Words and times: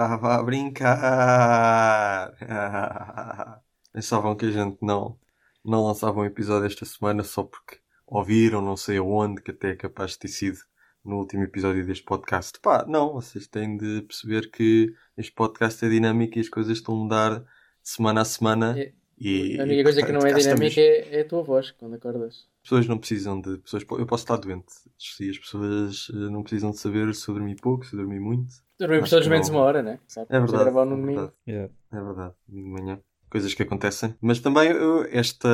Estava 0.00 0.36
a 0.36 0.42
brincar. 0.42 2.32
Pensavam 3.92 4.34
que 4.34 4.46
a 4.46 4.50
gente 4.50 4.78
não, 4.80 5.18
não 5.62 5.84
lançava 5.84 6.20
um 6.20 6.24
episódio 6.24 6.66
esta 6.66 6.86
semana 6.86 7.22
só 7.22 7.42
porque 7.42 7.76
ouviram, 8.06 8.62
não 8.62 8.78
sei 8.78 8.96
aonde, 8.96 9.42
que 9.42 9.50
até 9.50 9.72
é 9.72 9.76
capaz 9.76 10.12
de 10.12 10.20
ter 10.20 10.28
sido 10.28 10.56
no 11.04 11.18
último 11.18 11.42
episódio 11.42 11.84
deste 11.84 12.04
podcast. 12.04 12.58
Pá, 12.60 12.86
não, 12.88 13.12
vocês 13.12 13.46
têm 13.46 13.76
de 13.76 14.00
perceber 14.02 14.50
que 14.50 14.94
este 15.18 15.32
podcast 15.32 15.84
é 15.84 15.88
dinâmico 15.90 16.38
e 16.38 16.40
as 16.40 16.48
coisas 16.48 16.78
estão 16.78 16.94
a 16.94 16.98
mudar 16.98 17.40
de 17.40 17.44
semana 17.82 18.22
a 18.22 18.24
semana. 18.24 18.80
É- 18.80 18.92
E, 19.22 19.60
A 19.60 19.64
única 19.64 19.80
e, 19.80 19.82
coisa 19.82 20.00
que 20.00 20.06
portanto, 20.06 20.22
não 20.22 20.26
é 20.30 20.32
cá 20.32 20.38
estamos. 20.38 20.70
dinâmica 20.72 20.80
é, 20.80 21.18
é 21.18 21.20
a 21.20 21.28
tua 21.28 21.42
voz 21.42 21.72
quando 21.72 21.94
acordas. 21.94 22.48
As 22.70 22.72
pessoas 22.72 22.86
não 22.86 22.98
precisam 22.98 23.40
de. 23.40 23.58
Pessoas, 23.58 23.84
eu 23.98 24.06
posso 24.06 24.22
estar 24.22 24.36
doente. 24.36 24.72
E 25.20 25.28
as 25.28 25.38
pessoas 25.38 26.06
eh, 26.14 26.30
não 26.30 26.42
precisam 26.44 26.70
de 26.70 26.78
saber 26.78 27.12
se 27.16 27.28
eu 27.28 27.34
dormi 27.34 27.56
pouco, 27.56 27.84
se 27.84 27.94
eu 27.94 27.98
dormi 27.98 28.20
muito. 28.20 28.54
Dormimos 28.78 29.10
todos 29.10 29.26
menos 29.26 29.48
uma 29.48 29.58
hora, 29.58 29.82
né? 29.82 29.98
É 30.28 30.38
verdade. 30.38 30.64
gravar 30.64 30.84
no 30.84 30.96
é 30.96 31.06
verdade. 31.06 31.32
Yeah. 31.48 31.72
É 31.92 32.00
verdade, 32.00 32.34
domingo 32.46 32.76
de 32.76 32.82
manhã. 32.82 33.00
Coisas 33.28 33.54
que 33.54 33.62
acontecem. 33.64 34.14
Mas 34.20 34.38
também 34.38 34.70
eu- 34.70 35.04
esta, 35.10 35.48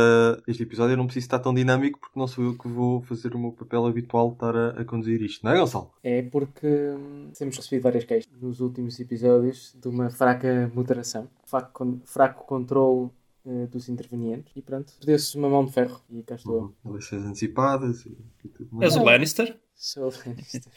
este 0.47 0.63
episódio 0.63 0.93
eu 0.93 0.97
não 0.99 1.07
preciso 1.07 1.25
estar 1.25 1.39
tão 1.39 1.55
dinâmico 1.55 1.99
porque 2.01 2.19
não 2.19 2.27
sou 2.27 2.45
eu 2.45 2.57
que 2.57 2.69
vou 2.69 3.01
fazer 3.03 3.35
o 3.35 3.39
meu 3.39 3.53
papel 3.53 3.87
habitual 3.87 4.29
de 4.29 4.35
estar 4.35 4.55
a, 4.57 4.69
a 4.81 4.85
conduzir 4.85 5.21
isto, 5.23 5.43
não 5.45 5.53
é, 5.53 5.59
Gonçalo? 5.59 5.91
É 6.03 6.23
porque 6.23 6.67
hum, 6.67 7.31
temos 7.39 7.57
recebido 7.57 7.83
várias 7.83 8.05
queixas 8.05 8.31
nos 8.41 8.61
últimos 8.61 8.99
episódios 9.01 9.75
de 9.79 9.89
uma 9.89 10.11
fraca 10.11 10.71
moderação, 10.75 11.29
fraco, 11.47 12.01
fraco 12.05 12.45
controle 12.47 13.11
eh, 13.47 13.67
dos 13.67 13.89
intervenientes 13.89 14.53
e 14.57 14.63
pronto, 14.63 14.93
perdeu-se 14.99 15.37
uma 15.39 15.49
mão 15.49 15.65
de 15.65 15.73
ferro 15.73 16.01
e 16.11 16.23
cá 16.23 16.35
estou. 16.35 16.75
Uhum. 16.85 16.91
Eleições 16.93 17.25
antecipadas 17.25 18.05
e, 18.07 18.17
e 18.45 18.49
tudo 18.49 18.69
mais. 18.73 18.93
És 18.93 19.01
o 19.01 19.05
Lannister? 19.05 19.57
Sou 19.75 20.09
o 20.09 20.13
Lannister. 20.27 20.73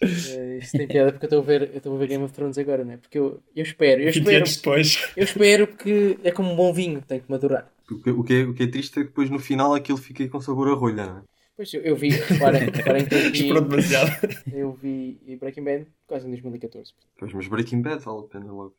Eh, 0.00 0.58
Isto 0.62 0.78
tem 0.78 0.86
piada 0.86 1.10
porque 1.12 1.24
eu 1.24 1.28
estou 1.28 1.40
a 1.40 1.44
ver, 1.44 1.62
eu 1.72 1.78
estou 1.78 1.94
a 1.96 1.98
ver 1.98 2.06
Game 2.06 2.22
of 2.22 2.32
Thrones 2.32 2.56
agora, 2.56 2.84
né? 2.84 2.98
Porque 2.98 3.18
eu, 3.18 3.42
eu 3.54 3.62
espero, 3.64 4.00
eu 4.00 4.12
20 4.12 4.16
espero, 4.18 4.36
anos 4.36 4.56
depois. 4.56 5.12
eu 5.16 5.24
espero 5.24 5.66
que 5.76 6.18
é 6.22 6.30
como 6.30 6.52
um 6.52 6.56
bom 6.56 6.72
vinho, 6.72 7.02
tem 7.02 7.18
que 7.20 7.28
madurar. 7.30 7.68
O 7.90 7.98
que, 7.98 8.10
o, 8.10 8.22
que 8.22 8.34
é, 8.34 8.42
o 8.44 8.54
que 8.54 8.62
é 8.62 8.66
triste 8.68 8.98
é 9.00 9.02
que 9.02 9.08
depois 9.08 9.28
no 9.28 9.38
final 9.40 9.74
aquilo 9.74 9.98
fica 9.98 10.26
com 10.28 10.40
sabor 10.40 10.68
a 10.68 10.74
rolha, 10.74 11.06
não 11.06 11.18
é? 11.18 11.22
Pois 11.58 11.74
eu, 11.74 11.80
eu 11.82 11.96
vi, 11.96 12.10
reparem, 12.10 12.70
reparem 12.70 13.04
que 13.04 13.14
eu 13.16 14.72
vi, 14.80 15.36
Breaking 15.40 15.64
Bad 15.64 15.86
quase 16.06 16.24
em 16.24 16.30
2014. 16.30 16.92
Pois, 17.18 17.32
mas 17.32 17.48
Breaking 17.48 17.82
Bad 17.82 18.00
vale 18.04 18.20
a 18.20 18.22
pena 18.22 18.52
logo 18.52 18.74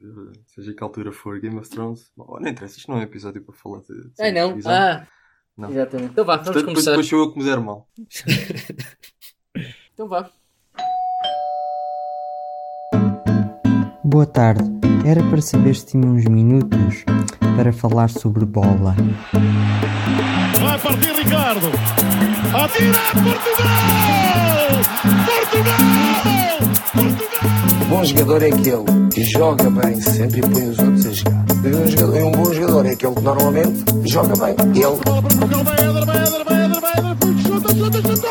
seja 0.48 0.74
que 0.74 0.82
altura 0.82 1.12
for 1.12 1.38
Game 1.42 1.58
of 1.60 1.70
Thrones. 1.70 2.10
Bom, 2.16 2.38
não 2.40 2.48
interessa, 2.50 2.78
isto 2.78 2.90
não 2.90 2.98
é 2.98 3.02
um 3.02 3.04
episódio 3.04 3.42
para 3.42 3.54
falar 3.54 3.80
de, 3.82 3.88
de 3.88 4.12
Ah, 4.18 4.32
não? 4.32 4.48
televisão. 4.48 4.72
Ah, 4.72 5.08
Não. 5.58 5.70
exatamente. 5.72 6.12
Então 6.12 6.24
vá, 6.24 6.38
vamos 6.38 6.46
Portanto, 6.48 6.66
depois, 6.68 6.74
começar. 6.86 6.92
depois 6.92 7.08
sou 7.08 7.20
eu 7.20 7.34
que 7.34 7.40
me 7.40 7.44
der 7.46 7.60
mal. 7.60 7.86
Então 9.94 10.08
vá. 10.08 10.30
Boa 14.06 14.26
tarde. 14.26 14.64
Era 15.06 15.22
para 15.30 15.42
saber 15.42 15.76
se 15.76 15.88
tinha 15.88 16.08
uns 16.08 16.24
minutos 16.26 17.04
para 17.58 17.74
falar 17.74 18.10
sobre 18.10 18.46
bola. 18.46 18.96
Vai 20.62 20.80
partir 20.80 21.12
Ricardo. 21.22 22.29
Atira 22.54 23.00
Portugal! 23.14 23.70
Portugal! 25.26 25.78
Portugal! 26.94 27.88
Bom 27.90 28.04
jogador 28.04 28.42
é 28.42 28.48
aquele 28.48 29.10
que 29.14 29.24
joga 29.24 29.70
bem 29.70 30.02
sempre 30.02 30.40
e 30.40 30.42
põe 30.42 30.70
os 30.70 30.80
outros 30.80 31.06
a 31.06 31.12
jogar. 31.12 31.46
E 31.64 31.76
um, 31.76 31.88
jogador, 31.88 32.18
e 32.18 32.24
um 32.24 32.32
bom 32.32 32.54
jogador 32.54 32.86
é 32.88 32.92
aquele 32.92 33.16
que 33.16 33.22
normalmente 33.22 33.86
joga 34.06 34.34
bem. 34.38 34.56
Ele 34.76 34.98
Portugal, 34.98 35.64
vai 35.64 35.76
Éder, 35.76 36.06
vai 36.06 36.18
Éder, 36.18 36.44
vai 36.44 36.64
Éder, 36.64 36.82
vai 36.82 36.92
Éder. 36.92 37.18
Chuta, 37.44 37.70
chuta, 37.76 38.02
chuta! 38.02 38.28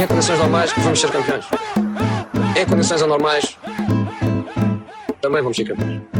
em 0.00 0.06
condições 0.06 0.38
normais 0.38 0.72
vamos 0.78 1.00
ser 1.00 1.10
campeões. 1.10 1.44
Em 2.56 2.66
condições 2.66 3.02
anormais 3.02 3.58
também 5.20 5.42
vamos 5.42 5.56
ser 5.56 5.64
campeões. 5.64 6.17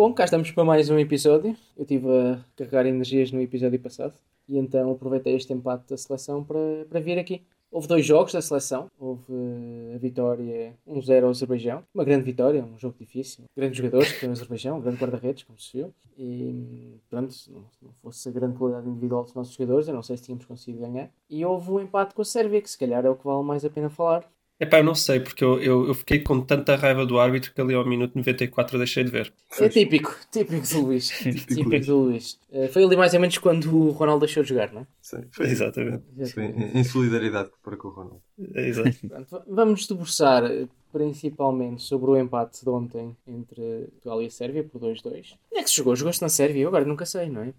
Bom, 0.00 0.14
cá 0.14 0.24
estamos 0.24 0.50
para 0.50 0.64
mais 0.64 0.88
um 0.88 0.98
episódio. 0.98 1.54
Eu 1.76 1.82
estive 1.82 2.08
a 2.08 2.42
carregar 2.56 2.86
energias 2.86 3.30
no 3.32 3.42
episódio 3.42 3.78
passado 3.78 4.14
e 4.48 4.56
então 4.56 4.90
aproveitei 4.92 5.34
este 5.34 5.52
empate 5.52 5.90
da 5.90 5.96
seleção 5.98 6.42
para, 6.42 6.86
para 6.88 7.00
vir 7.00 7.18
aqui. 7.18 7.42
Houve 7.70 7.86
dois 7.86 8.06
jogos 8.06 8.32
da 8.32 8.40
seleção. 8.40 8.90
Houve 8.98 9.30
eh, 9.30 9.96
a 9.96 9.98
vitória 9.98 10.74
1-0 10.88 11.24
ao 11.24 11.28
Azerbaijão. 11.28 11.82
Uma 11.94 12.02
grande 12.02 12.24
vitória, 12.24 12.64
um 12.64 12.78
jogo 12.78 12.96
difícil. 12.98 13.44
Grandes 13.54 13.76
jogadores 13.76 14.10
que 14.12 14.24
o 14.24 14.30
Azerbaijão, 14.30 14.78
um 14.78 14.80
grande 14.80 14.96
guarda-redes, 14.96 15.42
como 15.42 15.60
se 15.60 15.76
viu. 15.76 15.92
E 16.16 16.94
pronto, 17.10 17.34
se 17.34 17.50
não 17.50 17.92
fosse 18.00 18.26
a 18.26 18.32
grande 18.32 18.56
qualidade 18.56 18.88
individual 18.88 19.24
dos 19.24 19.34
nossos 19.34 19.52
jogadores, 19.52 19.86
eu 19.86 19.92
não 19.92 20.02
sei 20.02 20.16
se 20.16 20.22
tínhamos 20.22 20.46
conseguido 20.46 20.80
ganhar. 20.80 21.10
E 21.28 21.44
houve 21.44 21.70
um 21.72 21.78
empate 21.78 22.14
com 22.14 22.22
a 22.22 22.24
Sérvia, 22.24 22.62
que 22.62 22.70
se 22.70 22.78
calhar 22.78 23.04
é 23.04 23.10
o 23.10 23.16
que 23.16 23.26
vale 23.26 23.44
mais 23.44 23.66
a 23.66 23.68
pena 23.68 23.90
falar. 23.90 24.26
Epá, 24.60 24.78
eu 24.78 24.84
não 24.84 24.94
sei, 24.94 25.20
porque 25.20 25.42
eu, 25.42 25.58
eu, 25.58 25.88
eu 25.88 25.94
fiquei 25.94 26.18
com 26.20 26.38
tanta 26.42 26.76
raiva 26.76 27.06
do 27.06 27.18
árbitro 27.18 27.50
que 27.54 27.60
ali 27.62 27.72
ao 27.72 27.86
minuto 27.86 28.14
94 28.14 28.76
eu 28.76 28.78
deixei 28.78 29.02
de 29.02 29.10
ver. 29.10 29.32
É 29.58 29.68
típico, 29.70 30.14
típico 30.30 30.66
do 30.68 30.80
Luís. 30.82 31.08
típico 31.16 31.86
do 31.86 31.98
Luís. 31.98 32.38
Eh, 32.52 32.68
foi 32.68 32.84
ali 32.84 32.94
mais 32.94 33.14
ou 33.14 33.20
menos 33.20 33.38
quando 33.38 33.74
o 33.74 33.90
Ronaldo 33.90 34.26
deixou 34.26 34.42
de 34.42 34.50
jogar, 34.50 34.70
não 34.70 34.82
é? 34.82 34.86
Sim, 35.00 35.24
foi, 35.30 35.46
Exatamente. 35.46 36.04
foi 36.34 36.44
em, 36.44 36.78
em 36.78 36.84
solidariedade 36.84 37.48
para 37.62 37.74
com 37.78 37.88
o 37.88 37.90
Ronaldo. 37.90 38.22
É 38.54 38.68
exato. 38.68 38.90
Pronto, 39.08 39.42
vamos 39.48 39.86
debruçar 39.86 40.44
eh, 40.44 40.68
principalmente 40.92 41.82
sobre 41.82 42.10
o 42.10 42.16
empate 42.18 42.62
de 42.62 42.68
ontem 42.68 43.16
entre 43.26 43.86
Portugal 43.92 44.22
e 44.22 44.26
a 44.26 44.30
Sérvia 44.30 44.62
por 44.62 44.78
2-2. 44.78 45.06
Onde 45.06 45.60
é 45.60 45.62
que 45.62 45.70
se 45.70 45.76
jogou? 45.76 45.96
Jogou-se 45.96 46.20
na 46.20 46.28
Sérvia? 46.28 46.64
Eu 46.64 46.68
agora 46.68 46.84
nunca 46.84 47.06
sei, 47.06 47.30
não 47.30 47.44
é? 47.44 47.54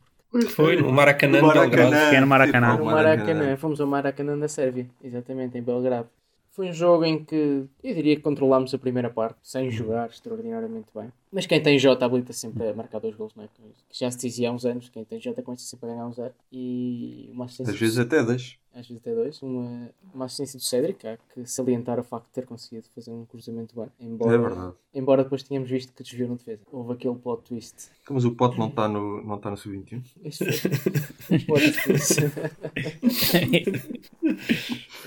Foi 0.50 0.78
no 0.78 0.92
Maracanã, 0.92 1.42
de 1.42 1.52
Belgrado. 1.52 1.96
É 1.96 2.22
no 2.22 2.28
Maracanã. 2.28 2.78
No 2.78 2.86
Maracanã. 2.86 3.58
Fomos 3.58 3.82
ao 3.82 3.88
Maracanã 3.88 4.38
da 4.38 4.48
Sérvia, 4.48 4.88
exatamente, 5.04 5.58
em 5.58 5.64
Belgrado. 5.64 6.08
Foi 6.52 6.68
um 6.70 6.74
jogo 6.74 7.06
em 7.06 7.24
que 7.24 7.66
eu 7.82 7.96
diria 7.96 8.16
que 8.16 8.22
controlámos 8.22 8.74
a 8.74 8.78
primeira 8.78 9.10
parte, 9.10 9.38
sem 9.42 9.72
jogar 9.72 10.10
extraordinariamente 10.10 10.90
bem. 10.94 11.10
Mas 11.32 11.46
quem 11.46 11.64
tem 11.64 11.80
J 11.80 12.04
habilita 12.04 12.34
sempre 12.34 12.68
a 12.68 12.74
marcar 12.74 13.00
dois 13.00 13.16
gols, 13.16 13.34
não 13.36 13.46
é? 13.46 13.48
Que 13.48 13.98
já 13.98 14.12
se 14.12 14.18
dizia 14.18 14.50
há 14.50 14.52
uns 14.52 14.66
anos, 14.66 14.90
quem 14.90 15.06
tem 15.06 15.18
J 15.18 15.42
começa 15.42 15.64
sempre 15.64 15.90
a 15.90 15.94
ganhar 15.94 16.06
um 16.08 16.12
zero. 16.14 16.34
E 16.52 17.30
uma 17.34 17.46
assistência 17.46 17.74
Às 17.74 17.80
vezes 17.80 17.98
até 18.00 18.22
deixo. 18.22 18.60
às 18.76 18.86
vezes 18.86 18.98
até 19.02 19.16
dois, 19.16 19.42
uma, 19.42 19.90
uma 20.14 20.26
assistência 20.26 20.60
do 20.60 20.64
Cédric, 20.64 21.08
há 21.08 21.18
que 21.34 21.46
salientar 21.46 21.98
o 21.98 22.04
facto 22.04 22.26
de 22.28 22.34
ter 22.34 22.46
conseguido 22.46 22.86
fazer 22.94 23.12
um 23.12 23.24
cruzamento 23.26 23.74
bem, 23.74 23.88
embora, 24.02 24.36
É 24.36 24.38
verdade. 24.38 24.74
embora 24.94 25.24
depois 25.24 25.44
tínhamos 25.44 25.70
visto 25.70 25.94
que 25.94 26.04
desviou 26.04 26.28
na 26.28 26.36
defesa. 26.36 26.64
Houve 26.70 26.92
aquele 26.92 27.16
plot 27.16 27.44
twist. 27.44 27.76
Então, 28.04 28.14
Mas 28.14 28.26
o 28.26 28.36
pote 28.36 28.60
não 28.60 28.68
está 28.68 28.90
no, 28.90 29.24
não 29.24 29.38
está 29.38 29.50
no 29.52 29.56
sub-21. 29.56 30.04
Isso 30.26 30.44
foi 31.22 31.38
um 31.38 31.46
plot 31.46 31.84
twist. 31.84 32.20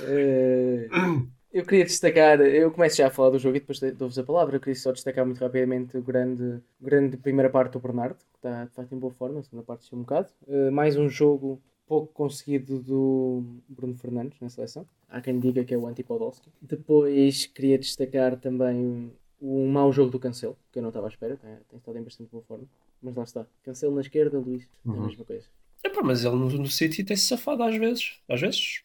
Eh, 0.07 0.89
eu 1.55 1.65
queria 1.65 1.85
destacar, 1.85 2.41
eu 2.41 2.69
começo 2.73 2.97
já 2.97 3.07
a 3.07 3.11
falar 3.11 3.31
do 3.31 3.39
jogo 3.39 3.57
e 3.57 3.61
depois 3.61 3.79
dou-vos 3.97 4.19
a 4.19 4.25
palavra. 4.25 4.57
Eu 4.57 4.61
queria 4.61 4.75
só 4.75 4.91
destacar 4.91 5.25
muito 5.25 5.39
rapidamente 5.39 5.97
o 5.97 6.03
grande, 6.03 6.61
grande 6.81 7.17
primeira 7.17 7.49
parte 7.49 7.75
do 7.75 7.79
Bernardo, 7.79 8.17
que 8.17 8.39
está 8.39 8.65
de 8.65 8.73
facto 8.73 8.93
em 8.93 8.99
boa 8.99 9.13
forma, 9.13 9.39
a 9.39 9.43
segunda 9.45 9.63
parte 9.63 9.83
deixou 9.83 9.97
um 9.97 10.03
bocado. 10.03 10.29
Eh, 10.49 10.71
mais 10.71 10.97
um 10.97 11.09
jogo 11.09 11.63
pouco 11.87 12.13
conseguido 12.13 12.81
do 12.81 13.45
Bruno 13.69 13.97
Fernandes 13.97 14.41
na 14.41 14.49
seleção. 14.49 14.85
Há 15.09 15.21
quem 15.21 15.39
diga 15.39 15.65
que 15.65 15.73
é 15.73 15.79
o 15.79 15.87
anti-Podolski. 15.87 16.51
Depois 16.61 17.47
queria 17.47 17.79
destacar 17.79 18.37
também 18.37 19.13
um 19.41 19.69
mau 19.69 19.93
jogo 19.93 20.11
do 20.11 20.19
Cancelo, 20.19 20.59
que 20.73 20.81
eu 20.81 20.83
não 20.83 20.89
estava 20.89 21.07
à 21.07 21.11
espera, 21.11 21.37
tem, 21.37 21.51
tem 21.69 21.79
estado 21.79 21.97
em 21.97 22.03
bastante 22.03 22.31
boa 22.33 22.43
forma. 22.43 22.65
Mas 23.01 23.15
lá 23.15 23.23
está. 23.23 23.47
Cancelo 23.63 23.95
na 23.95 24.01
esquerda, 24.01 24.41
Luís, 24.41 24.67
é 24.85 24.91
a 24.91 24.93
mesma 24.93 25.25
coisa. 25.25 25.45
Epá, 25.85 26.03
mas 26.03 26.25
ele 26.25 26.35
no, 26.35 26.49
no 26.49 26.67
City 26.67 27.05
tem-se 27.05 27.29
safado 27.29 27.63
às 27.63 27.77
vezes. 27.77 28.19
Às 28.29 28.41
vezes. 28.41 28.83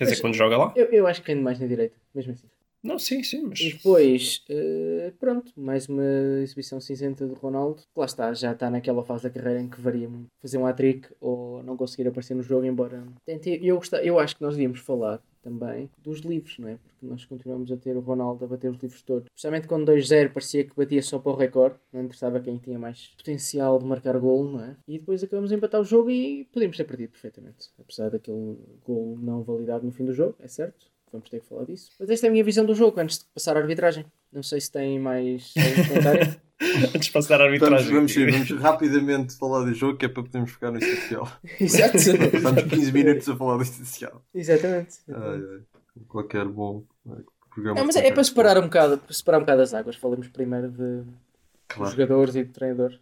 Quer 0.00 0.04
dizer, 0.04 0.22
quando 0.22 0.34
joga 0.34 0.56
lá? 0.56 0.72
Eu, 0.74 0.86
eu 0.86 1.06
acho 1.06 1.22
que 1.22 1.30
rende 1.30 1.44
mais 1.44 1.60
na 1.60 1.66
direita, 1.66 1.94
mesmo 2.14 2.32
assim. 2.32 2.46
Não, 2.82 2.98
sim, 2.98 3.22
sim, 3.22 3.42
mas. 3.42 3.60
E 3.60 3.74
depois, 3.74 4.42
eh, 4.48 5.12
pronto, 5.20 5.52
mais 5.54 5.86
uma 5.90 6.02
exibição 6.42 6.80
cinzenta 6.80 7.26
do 7.26 7.34
Ronaldo. 7.34 7.82
Lá 7.94 8.06
está, 8.06 8.32
já 8.32 8.52
está 8.52 8.70
naquela 8.70 9.04
fase 9.04 9.24
da 9.24 9.28
carreira 9.28 9.60
em 9.60 9.68
que 9.68 9.78
varia. 9.78 10.08
Fazer 10.40 10.56
um 10.56 10.64
hat-trick 10.64 11.06
ou 11.20 11.62
não 11.62 11.76
conseguir 11.76 12.08
aparecer 12.08 12.32
no 12.32 12.42
jogo, 12.42 12.64
embora... 12.64 13.04
Tente, 13.26 13.60
eu, 13.62 13.76
gostava, 13.76 14.02
eu 14.02 14.18
acho 14.18 14.36
que 14.36 14.42
nós 14.42 14.54
devíamos 14.54 14.80
falar 14.80 15.20
também 15.42 15.90
dos 15.98 16.20
livros, 16.20 16.58
não 16.58 16.68
é? 16.68 16.76
Porque 16.76 17.06
nós 17.06 17.24
continuamos 17.24 17.70
a 17.72 17.76
ter 17.76 17.96
o 17.96 18.00
Ronaldo 18.00 18.44
a 18.44 18.48
bater 18.48 18.70
os 18.70 18.78
livros 18.78 19.02
todos. 19.02 19.26
Especialmente 19.26 19.66
quando 19.66 19.90
2-0 19.90 20.32
parecia 20.32 20.64
que 20.64 20.76
batia 20.76 21.02
só 21.02 21.18
para 21.18 21.32
o 21.32 21.36
recorde. 21.36 21.76
Não 21.92 22.02
interessava 22.02 22.40
quem 22.40 22.58
tinha 22.58 22.78
mais 22.78 23.08
potencial 23.16 23.78
de 23.78 23.84
marcar 23.84 24.18
gol, 24.18 24.44
não 24.44 24.64
é? 24.64 24.76
E 24.86 24.98
depois 24.98 25.22
acabamos 25.22 25.52
a 25.52 25.54
empatar 25.54 25.80
o 25.80 25.84
jogo 25.84 26.10
e 26.10 26.44
podíamos 26.52 26.76
ter 26.76 26.84
perdido 26.84 27.10
perfeitamente. 27.10 27.70
Apesar 27.78 28.10
daquele 28.10 28.56
gol 28.84 29.18
não 29.18 29.42
validado 29.42 29.84
no 29.84 29.92
fim 29.92 30.04
do 30.04 30.12
jogo, 30.12 30.36
é 30.40 30.48
certo. 30.48 30.86
Vamos 31.12 31.28
ter 31.28 31.40
que 31.40 31.46
falar 31.46 31.64
disso. 31.64 31.90
Mas 31.98 32.08
esta 32.08 32.26
é 32.26 32.28
a 32.28 32.32
minha 32.32 32.44
visão 32.44 32.64
do 32.64 32.74
jogo 32.74 33.00
antes 33.00 33.18
de 33.18 33.24
passar 33.34 33.56
à 33.56 33.60
arbitragem. 33.60 34.06
Não 34.32 34.42
sei 34.42 34.60
se 34.60 34.70
tem 34.70 34.98
mais. 34.98 35.52
Antes 36.94 37.06
de 37.06 37.12
passar 37.12 37.36
a 37.40 37.44
Vamos, 37.46 37.62
arbitragem. 37.62 37.94
vamos, 37.94 38.12
sim, 38.12 38.26
vamos 38.30 38.50
rapidamente 38.62 39.36
falar 39.38 39.64
do 39.64 39.72
jogo 39.74 39.96
que 39.96 40.04
é 40.04 40.08
para 40.08 40.22
podermos 40.22 40.50
ficar 40.52 40.70
no 40.70 40.78
essencial. 40.78 41.26
Exato. 41.58 41.96
Estamos 41.96 42.62
15 42.64 42.92
minutos 42.92 43.28
a 43.30 43.36
falar 43.36 43.56
do 43.56 43.62
essencial. 43.62 44.22
Exatamente. 44.34 44.98
Ai, 45.08 45.16
ai. 45.54 45.60
Qualquer 46.06 46.44
bom 46.46 46.84
eh, 47.08 47.22
programa. 47.52 47.80
Não, 47.80 47.86
mas 47.86 47.96
é, 47.96 48.06
é 48.06 48.12
para 48.12 48.22
separar 48.24 48.58
um 48.58 48.62
bocado, 48.64 48.98
para 48.98 49.12
separar 49.14 49.38
um 49.38 49.40
bocado 49.40 49.62
as 49.62 49.72
águas. 49.72 49.96
Falamos 49.96 50.28
primeiro 50.28 50.68
de 50.70 51.02
Claro. 51.68 51.90
jogadores 51.92 52.34
e 52.36 52.44
de 52.44 52.50
treinador. 52.50 52.98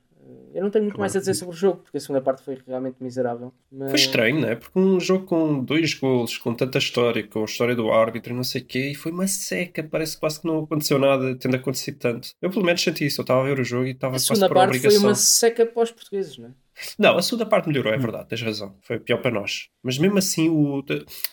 Eu 0.55 0.63
não 0.63 0.71
tenho 0.71 0.85
muito 0.85 0.95
Claro 0.95 1.01
mais 1.01 1.17
a 1.17 1.21
dizer 1.21 1.33
que 1.33 1.39
sobre 1.39 1.55
o 1.55 1.59
jogo, 1.59 1.83
porque 1.83 1.97
a 1.97 2.01
segunda 2.01 2.21
parte 2.21 2.43
foi 2.43 2.59
realmente 2.67 2.97
miserável. 3.01 3.53
Mas... 3.71 3.91
Foi 3.91 3.99
estranho, 3.99 4.41
não 4.41 4.49
é? 4.49 4.57
Porque 4.57 4.79
um 4.79 4.99
jogo 4.99 5.25
com 5.25 5.63
dois 5.63 5.95
golos, 5.95 6.37
com 6.39 6.55
tanta 6.55 6.79
história, 6.79 7.27
com 7.27 7.43
a 7.43 7.45
história 7.45 7.77
do 7.77 7.91
árbitro 7.91 8.33
e 8.33 8.37
não 8.37 8.45
sei 8.45 8.63
o 8.63 8.65
quê, 8.65 8.91
e 8.91 8.95
foi 8.95 9.13
uma 9.13 9.27
seca. 9.27 9.83
Parece 9.83 10.19
quase 10.19 10.41
que 10.41 10.47
não 10.47 10.65
aconteceu 10.65 10.99
nada, 10.99 11.35
tendo 11.37 11.57
acontecido 11.57 11.99
tanto. 11.99 12.31
Eu 12.41 12.51
pelo 12.51 12.65
menos 12.65 12.83
senti 12.83 13.07
isso. 13.07 13.21
Eu 13.21 13.23
estava 13.23 13.41
a 13.41 13.45
ver 13.45 13.61
o 13.61 13.65
jogo 13.65 13.87
e 13.87 13.91
estava 13.91 14.13
A 14.13 14.15
quase 14.15 14.27
segunda 14.27 14.49
por 14.49 14.55
parte 14.55 14.69
obrigação. 14.69 15.01
foi 15.01 15.09
uma 15.11 15.15
seca 15.15 15.67
para 15.67 15.83
os 15.83 15.91
portugueses, 15.91 16.39
não 16.39 16.49
é? 16.49 16.51
Não, 16.99 17.17
a 17.19 17.23
segunda 17.23 17.47
parte 17.47 17.69
melhorou, 17.69 17.93
Hum. 17.93 17.97
é 17.97 17.99
verdade, 17.99 18.29
tens 18.29 18.43
razão. 18.43 18.77
Foi 18.83 18.99
pior 18.99 19.19
para 19.19 19.31
nós. 19.31 19.69
Mas 19.83 19.99
mesmo 19.99 20.19
assim, 20.19 20.49
o, 20.49 20.85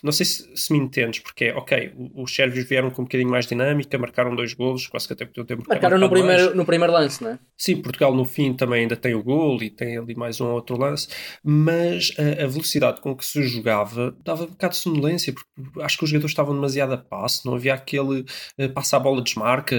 não 0.02 0.12
sei 0.12 0.24
se, 0.26 0.56
se 0.56 0.72
me 0.72 0.78
entendes, 0.78 1.20
porque 1.20 1.46
é, 1.46 1.54
ok, 1.54 1.92
os 2.14 2.34
sérvios 2.34 2.66
vieram 2.68 2.90
com 2.90 3.02
um 3.02 3.04
bocadinho 3.04 3.30
mais 3.30 3.46
dinâmica, 3.46 3.98
marcaram 3.98 4.34
dois 4.34 4.54
golos, 4.54 4.86
quase 4.86 5.06
que 5.06 5.12
até 5.12 5.24
podiam 5.26 5.44
ter 5.44 5.56
Marcaram 5.66 5.98
no 5.98 6.06
marcado 6.08 6.24
mais. 6.24 6.36
primeiro, 6.36 6.56
no 6.56 6.64
primeiro 6.64 6.92
lance, 6.92 7.22
não 7.22 7.30
é? 7.32 7.38
Sim, 7.56 7.82
Portugal 7.82 8.14
no 8.14 8.24
fim 8.24 8.52
também 8.54 8.82
ainda 8.82 8.96
tem 8.96 9.14
o 9.14 9.22
gol 9.22 9.62
e 9.62 9.70
tem 9.70 9.98
ali 9.98 10.14
mais 10.14 10.40
um 10.40 10.46
ou 10.46 10.52
outro 10.54 10.78
lance, 10.78 11.08
mas 11.42 12.12
a, 12.18 12.44
a 12.44 12.46
velocidade 12.46 13.00
com 13.00 13.14
que 13.16 13.24
se 13.24 13.42
jogava 13.42 14.16
dava 14.24 14.44
um 14.44 14.48
bocado 14.48 14.74
de 14.74 14.80
sonolência, 14.80 15.32
porque 15.32 15.82
acho 15.82 15.98
que 15.98 16.04
os 16.04 16.10
jogadores 16.10 16.32
estavam 16.32 16.54
demasiado 16.54 16.92
a 16.94 16.98
passo, 16.98 17.46
não 17.46 17.54
havia 17.54 17.74
aquele 17.74 18.24
eh, 18.58 18.68
passa 18.68 18.96
a 18.96 19.00
bola, 19.00 19.22
desmarca, 19.22 19.76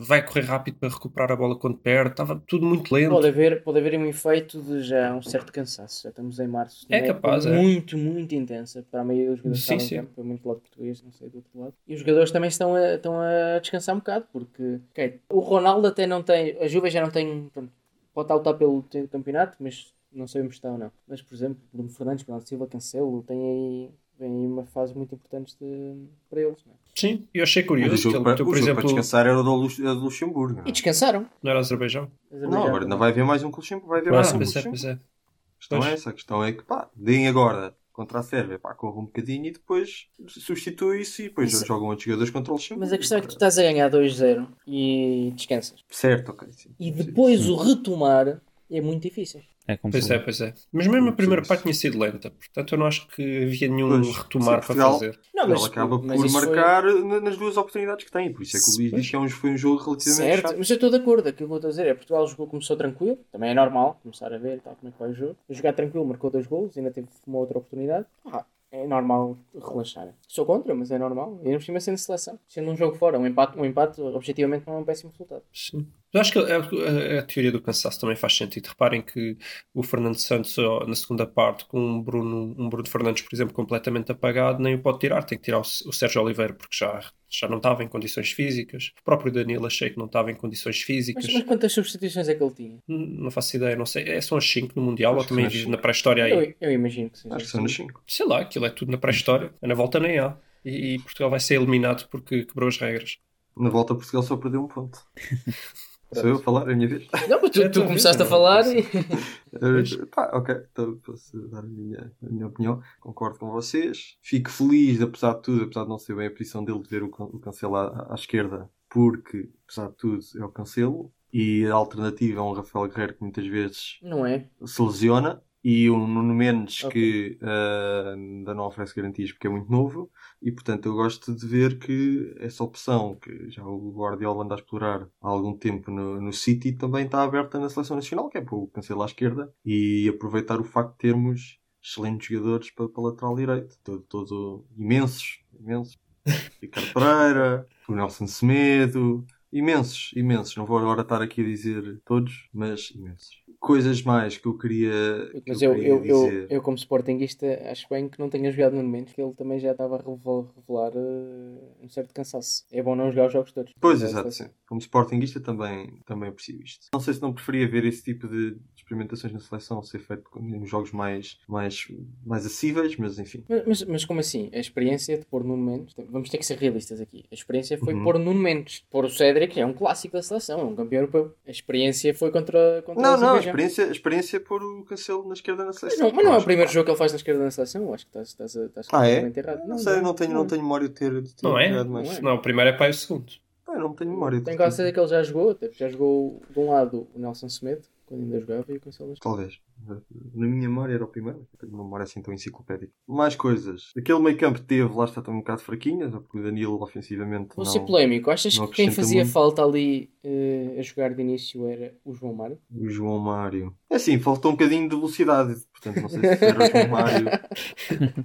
vai 0.00 0.24
correr 0.24 0.42
rápido 0.44 0.76
para 0.78 0.88
recuperar 0.88 1.32
a 1.32 1.36
bola 1.36 1.58
quando 1.58 1.76
perde, 1.78 2.10
estava 2.10 2.42
tudo 2.46 2.66
muito 2.66 2.92
lento. 2.94 3.10
Pode 3.10 3.28
haver, 3.28 3.62
pode 3.62 3.78
haver 3.78 3.98
um 3.98 4.06
efeito 4.06 4.60
de 4.62 4.82
já 4.82 5.07
um 5.14 5.22
certo 5.22 5.52
cansaço. 5.52 6.02
Já 6.02 6.10
estamos 6.10 6.38
em 6.38 6.46
março. 6.46 6.86
É 6.88 7.00
capaz, 7.02 7.46
é. 7.46 7.50
Muito, 7.50 7.96
muito 7.96 8.34
intensa. 8.34 8.84
Para 8.90 9.00
a 9.00 9.04
maioria 9.04 9.30
dos 9.30 9.38
jogadores 9.38 9.64
Sim, 9.64 9.78
sim. 9.78 9.96
campo. 9.96 10.12
Foi 10.14 10.24
muito 10.24 10.42
do 10.42 10.48
lado 10.48 10.60
português, 10.60 11.02
não 11.02 11.12
sei 11.12 11.28
do 11.28 11.36
outro 11.36 11.60
lado. 11.60 11.74
E 11.86 11.94
os 11.94 12.00
jogadores 12.00 12.30
também 12.30 12.48
estão 12.48 12.74
a, 12.74 12.94
estão 12.94 13.20
a 13.20 13.58
descansar 13.60 13.94
um 13.94 13.98
bocado, 13.98 14.26
porque 14.32 14.80
ok, 14.90 15.20
o 15.30 15.40
Ronaldo 15.40 15.86
até 15.86 16.06
não 16.06 16.22
tem. 16.22 16.56
A 16.58 16.68
Juve 16.68 16.90
já 16.90 17.00
não 17.00 17.10
tem. 17.10 17.48
Pronto, 17.52 17.72
pode 18.14 18.32
estar 18.32 18.54
pelo 18.54 18.84
campeonato, 19.10 19.56
mas 19.60 19.92
não 20.12 20.26
sabemos 20.26 20.54
se 20.54 20.58
está 20.58 20.70
ou 20.70 20.78
não. 20.78 20.90
Mas, 21.06 21.22
por 21.22 21.34
exemplo, 21.34 21.58
Bruno 21.72 21.88
Fernandes, 21.90 22.24
Bernardo 22.24 22.48
Silva, 22.48 22.66
Cancelo, 22.66 23.22
tem 23.22 23.38
aí. 23.38 23.90
Vem 24.18 24.30
aí 24.32 24.46
uma 24.46 24.64
fase 24.64 24.94
muito 24.94 25.14
importante 25.14 25.54
de- 25.60 26.06
para 26.28 26.40
eles. 26.42 26.64
Não, 26.66 26.72
é? 26.72 26.76
Sim, 26.96 27.28
eu 27.32 27.42
achei 27.44 27.62
Mas 27.62 27.66
o 27.66 27.68
curioso 27.68 27.94
que 27.96 28.02
jogo, 28.02 28.16
ele 28.16 28.24
para, 28.24 28.32
o 28.32 28.36
por 28.36 28.44
jogo 28.44 28.50
para 28.52 28.60
exemplo, 28.60 28.82
descansar 28.84 29.26
era 29.26 29.38
o 29.38 29.42
do, 29.44 29.54
Luxemburgo. 29.94 30.54
não 30.58 30.64
é? 30.64 30.68
E 30.68 30.72
descansaram. 30.72 31.26
não 31.42 31.50
era 31.50 31.60
Azerbaijão? 31.60 32.10
Não, 32.30 32.64
agora 32.66 32.84
ainda 32.84 32.96
vai 32.96 33.10
haver 33.10 33.24
mais 33.24 33.42
um 33.44 33.48
o 33.48 33.54
Luxemburgo. 33.54 33.88
Vai 33.90 34.00
haver 34.00 34.12
mais 34.12 34.32
um 34.32 34.34
o 34.34 34.38
pois 34.38 34.56
é, 34.56 34.58
Luxemburgo. 34.58 34.70
pois 34.82 34.84
é. 34.84 34.92
A 34.92 35.58
questão 35.58 35.84
é 35.84 35.92
essa, 35.92 36.10
a 36.10 36.12
questão 36.12 36.44
é 36.44 36.52
que 36.52 36.62
pá, 36.64 36.88
deem 36.96 37.28
agora 37.28 37.74
contra 37.92 38.20
a 38.20 38.22
Sérvia, 38.22 38.58
pá, 38.60 38.74
corra 38.74 38.98
um 39.00 39.04
bocadinho 39.06 39.46
e 39.46 39.50
depois 39.52 40.06
substitui-se 40.26 41.22
e 41.24 41.28
depois 41.28 41.52
Mas- 41.52 41.66
jogam 41.66 41.88
outros 41.88 42.04
jogadores 42.04 42.30
contra 42.32 42.52
o 42.52 42.56
Luxemburgo. 42.56 42.80
Mas 42.80 42.92
a 42.92 42.98
questão 42.98 43.18
é 43.18 43.20
que 43.20 43.26
tu 43.28 43.32
estás 43.34 43.58
a 43.58 43.62
ganhar 43.62 43.88
2-0 43.90 44.46
e 44.66 45.32
descansas. 45.36 45.84
Certo, 45.88 46.30
ok. 46.30 46.48
Sim. 46.52 46.70
E 46.78 46.90
depois 46.90 47.40
sim. 47.42 47.50
o 47.50 47.56
retomar 47.56 48.40
é 48.70 48.80
muito 48.80 49.02
difícil. 49.02 49.40
É 49.68 49.76
Pois 49.76 50.10
é, 50.10 50.18
pois 50.18 50.40
é. 50.40 50.54
Mas 50.72 50.86
mesmo 50.86 51.10
a 51.10 51.12
primeira 51.12 51.44
sim. 51.44 51.48
parte 51.48 51.62
tinha 51.62 51.74
sido 51.74 51.98
lenta, 51.98 52.30
portanto 52.30 52.72
eu 52.74 52.78
não 52.78 52.86
acho 52.86 53.06
que 53.08 53.42
havia 53.44 53.68
nenhum 53.68 53.88
Pois, 54.02 54.16
retomar 54.16 54.62
sim, 54.62 54.66
para 54.74 54.76
fazer. 54.90 55.20
Não, 55.34 55.44
Ele 55.44 55.64
acaba 55.64 55.98
mas 56.02 56.20
por 56.22 56.30
foi- 56.30 56.46
marcar 56.46 56.82
na- 56.84 57.20
nas 57.20 57.36
duas 57.36 57.56
oportunidades 57.58 58.04
que 58.06 58.10
tem. 58.10 58.32
Por 58.32 58.42
isso 58.42 58.56
é 58.56 58.60
que 58.60 58.70
o 58.70 58.74
Luís 58.78 58.90
diz 59.02 59.10
que 59.10 59.16
é 59.16 59.18
um, 59.18 59.28
foi 59.28 59.50
um 59.50 59.56
jogo 59.58 59.76
relativamente 59.84 60.26
Certo, 60.26 60.42
chato. 60.48 60.56
mas 60.58 60.70
eu 60.70 60.74
estou 60.74 60.90
de 60.90 60.96
acordo. 60.96 61.28
Aquilo 61.28 61.48
que 61.48 61.52
eu 61.52 61.56
estou 61.56 61.68
a 61.68 61.70
dizer 61.70 61.86
é 61.86 61.94
Portugal 61.94 62.26
jogou, 62.26 62.46
começou 62.46 62.76
tranquilo, 62.78 63.18
também 63.30 63.50
é 63.50 63.54
normal 63.54 64.00
começar 64.02 64.32
a 64.32 64.38
ver 64.38 64.60
tal, 64.62 64.74
como 64.76 64.88
é 64.88 64.92
que 64.92 64.98
vai 64.98 65.10
o 65.10 65.14
jogo. 65.14 65.36
Jogar 65.50 65.74
tranquilo, 65.74 66.06
marcou 66.06 66.30
dois 66.30 66.46
golos, 66.46 66.76
ainda 66.78 66.90
teve 66.90 67.06
uma 67.26 67.38
outra 67.38 67.58
oportunidade. 67.58 68.06
Ah, 68.24 68.44
é 68.72 68.86
normal 68.86 69.36
relaxar. 69.54 70.08
Sou 70.26 70.44
contra, 70.46 70.74
mas 70.74 70.90
é 70.90 70.98
normal. 70.98 71.38
E 71.42 71.46
ainda 71.48 71.58
por 71.58 71.64
cima 71.64 71.78
sendo 71.80 71.98
seleção. 71.98 72.38
Sendo 72.48 72.70
um 72.70 72.76
jogo 72.76 72.96
fora, 72.96 73.18
um 73.18 73.26
empate, 73.26 73.58
um 73.58 73.64
empate 73.66 74.00
objetivamente 74.00 74.66
não 74.66 74.74
é 74.74 74.78
um 74.78 74.84
péssimo 74.84 75.10
resultado. 75.10 75.42
Sim. 75.52 75.86
Eu 76.12 76.20
acho 76.20 76.32
que 76.32 76.38
a, 76.38 76.56
a- 76.56 77.18
a 77.18 77.22
teoria 77.22 77.52
do 77.52 77.60
cansaço 77.60 78.00
também 78.00 78.16
faz 78.16 78.34
sentido. 78.36 78.66
Reparem 78.68 79.02
que 79.02 79.36
o 79.74 79.82
Fernando 79.82 80.16
Santos, 80.16 80.56
na 80.86 80.94
segunda 80.94 81.26
parte, 81.26 81.64
com 81.66 81.78
um 81.80 82.02
Bruno, 82.02 82.54
um 82.58 82.68
Bruno 82.68 82.88
Fernandes, 82.88 83.22
por 83.22 83.34
exemplo, 83.34 83.54
completamente 83.54 84.10
apagado, 84.10 84.62
nem 84.62 84.74
o 84.74 84.78
pode 84.80 85.00
tirar. 85.00 85.22
Tem 85.24 85.36
que 85.36 85.44
tirar 85.44 85.58
o, 85.58 85.62
o 85.62 85.92
Sérgio 85.92 86.22
Oliveira, 86.22 86.54
porque 86.54 86.74
já, 86.78 87.00
já 87.28 87.46
não 87.48 87.58
estava 87.58 87.84
em 87.84 87.88
condições 87.88 88.30
físicas. 88.32 88.92
O 89.00 89.04
próprio 89.04 89.30
Danilo 89.30 89.66
achei 89.66 89.90
que 89.90 89.98
não 89.98 90.06
estava 90.06 90.30
em 90.30 90.34
condições 90.34 90.80
físicas. 90.80 91.24
Mas, 91.26 91.34
mas 91.34 91.44
quantas 91.44 91.72
substituições 91.72 92.28
é 92.28 92.34
que 92.34 92.42
ele 92.42 92.54
tinha? 92.54 92.78
Hum, 92.88 93.16
Não 93.20 93.30
faço 93.30 93.56
ideia, 93.56 93.76
não 93.76 93.84
sei. 93.86 94.04
É, 94.08 94.20
são 94.20 94.38
as 94.38 94.48
5 94.50 94.72
no 94.76 94.82
Mundial 94.82 95.12
Acho 95.14 95.22
ou 95.24 95.28
também 95.28 95.46
as 95.46 95.52
vive 95.52 95.68
na 95.68 95.76
pré-história 95.78 96.24
aí? 96.24 96.32
Eu, 96.32 96.54
eu 96.60 96.72
imagino 96.72 97.10
que 97.10 97.18
seja. 97.18 97.34
Acho 97.34 97.44
que 97.44 97.50
são 97.50 97.62
nos 97.62 97.74
5. 97.74 98.02
Sei 98.06 98.24
lá, 98.26 98.40
aquilo 98.40 98.64
é 98.64 98.70
tudo 98.70 98.90
na 98.92 98.98
pré-história. 98.98 99.52
Na 99.60 99.74
volta 99.74 100.00
nem 100.00 100.18
há. 100.18 100.36
E, 100.64 100.94
e 100.94 100.98
Portugal 101.00 101.28
vai 101.30 101.40
ser 101.40 101.56
eliminado 101.56 102.08
porque 102.08 102.44
quebrou 102.46 102.68
as 102.68 102.78
regras. 102.78 103.18
Na 103.56 103.68
volta 103.70 103.94
Portugal 103.94 104.22
só 104.22 104.36
perdeu 104.36 104.62
um 104.64 104.68
ponto. 104.68 104.98
Sou 106.12 106.24
eu 106.26 106.36
a 106.36 106.38
falar, 106.38 106.68
é 106.68 106.72
a 106.72 106.76
minha 106.76 106.88
vez. 106.88 107.06
Não, 107.28 107.40
mas 107.42 107.50
tu, 107.50 107.62
É 107.62 107.68
tu 107.68 107.84
começaste 107.84 108.22
a 108.22 108.24
falar 108.26 108.64
não, 108.64 109.80
e. 109.80 110.06
Pá, 110.06 110.30
ok, 110.34 110.54
então 110.72 110.96
posso 111.04 111.38
dar 111.48 111.60
a 111.60 111.62
minha, 111.62 112.12
a 112.22 112.30
minha 112.30 112.46
opinião. 112.46 112.80
Concordo 113.00 113.38
com 113.38 113.50
vocês. 113.50 114.16
Fico 114.22 114.50
feliz, 114.50 115.00
apesar 115.02 115.34
de 115.34 115.42
tudo, 115.42 115.64
apesar 115.64 115.82
de 115.82 115.88
não 115.90 115.98
ser 115.98 116.14
bem 116.16 116.26
a 116.26 116.30
posição 116.30 116.64
dele, 116.64 116.80
de 116.82 116.88
ver 116.88 117.02
o, 117.02 117.06
o 117.08 117.38
cancelo 117.38 117.76
à, 117.76 118.06
à 118.10 118.14
esquerda, 118.14 118.70
porque, 118.88 119.50
apesar 119.66 119.88
de 119.88 119.96
tudo, 119.96 120.24
é 120.38 120.44
o 120.44 120.48
cancelo. 120.48 121.12
E 121.32 121.66
a 121.66 121.74
alternativa 121.74 122.40
é 122.40 122.42
um 122.42 122.52
Rafael 122.52 122.88
Guerreiro 122.88 123.14
que 123.14 123.22
muitas 123.22 123.46
vezes 123.46 123.98
Não 124.02 124.24
é? 124.24 124.48
se 124.64 124.80
lesiona. 124.82 125.42
E 125.62 125.90
um 125.90 126.06
Nuno 126.06 126.32
Mendes 126.32 126.84
Ok. 126.84 126.92
que 126.92 127.38
uh, 127.44 128.10
ainda 128.14 128.54
não 128.54 128.64
oferece 128.64 128.94
garantias 128.94 129.32
porque 129.32 129.48
é 129.48 129.50
muito 129.50 129.70
novo. 129.70 130.08
E 130.40 130.52
portanto 130.52 130.86
eu 130.86 130.94
gosto 130.94 131.34
de 131.34 131.46
ver 131.46 131.78
que 131.78 132.34
essa 132.38 132.62
opção 132.62 133.16
que 133.16 133.50
já 133.50 133.64
o 133.64 133.92
Guardiola 133.92 134.44
anda 134.44 134.54
a 134.54 134.58
explorar 134.58 135.08
há 135.20 135.28
algum 135.28 135.56
tempo 135.56 135.90
no, 135.90 136.20
no 136.20 136.32
City 136.32 136.72
também 136.72 137.06
está 137.06 137.22
aberta 137.22 137.58
na 137.58 137.68
seleção 137.68 137.96
nacional, 137.96 138.28
que 138.28 138.38
é 138.38 138.40
para 138.40 138.54
o 138.54 138.68
cancelar 138.68 139.02
à 139.02 139.10
esquerda 139.10 139.52
e 139.64 140.08
aproveitar 140.08 140.60
o 140.60 140.64
facto 140.64 140.92
de 140.92 140.98
termos 140.98 141.58
excelentes 141.82 142.28
jogadores 142.28 142.70
para, 142.70 142.88
para 142.88 143.02
lateral 143.02 143.34
direito. 143.34 143.78
Todo, 143.82 144.00
todo 144.02 144.66
imensos, 144.76 145.40
imensos. 145.58 145.98
Ricardo 146.60 146.92
Pereira, 146.92 147.66
o 147.88 147.94
Nelson 147.94 148.26
Semedo, 148.26 149.26
imensos, 149.52 150.12
imensos. 150.14 150.56
Não 150.56 150.66
vou 150.66 150.78
agora 150.78 151.02
estar 151.02 151.22
aqui 151.22 151.40
a 151.40 151.44
dizer 151.44 152.00
todos, 152.04 152.48
mas 152.52 152.90
imensos. 152.90 153.47
Coisas 153.60 154.02
mais 154.02 154.36
que 154.38 154.46
eu 154.46 154.56
queria, 154.56 154.92
que 155.32 155.42
Mas 155.48 155.60
eu 155.60 155.70
eu, 155.72 155.74
queria 155.74 155.88
eu, 155.88 156.04
eu, 156.04 156.24
dizer. 156.30 156.46
eu, 156.50 156.62
como 156.62 156.76
sportinguista, 156.76 157.44
acho 157.70 157.86
bem 157.90 158.08
que 158.08 158.18
não 158.18 158.30
tenha 158.30 158.52
jogado 158.52 158.76
no 158.76 158.82
momento, 158.84 159.12
que 159.12 159.20
ele 159.20 159.32
também 159.34 159.58
já 159.58 159.72
estava 159.72 159.96
a 159.96 159.98
revelar, 159.98 160.92
eh, 160.94 161.58
um 161.82 161.88
certo 161.88 162.14
cansaço. 162.14 162.64
É 162.70 162.80
bom 162.82 162.94
não 162.94 163.10
jogar 163.10 163.26
os 163.26 163.32
jogos 163.32 163.50
todos. 163.52 163.72
Pois, 163.80 164.00
Mas, 164.00 164.10
exato, 164.10 164.30
sim. 164.30 164.46
Como 164.68 164.80
sportinguista 164.80 165.40
também, 165.40 166.00
também 166.06 166.28
aprecio 166.28 166.60
isto. 166.62 166.86
Não 166.92 167.00
sei 167.00 167.14
se 167.14 167.20
não 167.22 167.32
preferia 167.32 167.68
ver 167.68 167.84
esse 167.84 168.02
tipo 168.04 168.28
de 168.28 168.56
experimentações 168.76 169.32
na 169.32 169.40
seleção 169.40 169.82
ser 169.82 169.98
feito 169.98 170.30
em 170.38 170.64
jogos 170.64 170.92
mais, 170.92 171.38
mais, 171.48 171.88
mais 172.24 172.46
acessíveis, 172.46 172.96
mas 172.96 173.18
enfim. 173.18 173.44
Mas, 173.48 173.64
mas, 173.66 173.84
mas 173.84 174.04
como 174.04 174.20
assim? 174.20 174.50
A 174.52 174.58
experiência 174.58 175.18
de 175.18 175.26
pôr 175.26 175.42
Nuno 175.42 175.64
Mendes, 175.64 175.94
vamos 176.10 176.30
ter 176.30 176.38
que 176.38 176.46
ser 176.46 176.58
realistas 176.58 177.00
aqui. 177.00 177.24
A 177.30 177.34
experiência 177.34 177.76
foi 177.76 177.94
Uhum. 177.94 178.04
pôr 178.04 178.18
Nuno 178.18 178.40
Mendes, 178.40 178.84
pôr 178.90 179.04
o 179.04 179.10
Cédric, 179.10 179.54
que 179.54 179.60
é 179.60 179.66
um 179.66 179.72
clássico 179.72 180.14
da 180.14 180.22
seleção, 180.22 180.60
é 180.60 180.64
um 180.64 180.76
campeão 180.76 181.00
europeu. 181.00 181.34
A 181.46 181.50
experiência 181.50 182.14
foi 182.14 182.30
contra, 182.30 182.82
contra 182.86 183.02
Não, 183.02 183.18
não, 183.18 183.36
a. 183.36 183.47
experiência, 183.48 183.84
a 183.84 183.90
experiência 183.90 184.36
é 184.36 184.40
pôr 184.40 184.62
o 184.62 184.84
cancelo 184.84 185.26
na 185.26 185.34
esquerda 185.34 185.62
na 185.62 185.66
Mas 185.68 185.78
seleção. 185.80 186.06
não, 186.08 186.14
mas 186.14 186.24
não 186.24 186.34
é 186.34 186.38
o 186.38 186.44
primeiro 186.44 186.70
jogo 186.70 186.84
que 186.84 186.90
ele 186.90 186.98
faz 186.98 187.12
na 187.12 187.16
esquerda 187.16 187.44
da 187.44 187.50
seleção, 187.50 187.82
eu 187.82 187.94
acho 187.94 188.04
que 188.06 188.10
estás, 188.10 188.28
estás, 188.28 188.54
estás 188.56 188.86
Ah, 188.92 189.06
é? 189.06 189.16
completamente 189.22 189.38
errado. 189.38 189.68
Não, 189.68 189.78
sei, 189.78 190.00
não 190.00 190.14
tenho, 190.14 190.32
não 190.34 190.46
tenho 190.46 190.62
memória 190.62 190.88
de 190.88 190.94
ter, 190.94 191.20
de 191.22 191.34
ter 191.34 191.46
Não 191.46 191.58
é? 191.58 191.68
jogado 191.68 191.90
mais. 191.90 192.08
Não 192.08 192.16
é. 192.16 192.20
Não, 192.22 192.34
o 192.36 192.42
primeiro 192.42 192.70
é 192.70 192.72
para 192.72 192.90
o 192.90 192.94
segundo. 192.94 193.32
Ah, 193.66 193.76
não 193.78 193.92
tenho 193.94 194.10
memória 194.10 194.38
de 194.38 194.44
Tenho 194.44 194.56
ter- 194.56 194.62
quase 194.64 194.76
certeza 194.76 194.94
que 194.94 195.00
ele 195.00 195.08
já 195.08 195.22
jogou, 195.22 195.54
porque 195.54 195.74
já 195.76 195.88
jogou 195.88 196.40
de 196.48 196.58
um 196.58 196.70
lado 196.70 197.06
o 197.14 197.18
Nelson 197.18 197.48
Semedo, 197.48 197.82
quando 198.08 198.22
ainda 198.22 198.40
jogava, 198.40 198.72
e 198.72 198.76
o 198.76 198.80
Cancelo 198.80 199.10
nas 199.10 199.18
Talvez. 199.18 199.60
Na 199.86 200.46
minha 200.46 200.68
memória 200.68 200.94
era 200.94 201.04
o 201.04 201.08
primeiro. 201.08 201.38
Não 201.38 201.46
Tenho 201.58 201.72
uma 201.72 201.84
memória 201.84 202.04
assim 202.04 202.22
tão 202.22 202.32
enciclopédica. 202.32 202.92
Mais 203.06 203.36
coisas. 203.36 203.92
Aquele 203.96 204.18
meio 204.18 204.36
campo 204.36 204.60
teve, 204.60 204.92
lá 204.94 205.04
está 205.04 205.20
um 205.30 205.38
bocado 205.38 205.60
fraquinho, 205.60 206.10
porque 206.10 206.38
o 206.38 206.42
Danilo 206.42 206.82
ofensivamente 206.82 207.54
Vou 207.54 207.64
não... 207.64 207.72
ser 207.72 207.80
polémico, 207.80 208.30
achas 208.30 208.58
que 208.58 208.66
quem 208.68 208.90
fazia 208.90 209.22
muito. 209.22 209.32
falta 209.32 209.62
ali 209.62 210.10
eh, 210.24 210.76
a 210.78 210.82
jogar 210.82 211.14
de 211.14 211.20
início 211.20 211.68
era 211.68 211.94
o 212.04 212.14
João 212.14 212.34
Mário? 212.34 212.58
O 212.74 212.88
João 212.88 213.18
Mário. 213.18 213.74
É 213.90 213.96
assim, 213.96 214.18
faltou 214.18 214.52
um 214.52 214.54
bocadinho 214.54 214.88
de 214.88 214.96
velocidade. 214.96 215.54
Portanto, 215.70 216.02
não 216.02 216.08
sei 216.08 216.20
se 216.20 216.44
era 216.44 216.58
o 216.58 216.66
João 216.66 216.88
Mário. 216.90 217.26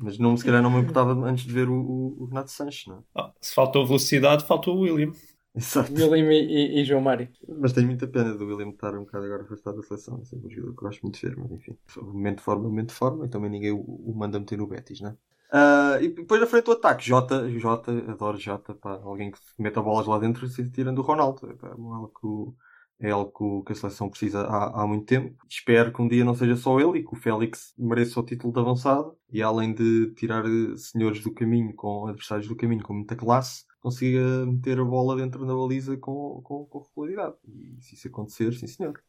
Mas 0.01 0.17
não, 0.17 0.35
se 0.35 0.45
calhar 0.45 0.61
não 0.61 0.71
me 0.71 0.79
importava 0.79 1.13
antes 1.13 1.45
de 1.45 1.53
ver 1.53 1.69
o, 1.69 1.75
o, 1.75 2.23
o 2.23 2.25
Renato 2.25 2.51
Sanches, 2.51 2.87
não 2.87 2.97
é? 2.97 2.99
Ah, 3.15 3.31
se 3.39 3.53
faltou 3.53 3.85
velocidade, 3.85 4.45
faltou 4.45 4.77
o 4.77 4.81
William. 4.81 5.11
Exato. 5.55 5.93
William 5.93 6.31
e, 6.31 6.77
e- 6.79 6.81
e 6.81 6.85
João 6.85 7.01
Mário. 7.01 7.29
Mas 7.59 7.73
tenho 7.73 7.87
muita 7.87 8.07
pena 8.07 8.33
do 8.33 8.45
William 8.45 8.69
estar 8.69 8.95
um 8.95 9.01
bocado 9.05 9.25
agora 9.25 9.43
afastado 9.43 9.77
da 9.77 9.83
seleção. 9.83 10.19
É 10.21 10.25
sempre 10.25 10.47
um 10.47 10.49
jogador 10.49 10.73
que 10.75 10.79
eu 10.83 10.87
gosto 10.87 11.01
muito 11.03 11.19
de 11.19 11.27
ver, 11.27 11.37
mas 11.37 11.51
enfim. 11.51 11.77
Momento 12.01 12.37
de 12.37 12.43
forma, 12.43 12.63
momento 12.63 12.89
de 12.89 12.95
forma. 12.95 13.25
E 13.25 13.29
também 13.29 13.51
ninguém 13.51 13.71
o, 13.71 13.79
o 13.81 14.13
manda 14.15 14.39
meter 14.39 14.57
no 14.57 14.67
Betis, 14.67 15.01
não 15.01 15.11
é? 15.11 15.17
Ah, 15.51 15.99
e 16.01 16.09
depois 16.09 16.41
na 16.41 16.47
frente 16.47 16.65
do 16.65 16.71
ataque, 16.71 17.05
Jota, 17.05 17.47
Jota, 17.59 17.91
adoro 18.11 18.37
Jota, 18.39 18.73
pá, 18.73 18.93
alguém 19.03 19.29
que 19.29 19.37
meta 19.59 19.79
bolas 19.81 20.07
lá 20.07 20.17
dentro 20.17 20.47
se 20.47 20.67
tirando 20.71 20.97
o 20.99 21.01
Ronaldo. 21.03 21.47
É, 21.51 21.53
pá, 21.53 21.67
algo 21.69 22.07
que 22.19 22.25
o- 22.25 22.55
é 22.99 23.11
algo 23.11 23.31
que, 23.31 23.43
o- 23.43 23.63
que 23.63 23.71
a 23.73 23.75
seleção 23.75 24.09
precisa 24.09 24.41
há, 24.41 24.81
há 24.83 24.87
muito 24.87 25.05
tempo. 25.05 25.35
Espero 25.47 25.91
que 25.93 26.01
um 26.01 26.07
dia 26.07 26.25
não 26.25 26.33
seja 26.33 26.55
só 26.55 26.79
ele 26.79 26.99
e 26.99 27.03
que 27.03 27.13
o 27.13 27.15
Félix 27.17 27.73
mereça 27.77 28.19
o 28.19 28.23
título 28.25 28.51
de 28.53 28.59
avançado 28.59 29.15
e 29.31 29.41
além 29.43 29.73
de 29.75 30.11
tirar 30.15 30.43
eh, 30.45 30.75
senhores 30.77 31.21
do 31.21 31.31
caminho 31.33 31.73
com 31.75 32.07
adversários 32.07 32.47
do 32.47 32.55
caminho 32.55 32.81
com 32.83 32.93
muita 32.93 33.15
classe, 33.15 33.65
consiga 33.83 34.45
meter 34.45 34.79
a 34.79 34.85
bola 34.85 35.15
dentro 35.17 35.45
da 35.45 35.53
baliza 35.53 35.97
com, 35.97 36.41
com, 36.41 36.65
com 36.65 36.79
regularidade. 36.79 37.35
E 37.47 37.81
se 37.81 37.95
isso 37.95 38.07
acontecer, 38.07 38.53
sim 38.53 38.65
senhor. 38.65 38.99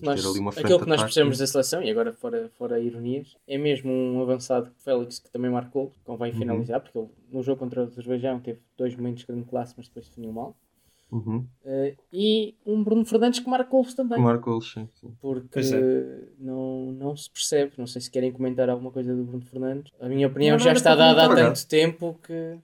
Nós, 0.00 0.24
aquilo 0.56 0.78
que 0.78 0.86
nós 0.88 1.02
precisamos 1.02 1.38
da 1.38 1.46
seleção, 1.46 1.82
e 1.82 1.90
agora 1.90 2.12
fora, 2.12 2.48
fora 2.56 2.78
ironias, 2.78 3.36
é 3.48 3.58
mesmo 3.58 3.90
um 3.90 4.22
avançado 4.22 4.70
Félix 4.76 5.18
que 5.18 5.28
também 5.28 5.50
marcou, 5.50 5.92
convém 6.04 6.30
Uhum. 6.30 6.38
finalizar, 6.38 6.80
porque 6.80 6.96
ele 6.98 7.08
no 7.32 7.42
jogo 7.42 7.58
contra 7.58 7.82
o 7.82 7.86
Azerbaijão 7.86 8.38
teve 8.38 8.60
dois 8.76 8.94
momentos 8.94 9.22
de 9.22 9.26
grande 9.26 9.46
classe, 9.46 9.74
mas 9.76 9.88
depois 9.88 10.06
definiu 10.08 10.32
mal. 10.32 10.56
Uhum. 11.10 11.46
Eh, 11.64 11.96
e 12.12 12.54
um 12.66 12.84
Bruno 12.84 13.04
Fernandes 13.04 13.40
que 13.40 13.48
marca 13.48 13.70
gols 13.70 13.94
também. 13.94 14.20
Marcou 14.20 14.60
sim, 14.60 14.88
sim. 14.94 15.16
Porque 15.20 15.58
é. 15.58 16.28
não, 16.38 16.92
não 16.92 17.16
se 17.16 17.30
percebe. 17.30 17.72
Não 17.78 17.86
sei 17.86 18.02
se 18.02 18.10
querem 18.10 18.30
comentar 18.30 18.68
alguma 18.68 18.90
coisa 18.90 19.16
do 19.16 19.24
Bruno 19.24 19.44
Fernandes. 19.44 19.90
A 20.00 20.08
minha 20.08 20.26
opinião 20.28 20.52
Não, 20.52 20.58
já 20.58 20.70
não, 20.70 20.76
está 20.76 20.90
não, 20.90 20.96
dada 20.98 21.24
há 21.24 21.28
não. 21.28 21.34
tanto 21.34 21.66
tempo 21.66 22.20
que. 22.22 22.58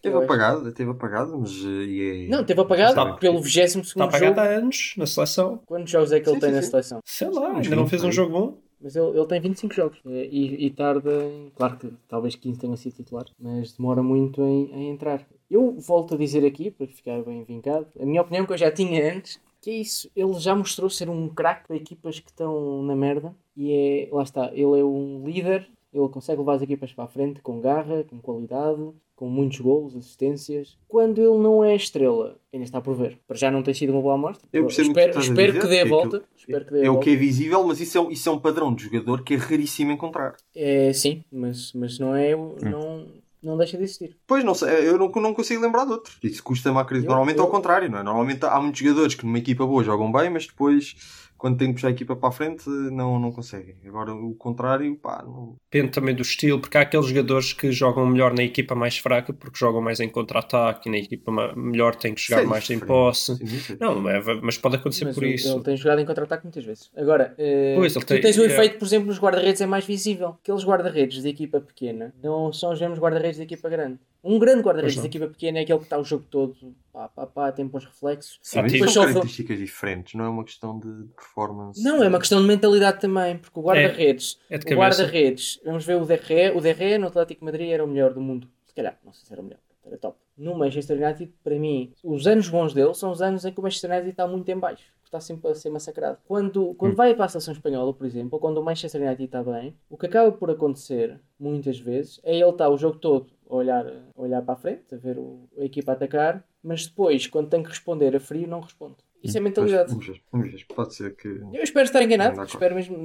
Teve 0.00 0.14
eu 0.16 0.18
acho- 0.18 0.24
apagado, 0.24 0.72
teve 0.72 0.90
apagado, 0.90 1.38
mas 1.38 1.52
eh, 1.52 1.84
e 1.84 2.24
é... 2.26 2.28
Não, 2.28 2.44
teve 2.44 2.60
apagado 2.60 2.90
Está- 2.90 3.12
pelo 3.14 3.40
22 3.40 3.76
Está 3.76 4.04
jogo. 4.04 4.04
apagado 4.04 4.40
há 4.40 4.44
anos 4.44 4.94
na 4.96 5.06
seleção. 5.06 5.60
Quantos 5.66 5.90
jogos 5.90 6.10
é 6.12 6.18
que 6.20 6.28
ele 6.28 6.34
Sim, 6.34 6.40
tem 6.40 6.48
sim, 6.50 6.56
na 6.56 6.62
sim. 6.62 6.70
seleção? 6.70 7.00
Sei 7.04 7.28
lá, 7.30 7.56
ainda 7.56 7.76
não 7.76 7.84
20, 7.84 7.90
fez 7.90 8.04
um 8.04 8.10
jogo 8.12 8.32
bom. 8.32 8.58
Mas 8.80 8.96
ele, 8.96 9.16
ele 9.16 9.26
tem 9.26 9.40
25 9.40 9.72
jogos 9.74 9.98
e, 10.04 10.66
e 10.66 10.70
tarda, 10.70 11.24
em- 11.24 11.52
claro 11.54 11.76
que 11.76 11.92
talvez 12.08 12.34
15 12.34 12.58
tenha 12.58 12.76
sido 12.76 12.94
titular, 12.96 13.26
mas 13.38 13.72
demora 13.72 14.02
muito 14.02 14.42
em, 14.42 14.72
em 14.72 14.90
entrar. 14.90 15.24
Eu 15.48 15.76
volto 15.78 16.14
a 16.14 16.18
dizer 16.18 16.44
aqui, 16.44 16.68
para 16.72 16.88
ficar 16.88 17.22
bem 17.22 17.44
vincado, 17.44 17.86
a 18.00 18.04
minha 18.04 18.20
opinião 18.22 18.44
que 18.44 18.52
eu 18.52 18.58
já 18.58 18.72
tinha 18.72 19.14
antes, 19.14 19.38
que 19.60 19.70
é 19.70 19.74
isso, 19.74 20.10
ele 20.16 20.32
já 20.40 20.56
mostrou 20.56 20.90
ser 20.90 21.08
um 21.08 21.28
craque 21.28 21.68
para 21.68 21.76
equipas 21.76 22.18
que 22.18 22.30
estão 22.30 22.82
na 22.82 22.96
merda 22.96 23.32
e 23.56 23.72
é, 23.72 24.08
lá 24.12 24.24
está, 24.24 24.46
ele 24.46 24.80
é 24.80 24.84
um 24.84 25.22
líder, 25.24 25.68
ele 25.92 26.08
consegue 26.08 26.38
levar 26.40 26.54
as 26.54 26.62
equipas 26.62 26.92
para 26.92 27.04
a 27.04 27.08
frente 27.08 27.40
com 27.40 27.60
garra, 27.60 28.04
com 28.08 28.18
qualidade, 28.18 28.80
com 29.14 29.28
muitos 29.28 29.60
golos, 29.60 29.94
assistências. 29.94 30.76
Quando 30.88 31.18
ele 31.20 31.38
não 31.38 31.62
é 31.62 31.74
estrela, 31.76 32.36
ainda 32.52 32.64
está 32.64 32.80
por 32.80 32.94
ver. 32.94 33.18
Para 33.26 33.36
já 33.36 33.50
não 33.50 33.62
tem 33.62 33.74
sido 33.74 33.92
uma 33.92 34.00
boa 34.02 34.14
amostra. 34.14 34.48
Eu 34.52 34.64
percebo 34.66 34.90
o 34.90 34.94
que 34.94 35.00
espero 35.00 35.10
estás 35.20 35.28
a 35.28 35.32
espero 35.32 35.60
que 35.60 35.66
dê 35.68 35.80
a 35.80 35.82
que 35.84 35.88
volta. 35.90 36.16
aquilo- 36.16 36.28
Espero 36.36 36.64
que 36.64 36.72
dê 36.72 36.80
a 36.80 36.84
É 36.84 36.90
o 36.90 36.92
volta. 36.94 37.04
que 37.04 37.10
é 37.12 37.16
visível, 37.16 37.64
mas 37.66 37.80
isso 37.80 37.98
é, 37.98 38.12
isso 38.12 38.28
é 38.28 38.32
um 38.32 38.38
padrão 38.38 38.74
de 38.74 38.84
jogador 38.84 39.22
que 39.22 39.34
é 39.34 39.36
raríssimo 39.36 39.92
encontrar. 39.92 40.34
É, 40.56 40.92
sim, 40.92 41.22
mas, 41.30 41.72
mas 41.74 41.98
não 41.98 42.14
é. 42.16 42.34
o- 42.34 42.56
Não, 42.62 43.06
não 43.42 43.56
deixa 43.56 43.76
de 43.76 43.84
existir. 43.84 44.16
Pois, 44.26 44.42
não 44.42 44.54
sei, 44.54 44.88
eu 44.88 44.98
não, 44.98 45.08
não 45.08 45.34
consigo 45.34 45.60
lembrar 45.62 45.84
de 45.84 45.92
outro. 45.92 46.14
Isso 46.22 46.42
custa-me 46.42 46.78
a 46.78 46.80
acreditar. 46.80 47.08
Eu- 47.10 47.16
Normalmente 47.16 47.38
eu- 47.38 47.44
ao 47.44 47.50
contrário, 47.50 47.88
não 47.90 47.98
é? 47.98 48.02
Normalmente 48.02 48.44
há 48.44 48.58
muitos 48.60 48.80
jogadores 48.80 49.14
que 49.14 49.24
numa 49.26 49.38
equipa 49.38 49.64
boa 49.66 49.84
jogam 49.84 50.10
bem, 50.10 50.30
mas 50.30 50.46
depois, 50.46 50.96
quando 51.42 51.58
têm 51.58 51.68
que 51.68 51.74
puxar 51.74 51.88
a 51.88 51.90
equipa 51.90 52.14
para 52.14 52.28
a 52.28 52.32
frente, 52.32 52.68
não, 52.68 53.18
não 53.18 53.32
conseguem. 53.32 53.74
Agora 53.84 54.14
o 54.14 54.32
contrário, 54.36 54.94
pá, 54.96 55.24
não... 55.26 55.56
Depende 55.72 55.90
também 55.92 56.14
do 56.14 56.22
estilo, 56.22 56.60
porque 56.60 56.78
há 56.78 56.82
aqueles 56.82 57.06
jogadores 57.06 57.52
que 57.52 57.72
jogam 57.72 58.06
melhor 58.06 58.32
na 58.32 58.44
equipa 58.44 58.76
mais 58.76 58.96
fraca 58.96 59.32
porque 59.32 59.58
jogam 59.58 59.82
mais 59.82 59.98
em 59.98 60.08
contra-ataque 60.08 60.88
e 60.88 60.92
na 60.92 60.98
equipa 60.98 61.32
melhor 61.56 61.96
tem 61.96 62.14
que 62.14 62.20
jogar 62.22 62.44
mais 62.46 62.62
em 62.70 62.74
diferente. 62.74 62.86
posse. 62.86 63.34
Sim, 63.44 63.74
é- 63.74 63.76
Não, 63.84 64.08
é- 64.08 64.22
mas 64.40 64.56
pode 64.56 64.76
acontecer 64.76 65.04
Mas 65.06 65.14
por 65.16 65.24
o- 65.24 65.26
isso. 65.26 65.52
Ele 65.52 65.64
tem 65.64 65.76
jogado 65.76 65.98
em 66.00 66.06
contra-ataque 66.06 66.44
muitas 66.44 66.64
vezes. 66.64 66.92
Agora, 66.96 67.34
eh, 67.36 67.74
Pois, 67.76 67.96
ele 67.96 68.04
tu 68.04 68.08
tem- 68.08 68.20
tens 68.20 68.38
o 68.38 68.42
é. 68.44 68.46
efeito, 68.46 68.78
por 68.78 68.84
exemplo, 68.84 69.08
nos 69.08 69.18
guarda-redes 69.18 69.60
é 69.60 69.66
mais 69.66 69.84
visível. 69.84 70.36
Aqueles 70.40 70.64
guarda-redes 70.64 71.22
de 71.22 71.28
equipa 71.28 71.60
pequena 71.60 72.14
não 72.22 72.52
são 72.52 72.72
os 72.72 72.80
mesmos 72.80 73.00
guarda-redes 73.00 73.38
de 73.38 73.42
equipa 73.42 73.68
grande. 73.68 73.98
Um 74.24 74.38
grande 74.38 74.62
guarda-redes 74.62 74.96
não. 74.96 75.04
equipa 75.04 75.26
pequena 75.26 75.58
é 75.58 75.62
aquele 75.62 75.78
que 75.78 75.84
está 75.84 75.98
o 75.98 76.04
jogo 76.04 76.24
todo, 76.30 76.54
pá, 76.92 77.08
pá, 77.08 77.26
pá, 77.26 77.52
tem 77.52 77.66
bons 77.66 77.84
reflexos. 77.84 78.38
Sim, 78.40 78.64
isso 78.66 78.88
são 78.88 79.02
características 79.04 79.58
diferentes, 79.58 80.14
não 80.14 80.24
é 80.24 80.28
uma 80.28 80.44
questão 80.44 80.78
de 80.78 81.08
performance. 81.14 81.82
Não, 81.82 82.02
é 82.02 82.08
uma 82.08 82.20
questão 82.20 82.40
de 82.40 82.46
mentalidade 82.46 83.00
também, 83.00 83.36
porque 83.36 83.58
o 83.58 83.62
guarda-redes, 83.62 84.38
É 84.48 84.58
de 84.58 84.72
o 84.72 84.76
guarda-redes, 84.76 85.60
vamos 85.64 85.84
ver 85.84 85.96
o 85.96 86.04
DRE, 86.04 86.50
o 86.54 86.60
DRE 86.60 86.98
no 86.98 87.08
Atlético 87.08 87.40
de 87.40 87.44
Madrid 87.44 87.70
era 87.70 87.84
o 87.84 87.88
melhor 87.88 88.14
do 88.14 88.20
mundo. 88.20 88.48
Se 88.64 88.74
calhar, 88.74 88.96
não 89.04 89.12
sei 89.12 89.26
se 89.26 89.32
era 89.32 89.42
o 89.42 89.44
melhor, 89.44 89.60
era 89.84 89.98
top. 89.98 90.16
No 90.36 90.54
Manchester 90.54 90.96
United, 90.96 91.32
para 91.42 91.58
mim, 91.58 91.92
os 92.02 92.26
anos 92.26 92.48
bons 92.48 92.72
dele 92.72 92.94
são 92.94 93.10
os 93.10 93.20
anos 93.20 93.44
em 93.44 93.52
que 93.52 93.58
o 93.58 93.62
Manchester 93.62 93.90
United 93.90 94.10
está 94.10 94.26
muito 94.26 94.48
em 94.48 94.58
baixo. 94.58 94.84
Está 95.04 95.20
sempre 95.20 95.50
a 95.50 95.54
ser 95.54 95.68
massacrado. 95.68 96.16
Quando, 96.26 96.72
quando 96.74 96.96
vai 96.96 97.14
para 97.14 97.26
a 97.26 97.28
seleção 97.28 97.52
espanhola, 97.52 97.92
por 97.92 98.06
exemplo, 98.06 98.30
ou 98.32 98.40
quando 98.40 98.56
o 98.56 98.64
Manchester 98.64 99.02
United 99.02 99.24
está 99.24 99.42
bem, 99.42 99.76
o 99.90 99.98
que 99.98 100.06
acaba 100.06 100.32
por 100.32 100.50
acontecer, 100.50 101.20
muitas 101.38 101.78
vezes, 101.78 102.18
é 102.24 102.34
ele 102.34 102.48
estar 102.48 102.70
o 102.70 102.78
jogo 102.78 102.96
todo 102.96 103.26
olhar, 103.56 103.84
olhar 104.14 104.42
para 104.42 104.54
a 104.54 104.56
frente, 104.56 104.94
a 104.94 104.96
ver 104.96 105.18
o- 105.18 105.48
a 105.58 105.64
equipa 105.64 105.92
atacar, 105.92 106.44
mas 106.62 106.86
depois, 106.86 107.26
quando 107.26 107.48
tem 107.48 107.62
que 107.62 107.68
responder 107.70 108.14
a 108.16 108.20
frio, 108.20 108.46
não 108.48 108.60
responde. 108.60 108.96
Isso 109.22 109.38
é 109.38 109.40
mentalidade. 109.40 109.90
Vamos 109.90 110.04
ver, 110.06 110.20
vamos 110.32 110.50
ver. 110.50 110.66
Pode 110.74 110.94
ser 110.96 111.14
que. 111.14 111.28
Eu 111.28 111.62
espero 111.62 111.84
estar 111.84 112.02
enganado, 112.02 112.36
Não 112.36 112.42
espero 112.44 112.74
mesmo, 112.74 112.98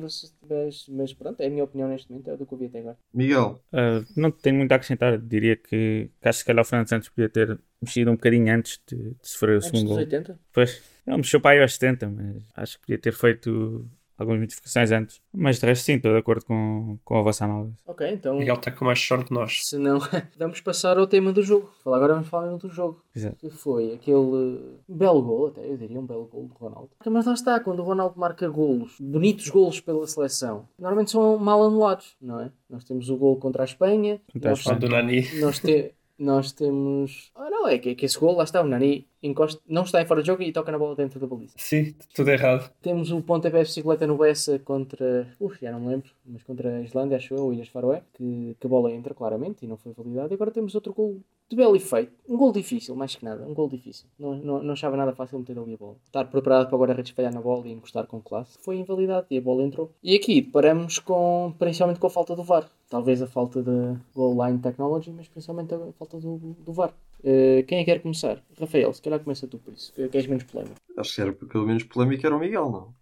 mas, 0.50 0.88
mas 0.89 1.13
pronto, 1.13 1.39
é 1.42 1.46
a 1.46 1.50
minha 1.50 1.63
opinião 1.63 1.88
neste 1.88 2.10
momento, 2.10 2.27
é 2.30 2.34
o 2.34 2.38
do 2.38 2.46
que 2.48 2.54
eu 2.54 2.58
vi 2.58 2.66
até 2.66 2.80
agora. 2.80 2.98
Miguel, 3.13 3.62
Uh, 3.72 4.04
não 4.16 4.32
tenho 4.32 4.56
muito 4.56 4.72
a 4.72 4.75
acrescentar. 4.75 5.16
Diria 5.20 5.56
que, 5.56 6.10
que 6.20 6.27
acho 6.27 6.38
que 6.38 6.39
se 6.39 6.46
calhar 6.46 6.62
o 6.63 6.66
Fernando 6.66 6.89
Santos 6.89 7.10
podia 7.10 7.30
ter 7.30 7.60
mexido 7.80 8.10
um 8.10 8.16
bocadinho 8.16 8.51
antes 8.51 8.82
de, 8.88 8.96
de 9.12 9.16
sofrer 9.22 9.51
o 9.51 9.56
Antes 9.58 9.66
segundo 9.68 9.82
dos 9.84 9.89
gol. 9.92 9.98
80? 10.00 10.39
Pois, 10.51 10.82
ele 11.06 11.18
mexeu 11.18 11.39
para 11.39 11.51
aí 11.51 11.62
aos 11.62 11.74
70, 11.75 12.10
mas 12.10 12.36
acho 12.56 12.75
que 12.80 12.82
podia 12.88 12.98
ter 12.98 13.13
feito 13.13 13.88
algumas 14.17 14.39
modificações 14.41 14.91
antes. 14.91 15.21
Mas 15.33 15.59
de 15.59 15.65
resto, 15.65 15.83
sim, 15.86 15.93
estou 15.93 16.12
de 16.12 16.17
acordo 16.19 16.45
com, 16.45 16.97
com 17.05 17.17
a 17.17 17.21
vossa 17.21 17.45
análise. 17.45 17.75
Ok, 17.86 18.09
então, 18.12 18.38
Miguel 18.38 18.55
está 18.55 18.71
com 18.71 18.86
mais 18.86 19.00
sono 19.00 19.24
que 19.24 19.33
nós. 19.33 19.65
se 19.65 19.77
não, 19.77 20.00
vamos 20.38 20.59
passar 20.62 20.97
ao 20.97 21.07
tema 21.07 21.31
do 21.31 21.41
jogo. 21.43 21.69
Falar 21.83 21.97
agora 21.97 22.13
vamos 22.15 22.27
falar 22.29 22.55
do 22.57 22.69
jogo. 22.69 23.01
Exato. 23.15 23.36
Que 23.38 23.50
foi 23.50 23.93
aquele 23.93 24.59
belo 24.88 25.21
gol, 25.21 25.47
até 25.47 25.65
eu 25.69 25.77
diria 25.77 26.00
um 26.00 26.05
belo 26.05 26.25
gol 26.25 26.47
do 26.47 26.53
Ronaldo. 26.53 26.89
Mas 27.05 27.25
lá 27.25 27.33
está, 27.33 27.59
quando 27.59 27.79
o 27.79 27.83
Ronaldo 27.83 28.19
marca 28.19 28.47
golos, 28.50 28.95
bonitos 29.00 29.50
golos 29.50 29.79
pela 29.79 30.05
seleção, 30.07 30.67
normalmente 30.79 31.12
são 31.12 31.38
mal 31.38 31.62
anulados, 31.63 32.15
não 32.21 32.39
é? 32.39 32.51
Nós 32.69 32.83
temos 32.83 33.09
o 33.09 33.15
gol 33.17 33.38
contra 33.38 33.63
a 33.63 33.65
Espanha, 33.65 34.19
Contra 34.31 34.50
a 34.50 34.51
nós, 34.51 34.59
Só 34.62 34.74
do 34.74 34.89
Nani. 34.89 35.25
nós, 35.39 35.59
te- 35.59 35.93
nós 36.19 36.51
temos. 36.51 37.31
Ah, 37.36 37.50
não, 37.50 37.67
é 37.67 37.77
que, 37.77 37.89
é 37.89 37.95
que 37.95 38.05
esse 38.05 38.19
gol, 38.19 38.36
lá 38.36 38.43
está, 38.43 38.62
o 38.62 38.67
Nani 38.67 39.07
encosta, 39.27 39.62
não 39.67 39.84
está 39.84 40.01
em 40.01 40.05
fora 40.05 40.22
de 40.22 40.27
jogo 40.27 40.41
e 40.43 40.51
toca 40.51 40.72
na 40.72 40.79
bola 40.79 40.96
dentro 40.96 41.19
da 41.19 41.27
baliza. 41.27 41.53
Sim, 41.57 41.93
tudo 42.13 42.29
errado. 42.29 42.72
Temos 42.81 43.12
o 43.12 43.22
pontapé 43.22 43.60
de 43.60 43.65
bicicleta 43.65 44.07
no 44.07 44.17
Bessa 44.17 44.60
contra. 44.60 45.27
Uf, 45.39 45.60
já 45.62 45.72
não 45.72 45.79
me 45.79 45.88
lembro, 45.88 46.10
mas 46.25 46.43
contra 46.43 46.77
a 46.77 46.81
Islândia, 46.81 47.17
acho 47.17 47.34
eu, 47.34 47.43
ou 47.43 47.53
Ilhas 47.53 47.67
Faroé, 47.67 48.01
que, 48.13 48.55
que 48.60 48.67
a 48.67 48.69
bola 48.69 48.91
entra 48.91 49.13
claramente 49.13 49.63
e 49.63 49.67
não 49.67 49.77
foi 49.77 49.93
validada. 49.93 50.34
E 50.34 50.36
agora 50.36 50.51
temos 50.51 50.75
outro 50.75 50.93
gol 50.93 51.22
de 51.50 51.55
belo 51.55 51.75
efeito. 51.75 52.12
Um 52.27 52.36
gol 52.36 52.51
difícil, 52.51 52.96
mais 52.96 53.15
que 53.15 53.24
nada. 53.24 53.46
Um 53.46 53.53
gol 53.53 53.69
difícil. 53.69 54.05
Não, 54.19 54.36
não, 54.36 54.63
não 54.63 54.74
achava 54.74 54.98
nada 54.98 55.13
fácil 55.13 55.39
meter 55.39 55.57
ali 55.57 55.74
a 55.74 55.77
bola. 55.77 55.96
Estar 56.05 56.25
preparado 56.25 56.67
para 56.67 56.75
o 56.75 56.79
guarda-redes 56.79 57.12
falhar 57.12 57.34
na 57.34 57.41
bola 57.41 57.67
e 57.67 57.72
encostar 57.72 58.05
com 58.05 58.22
classe. 58.22 58.57
Foi 58.62 58.75
invalidado 58.77 59.27
e 59.29 59.38
a 59.38 59.41
bola 59.41 59.63
entrou. 59.63 59.91
E 60.03 60.15
aqui 60.15 60.41
paramos 60.41 61.00
com, 61.00 61.53
principalmente 61.57 62.00
com 62.00 62.07
a 62.07 62.10
falta 62.10 62.36
do 62.36 62.43
VAR. 62.43 62.69
Talvez 62.89 63.22
a 63.22 63.27
falta 63.27 63.62
da 63.63 63.96
goal 64.13 64.46
line 64.46 64.60
technology, 64.60 65.12
mas 65.12 65.27
principalmente 65.27 65.74
a 65.74 65.79
falta 65.98 66.19
do, 66.19 66.38
do 66.38 66.74
VAR. 66.74 66.93
Eh, 67.24 67.63
quem 67.67 67.79
é 67.79 67.83
que 67.83 67.91
quer 67.91 68.01
começar? 68.01 68.43
Rafael, 68.59 68.93
se 68.93 69.01
calhar 69.01 69.19
começa 69.19 69.47
tu 69.47 69.57
por 69.57 69.74
isso, 69.74 69.91
que 69.93 70.07
que 70.07 70.17
és 70.17 70.27
menos 70.27 70.43
polémico. 70.43 70.75
acho 70.97 71.15
que 71.15 71.21
era 71.21 71.33
pelo 71.33 71.65
menos 71.65 71.83
polémico 71.83 72.25
era 72.25 72.36
o 72.36 72.39
Miguel, 72.39 72.69
não? 72.69 72.93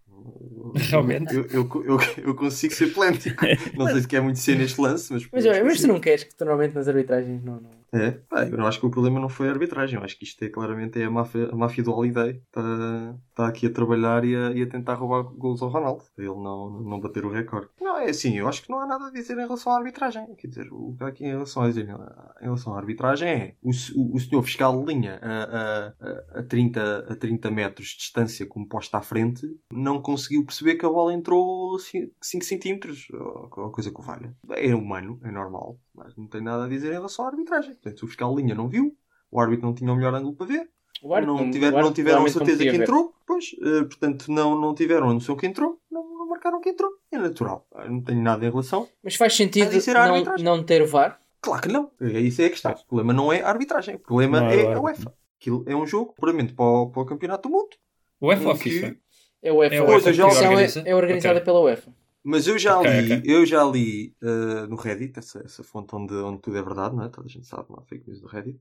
Realmente. 0.90 1.36
Eu, 1.36 1.46
eu, 1.52 1.70
eu, 1.86 1.98
eu 2.24 2.36
consigo 2.36 2.74
ser 2.74 2.94
polémico. 2.94 3.24
Não 3.78 3.88
sei 3.88 4.02
se 4.02 4.08
quer 4.08 4.22
muito 4.22 4.40
ser 4.40 4.58
neste 4.58 4.80
lance, 4.82 5.14
mas. 5.14 5.28
Mas, 5.32 5.46
olha, 5.46 5.64
mas 5.64 5.82
tu 5.82 5.88
não 5.88 6.00
queres 6.00 6.24
que 6.24 6.34
tu 6.34 6.44
normalmente 6.44 6.74
nas 6.74 6.88
arbitragens 6.88 7.44
não. 7.44 7.62
não... 7.62 7.70
É, 7.94 8.12
pá, 8.12 8.46
eu 8.46 8.58
não 8.58 8.68
acho 8.68 8.80
que 8.80 8.86
o 8.86 8.92
problema 8.92 9.20
não 9.20 9.30
foi 9.30 9.48
a 9.48 9.52
arbitragem. 9.52 9.98
Eu 9.98 10.04
acho 10.04 10.18
que 10.18 10.26
isto 10.26 10.44
é 10.44 10.50
claramente 10.50 11.02
é 11.02 11.06
a 11.06 11.12
máfia, 11.12 11.50
a 11.52 11.56
máfia 11.56 11.84
do 11.84 11.92
Holiday. 11.92 12.42
Está 12.48 13.16
está 13.36 13.48
aqui 13.48 13.68
a 13.68 13.70
trabalhar 13.70 14.24
e 14.24 14.34
a, 14.36 14.52
e 14.52 14.62
a 14.62 14.68
tentar 14.68 14.94
roubar 14.94 15.24
gols 15.24 15.62
ao 15.62 15.70
Ronaldo. 15.70 16.04
Ele 16.18 16.28
não, 16.28 16.70
não 16.82 17.00
bater 17.00 17.26
o 17.26 17.30
recorde. 17.30 17.70
Não, 17.82 17.98
é 17.98 18.10
assim, 18.10 18.38
eu 18.38 18.48
acho 18.48 18.64
que 18.64 18.70
não 18.70 18.80
há 18.80 18.88
nada 18.88 19.08
a 19.08 19.12
dizer 19.12 19.34
em 19.34 19.42
relação 19.42 19.74
à 19.74 19.78
arbitragem. 19.78 20.34
Quer 20.36 20.48
dizer, 20.48 20.68
o 20.72 20.96
que 20.98 21.04
há 21.04 21.08
aqui 21.08 21.26
em 21.26 21.32
relação 21.32 21.64
a 21.64 21.68
dizer 21.68 21.84
em 21.84 22.44
relação 22.44 22.74
à 22.74 22.78
arbitragem 22.78 23.30
é 23.30 23.56
o, 23.62 23.70
o, 23.70 24.16
o 24.16 24.20
senhor 24.20 24.42
fiscal 24.44 24.80
de 24.80 24.94
linha 24.94 25.20
a, 25.22 25.44
a, 25.44 26.38
a, 26.38 26.40
a 26.40 26.44
30, 26.44 27.08
a 27.10 27.16
30 27.16 27.52
metros 27.52 27.88
de 27.90 27.98
distância 27.98 28.46
como 28.46 28.68
posta 28.68 28.98
à 28.98 29.02
frente 29.02 29.46
não 29.72 30.02
conseguiu 30.02 30.46
perceber 30.46 30.76
que 30.76 30.86
a 30.86 30.90
bola 30.90 31.14
entrou 31.14 31.78
5 31.78 32.46
centímetros. 32.46 33.08
Ou, 33.12 33.50
ou 33.58 33.72
coisa 33.72 33.92
que 33.92 34.02
valha. 34.02 34.34
É 34.50 34.74
humano, 34.74 35.20
é 35.24 35.32
normal. 35.32 35.78
Mas 35.96 36.16
não 36.16 36.28
tem 36.28 36.42
nada 36.42 36.66
a 36.66 36.68
dizer 36.68 36.90
em 36.90 36.94
relação 36.96 37.26
à 37.26 37.30
arbitragem. 37.30 37.72
Portanto, 37.74 37.98
se 38.00 38.06
o 38.06 38.08
fiscal 38.08 38.36
de 38.36 38.42
linha 38.42 38.54
não 38.56 38.68
viu, 38.68 38.96
o 39.32 39.40
árbitro 39.40 39.66
não 39.66 39.74
tinha 39.74 39.92
o 39.92 39.96
melhor 39.96 40.14
ângulo 40.14 40.36
para 40.36 40.46
ver, 40.48 40.70
O 41.02 41.14
árbitro 41.14 41.36
não, 41.38 41.52
tiver- 41.52 41.74
o 41.74 41.82
não 41.82 41.94
tiveram 41.94 42.26
a 42.26 42.30
certeza 42.30 42.64
que 42.64 42.70
entrou, 42.76 43.14
pois, 43.26 43.56
eh, 43.62 43.84
portanto, 43.84 44.32
não, 44.32 44.60
não 44.60 44.74
tiveram 44.74 45.10
a 45.10 45.14
noção 45.14 45.36
que 45.36 45.46
entrou, 45.46 45.80
não, 45.92 46.04
não 46.18 46.28
marcaram 46.30 46.60
que 46.62 46.70
entrou. 46.70 46.90
É 47.12 47.18
natural. 47.18 47.66
Eu 47.76 47.92
não 47.92 48.02
tenho 48.02 48.22
nada 48.22 48.46
em 48.46 48.50
relação. 48.50 48.88
Mas 49.04 49.16
faz 49.16 49.36
sentido 49.36 49.70
a 49.98 50.08
não, 50.38 50.58
não 50.58 50.64
ter 50.64 50.86
VAR? 50.86 51.20
Claro 51.42 51.62
que 51.62 51.68
não. 51.70 51.92
É 52.02 52.20
isso 52.20 52.42
é 52.42 52.46
a 52.46 52.50
questão. 52.50 52.72
O 52.72 52.86
problema 52.88 53.14
não 53.14 53.32
é 53.32 53.42
a 53.42 53.48
arbitragem. 53.50 53.96
O 53.96 54.00
problema 54.00 54.42
Não 54.42 54.48
é 54.50 54.62
é 54.62 54.70
o 54.70 54.78
a. 54.80 54.82
UEFA. 54.82 55.14
Aquilo 55.40 55.64
é 55.68 55.76
um 55.76 55.86
jogo 55.86 56.14
puramente 56.18 56.54
para 56.54 56.66
o, 56.66 56.90
para 56.90 57.02
o 57.04 57.06
Campeonato 57.06 57.48
do 57.48 57.54
Mundo. 57.54 57.70
O 58.20 58.28
UEFA 58.28 58.46
ou 58.46 58.52
a 58.52 58.58
que- 58.58 58.70
FIFA? 58.72 58.96
É 59.44 59.52
o 59.52 59.58
UEFA. 59.58 59.76
É 59.76 59.78
a 59.78 59.84
o 59.84 59.88
UEFA 59.88 60.12
que 60.14 60.22
é, 60.22 60.26
organiza? 60.26 60.84
é 60.88 60.96
organizada 60.96 61.36
Ok. 61.36 61.46
pela 61.46 61.60
UEFA. 61.62 61.94
Mas 62.26 62.48
eu 62.48 62.58
já 62.58 62.80
Ok, 62.80 62.90
li, 62.90 63.14
ok. 63.14 63.22
eu 63.24 63.46
já 63.46 63.64
li 63.64 64.16
eh, 64.22 64.68
no 64.68 64.76
Reddit, 64.76 65.20
essa, 65.20 65.40
essa 65.46 65.64
fonte 65.64 65.96
onde, 65.96 66.14
onde 66.16 66.42
tudo 66.42 66.58
é 66.58 66.62
verdade, 66.64 66.96
não 66.96 67.04
é? 67.04 67.10
Toda 67.10 67.28
a 67.28 67.30
gente 67.30 67.46
sabe, 67.46 67.66
não 67.70 67.78
há 67.80 67.84
fake 67.84 68.08
news 68.08 68.20
do 68.20 68.28
Reddit, 68.28 68.60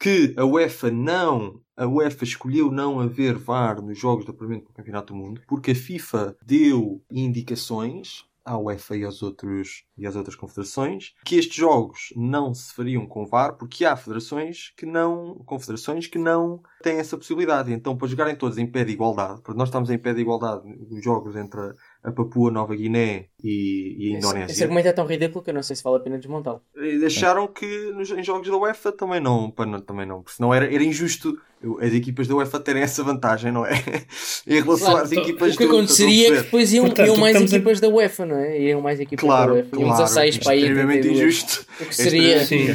que 0.00 0.34
a 0.36 0.44
UEFA 0.44 0.90
não, 0.90 1.60
a 1.76 1.86
UEFA 1.86 2.24
escolheu 2.24 2.70
não 2.72 2.98
haver 3.00 3.36
VAR 3.38 3.80
nos 3.80 3.98
jogos 3.98 4.24
de 4.24 4.32
apuramento 4.32 4.64
para 4.64 4.72
o 4.72 4.74
Campeonato 4.74 5.12
do 5.12 5.18
Mundo, 5.18 5.40
porque 5.46 5.70
a 5.70 5.74
FIFA 5.76 6.36
deu 6.44 7.02
indicações 7.10 8.24
à 8.44 8.58
UEFA 8.58 8.94
e, 8.96 9.04
aos 9.04 9.22
outros, 9.22 9.84
e 9.96 10.06
às 10.06 10.16
outras 10.16 10.36
confederações 10.36 11.14
que 11.24 11.36
estes 11.36 11.56
jogos 11.56 12.12
não 12.14 12.52
se 12.52 12.74
fariam 12.74 13.06
com 13.06 13.24
VAR 13.24 13.56
porque 13.56 13.86
há 13.86 13.96
federações 13.96 14.70
que 14.76 14.84
não, 14.84 15.36
confederações 15.46 16.06
que 16.06 16.18
não 16.18 16.60
têm 16.82 16.98
essa 16.98 17.16
possibilidade. 17.16 17.72
Então, 17.72 17.96
para 17.96 18.06
jogarem 18.06 18.36
todos 18.36 18.58
em 18.58 18.70
pé 18.70 18.84
de 18.84 18.92
igualdade, 18.92 19.40
porque 19.40 19.56
nós 19.58 19.68
estamos 19.68 19.88
em 19.88 19.96
pé 19.98 20.12
de 20.12 20.20
igualdade 20.20 20.62
os 20.90 21.02
jogos 21.02 21.34
entre 21.36 21.58
a 21.58 21.74
Papua 22.12 22.50
Nova 22.50 22.74
Guiné 22.76 23.26
e, 23.42 23.96
e 23.98 24.14
a 24.14 24.18
Esse, 24.18 24.26
Indonésia. 24.26 24.52
esse 24.52 24.62
argumento 24.62 24.88
é 24.88 24.92
tão 24.92 25.06
ridículo 25.06 25.42
que 25.42 25.50
eu 25.50 25.54
não 25.54 25.62
sei 25.62 25.74
se 25.76 25.82
vale 25.82 25.96
a 25.96 26.00
pena 26.00 26.18
desmontá-lo. 26.18 26.60
E 26.76 26.98
deixaram 26.98 27.46
que 27.46 27.66
nos, 27.92 28.10
em 28.10 28.22
jogos 28.22 28.48
da 28.48 28.56
UEFA 28.56 28.92
também 28.92 29.20
não, 29.20 29.50
para 29.50 29.66
não- 29.66 29.80
também 29.80 30.04
não, 30.06 30.22
porque 30.22 30.36
senão 30.36 30.52
era, 30.52 30.66
era 30.72 30.84
injusto 30.84 31.38
as 31.80 31.94
equipas 31.94 32.28
da 32.28 32.34
UEFA 32.34 32.60
terem 32.60 32.82
essa 32.82 33.02
vantagem, 33.02 33.50
não 33.50 33.64
é? 33.64 33.72
em 34.46 34.60
relação 34.60 34.90
Claro, 34.90 35.04
às 35.06 35.12
então, 35.12 35.24
equipas 35.24 35.54
O 35.54 35.56
que 35.58 35.64
do- 35.66 35.70
aconteceria 35.76 36.26
é 36.28 36.30
que 36.32 36.36
a 36.38 36.42
depois 36.42 36.72
iam, 36.74 36.84
Portanto, 36.86 37.06
iam 37.06 37.16
mais 37.16 37.32
estamos 37.36 37.52
a- 37.52 37.56
equipas 37.56 37.80
da 37.80 37.88
UEFA, 37.88 38.26
não 38.26 38.36
é? 38.36 38.60
Iam 38.60 38.80
mais 38.82 39.00
equipas 39.00 39.24
Claro, 39.24 39.48
da 39.52 39.54
UEFA. 39.60 39.76
Iam 39.76 39.84
claro, 39.88 40.02
16 40.04 40.38
para 40.38 40.52
aí. 40.52 40.58
extremamente 40.60 41.00
32. 41.02 41.20
injusto. 41.34 41.66
O 41.80 41.86
que 41.86 41.96
seria. 41.96 42.44
Sim. 42.44 42.74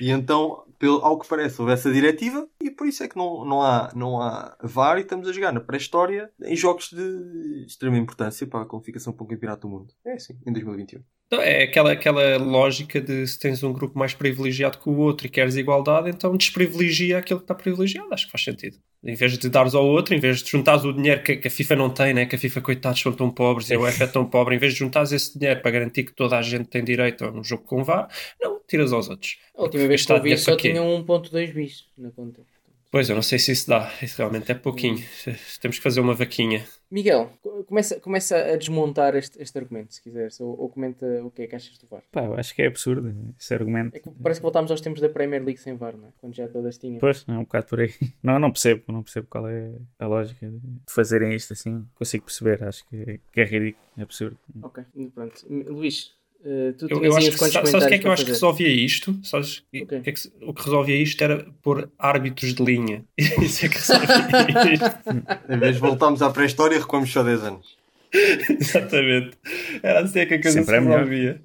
E 0.00 0.10
então, 0.10 0.62
pelo, 0.80 1.04
ao 1.04 1.18
que 1.18 1.28
parece, 1.28 1.60
houve 1.60 1.74
essa 1.74 1.92
diretiva 1.92 2.48
e 2.60 2.70
por 2.70 2.86
isso 2.86 3.04
é 3.04 3.08
que 3.08 3.16
não, 3.16 3.44
não, 3.44 3.62
há, 3.62 3.92
não 3.94 4.20
há 4.20 4.56
VAR 4.62 4.96
e 4.96 5.02
estamos 5.02 5.28
a 5.28 5.32
jogar 5.32 5.52
na 5.52 5.60
pré-história 5.60 6.30
em 6.42 6.56
jogos 6.56 6.88
de 6.90 7.66
extrema 7.66 7.98
importância 7.98 8.46
para 8.46 8.62
a 8.62 8.66
qualificação 8.66 9.12
para 9.12 9.24
o 9.24 9.28
Campeonato 9.28 9.68
do 9.68 9.72
Mundo. 9.72 9.94
É 10.04 10.14
assim, 10.14 10.38
em 10.46 10.52
2021. 10.52 11.02
Então, 11.26 11.40
É 11.42 11.64
aquela, 11.64 11.92
aquela 11.92 12.38
lógica 12.38 12.98
de 12.98 13.26
se 13.26 13.38
tens 13.38 13.62
um 13.62 13.74
grupo 13.74 13.96
mais 13.96 14.14
privilegiado 14.14 14.78
que 14.78 14.88
o 14.88 14.96
outro 14.96 15.26
e 15.26 15.30
queres 15.30 15.54
igualdade, 15.54 16.08
então 16.08 16.34
desprivilegia 16.34 17.18
aquele 17.18 17.40
que 17.40 17.44
está 17.44 17.54
privilegiado. 17.54 18.12
Acho 18.12 18.24
que 18.24 18.32
faz 18.32 18.42
sentido. 18.42 18.78
Em 19.02 19.14
vez 19.14 19.38
de 19.38 19.48
dares 19.48 19.74
ao 19.74 19.86
outro, 19.86 20.14
em 20.14 20.20
vez 20.20 20.42
de 20.42 20.50
juntares 20.50 20.84
o 20.84 20.92
dinheiro 20.92 21.22
que, 21.22 21.36
que 21.36 21.48
a 21.48 21.50
FIFA 21.50 21.76
não 21.76 21.88
tem, 21.88 22.12
né? 22.12 22.26
que 22.26 22.36
a 22.36 22.38
FIFA, 22.38 22.60
coitados, 22.60 23.00
são 23.00 23.12
tão 23.12 23.30
pobres 23.30 23.70
e 23.70 23.74
a 23.74 23.80
UEFA 23.80 24.04
é 24.04 24.06
tão 24.06 24.26
pobre, 24.26 24.54
em 24.54 24.58
vez 24.58 24.74
de 24.74 24.78
juntares 24.78 25.10
esse 25.10 25.38
dinheiro 25.38 25.60
para 25.62 25.70
garantir 25.70 26.04
que 26.04 26.12
toda 26.12 26.36
a 26.36 26.42
gente 26.42 26.66
tem 26.66 26.84
direito 26.84 27.24
a 27.24 27.30
um 27.30 27.42
jogo 27.42 27.64
com 27.64 27.82
VAR, 27.82 28.08
não, 28.40 28.60
tiras 28.68 28.92
aos 28.92 29.08
outros. 29.08 29.38
A 29.56 29.62
última 29.62 29.86
vez 29.86 30.04
que 30.04 30.12
eu 30.12 30.22
vi 30.22 30.36
só 30.36 30.54
tinha 30.54 30.82
1.2 30.82 31.52
bis 31.52 31.86
na 31.96 32.10
conta. 32.10 32.42
Pois, 32.90 33.08
eu 33.08 33.14
não 33.14 33.22
sei 33.22 33.38
se 33.38 33.52
isso 33.52 33.68
dá. 33.68 33.88
Isso 34.02 34.18
realmente 34.18 34.50
é 34.50 34.54
pouquinho. 34.54 34.98
Temos 35.60 35.76
que 35.76 35.82
fazer 35.82 36.00
uma 36.00 36.12
vaquinha. 36.14 36.66
Miguel, 36.90 37.30
co- 37.40 37.62
começa, 37.62 38.00
começa 38.00 38.36
a 38.36 38.56
desmontar 38.56 39.14
este, 39.14 39.40
este 39.40 39.56
argumento, 39.56 39.94
se 39.94 40.02
quiseres, 40.02 40.40
ou, 40.40 40.58
ou 40.60 40.68
comenta 40.68 41.06
o 41.24 41.30
que 41.30 41.42
é 41.42 41.46
que 41.46 41.54
achas 41.54 41.78
do 41.78 41.86
VAR. 41.86 42.02
Pá, 42.10 42.24
eu 42.24 42.34
acho 42.34 42.52
que 42.52 42.62
é 42.62 42.66
absurdo 42.66 43.14
esse 43.38 43.54
argumento. 43.54 43.94
É 43.96 44.00
que 44.00 44.10
parece 44.20 44.40
que 44.40 44.42
voltámos 44.42 44.72
aos 44.72 44.80
tempos 44.80 45.00
da 45.00 45.08
Premier 45.08 45.40
League 45.44 45.60
sem 45.60 45.76
VAR, 45.76 45.96
não 45.96 46.08
é? 46.08 46.10
Quando 46.18 46.34
já 46.34 46.48
todas 46.48 46.78
tinham. 46.78 46.98
Pois, 46.98 47.24
é 47.28 47.32
um 47.32 47.44
bocado 47.44 47.66
por 47.66 47.78
aí. 47.80 47.94
Não, 48.22 48.38
não 48.40 48.50
percebo, 48.50 48.82
não 48.88 49.02
percebo 49.04 49.28
qual 49.30 49.48
é 49.48 49.72
a 49.98 50.06
lógica 50.08 50.48
de 50.50 50.58
fazerem 50.88 51.32
isto 51.34 51.52
assim. 51.52 51.86
Consigo 51.94 52.24
perceber, 52.24 52.62
acho 52.64 52.84
que, 52.88 53.20
que 53.32 53.40
é 53.40 53.44
ridículo, 53.44 53.84
é 53.96 54.02
absurdo. 54.02 54.36
Ok, 54.62 54.82
pronto. 55.14 55.46
Luís, 55.48 56.12
eh, 56.44 56.72
tu 56.78 56.86
Eu, 56.88 57.04
eu 57.04 57.16
acho 57.16 57.30
que, 57.30 57.38
sabes 57.38 57.74
o 57.74 57.78
que 57.86 57.94
é 57.94 57.98
que 57.98 58.06
eu 58.06 58.12
acho 58.12 58.24
que 58.24 58.30
resolvia 58.30 58.68
isto? 58.68 59.18
Sabes 59.22 59.58
o 59.58 59.62
O 59.82 59.86
que 59.86 59.94
é 59.94 60.12
que 60.12 60.20
o 60.42 60.54
que 60.54 60.64
resolvia 60.64 60.96
isto 60.96 61.22
era 61.22 61.46
pôr 61.62 61.90
árbitros 61.98 62.54
de 62.54 62.62
linha. 62.64 63.04
Isso 63.18 63.66
é 63.66 63.68
que 63.68 63.76
resolvia 63.78 64.74
isto. 64.74 64.90
Em 65.52 65.58
vez 65.58 65.74
de 65.74 65.80
voltarmos 65.80 66.22
à 66.22 66.30
pré-história, 66.30 66.78
recuamos 66.78 67.12
só 67.12 67.22
10 67.22 67.44
anos. 67.44 67.76
Exatamente. 68.60 69.36
Era 69.82 70.00
assim 70.00 70.26
que 70.26 70.34
a 70.34 70.42
coisa 70.42 70.58
Sempre 70.58 70.76
é 70.76 70.78
se 70.80 70.84
melhor. 70.84 70.98
resolvia. 71.06 71.42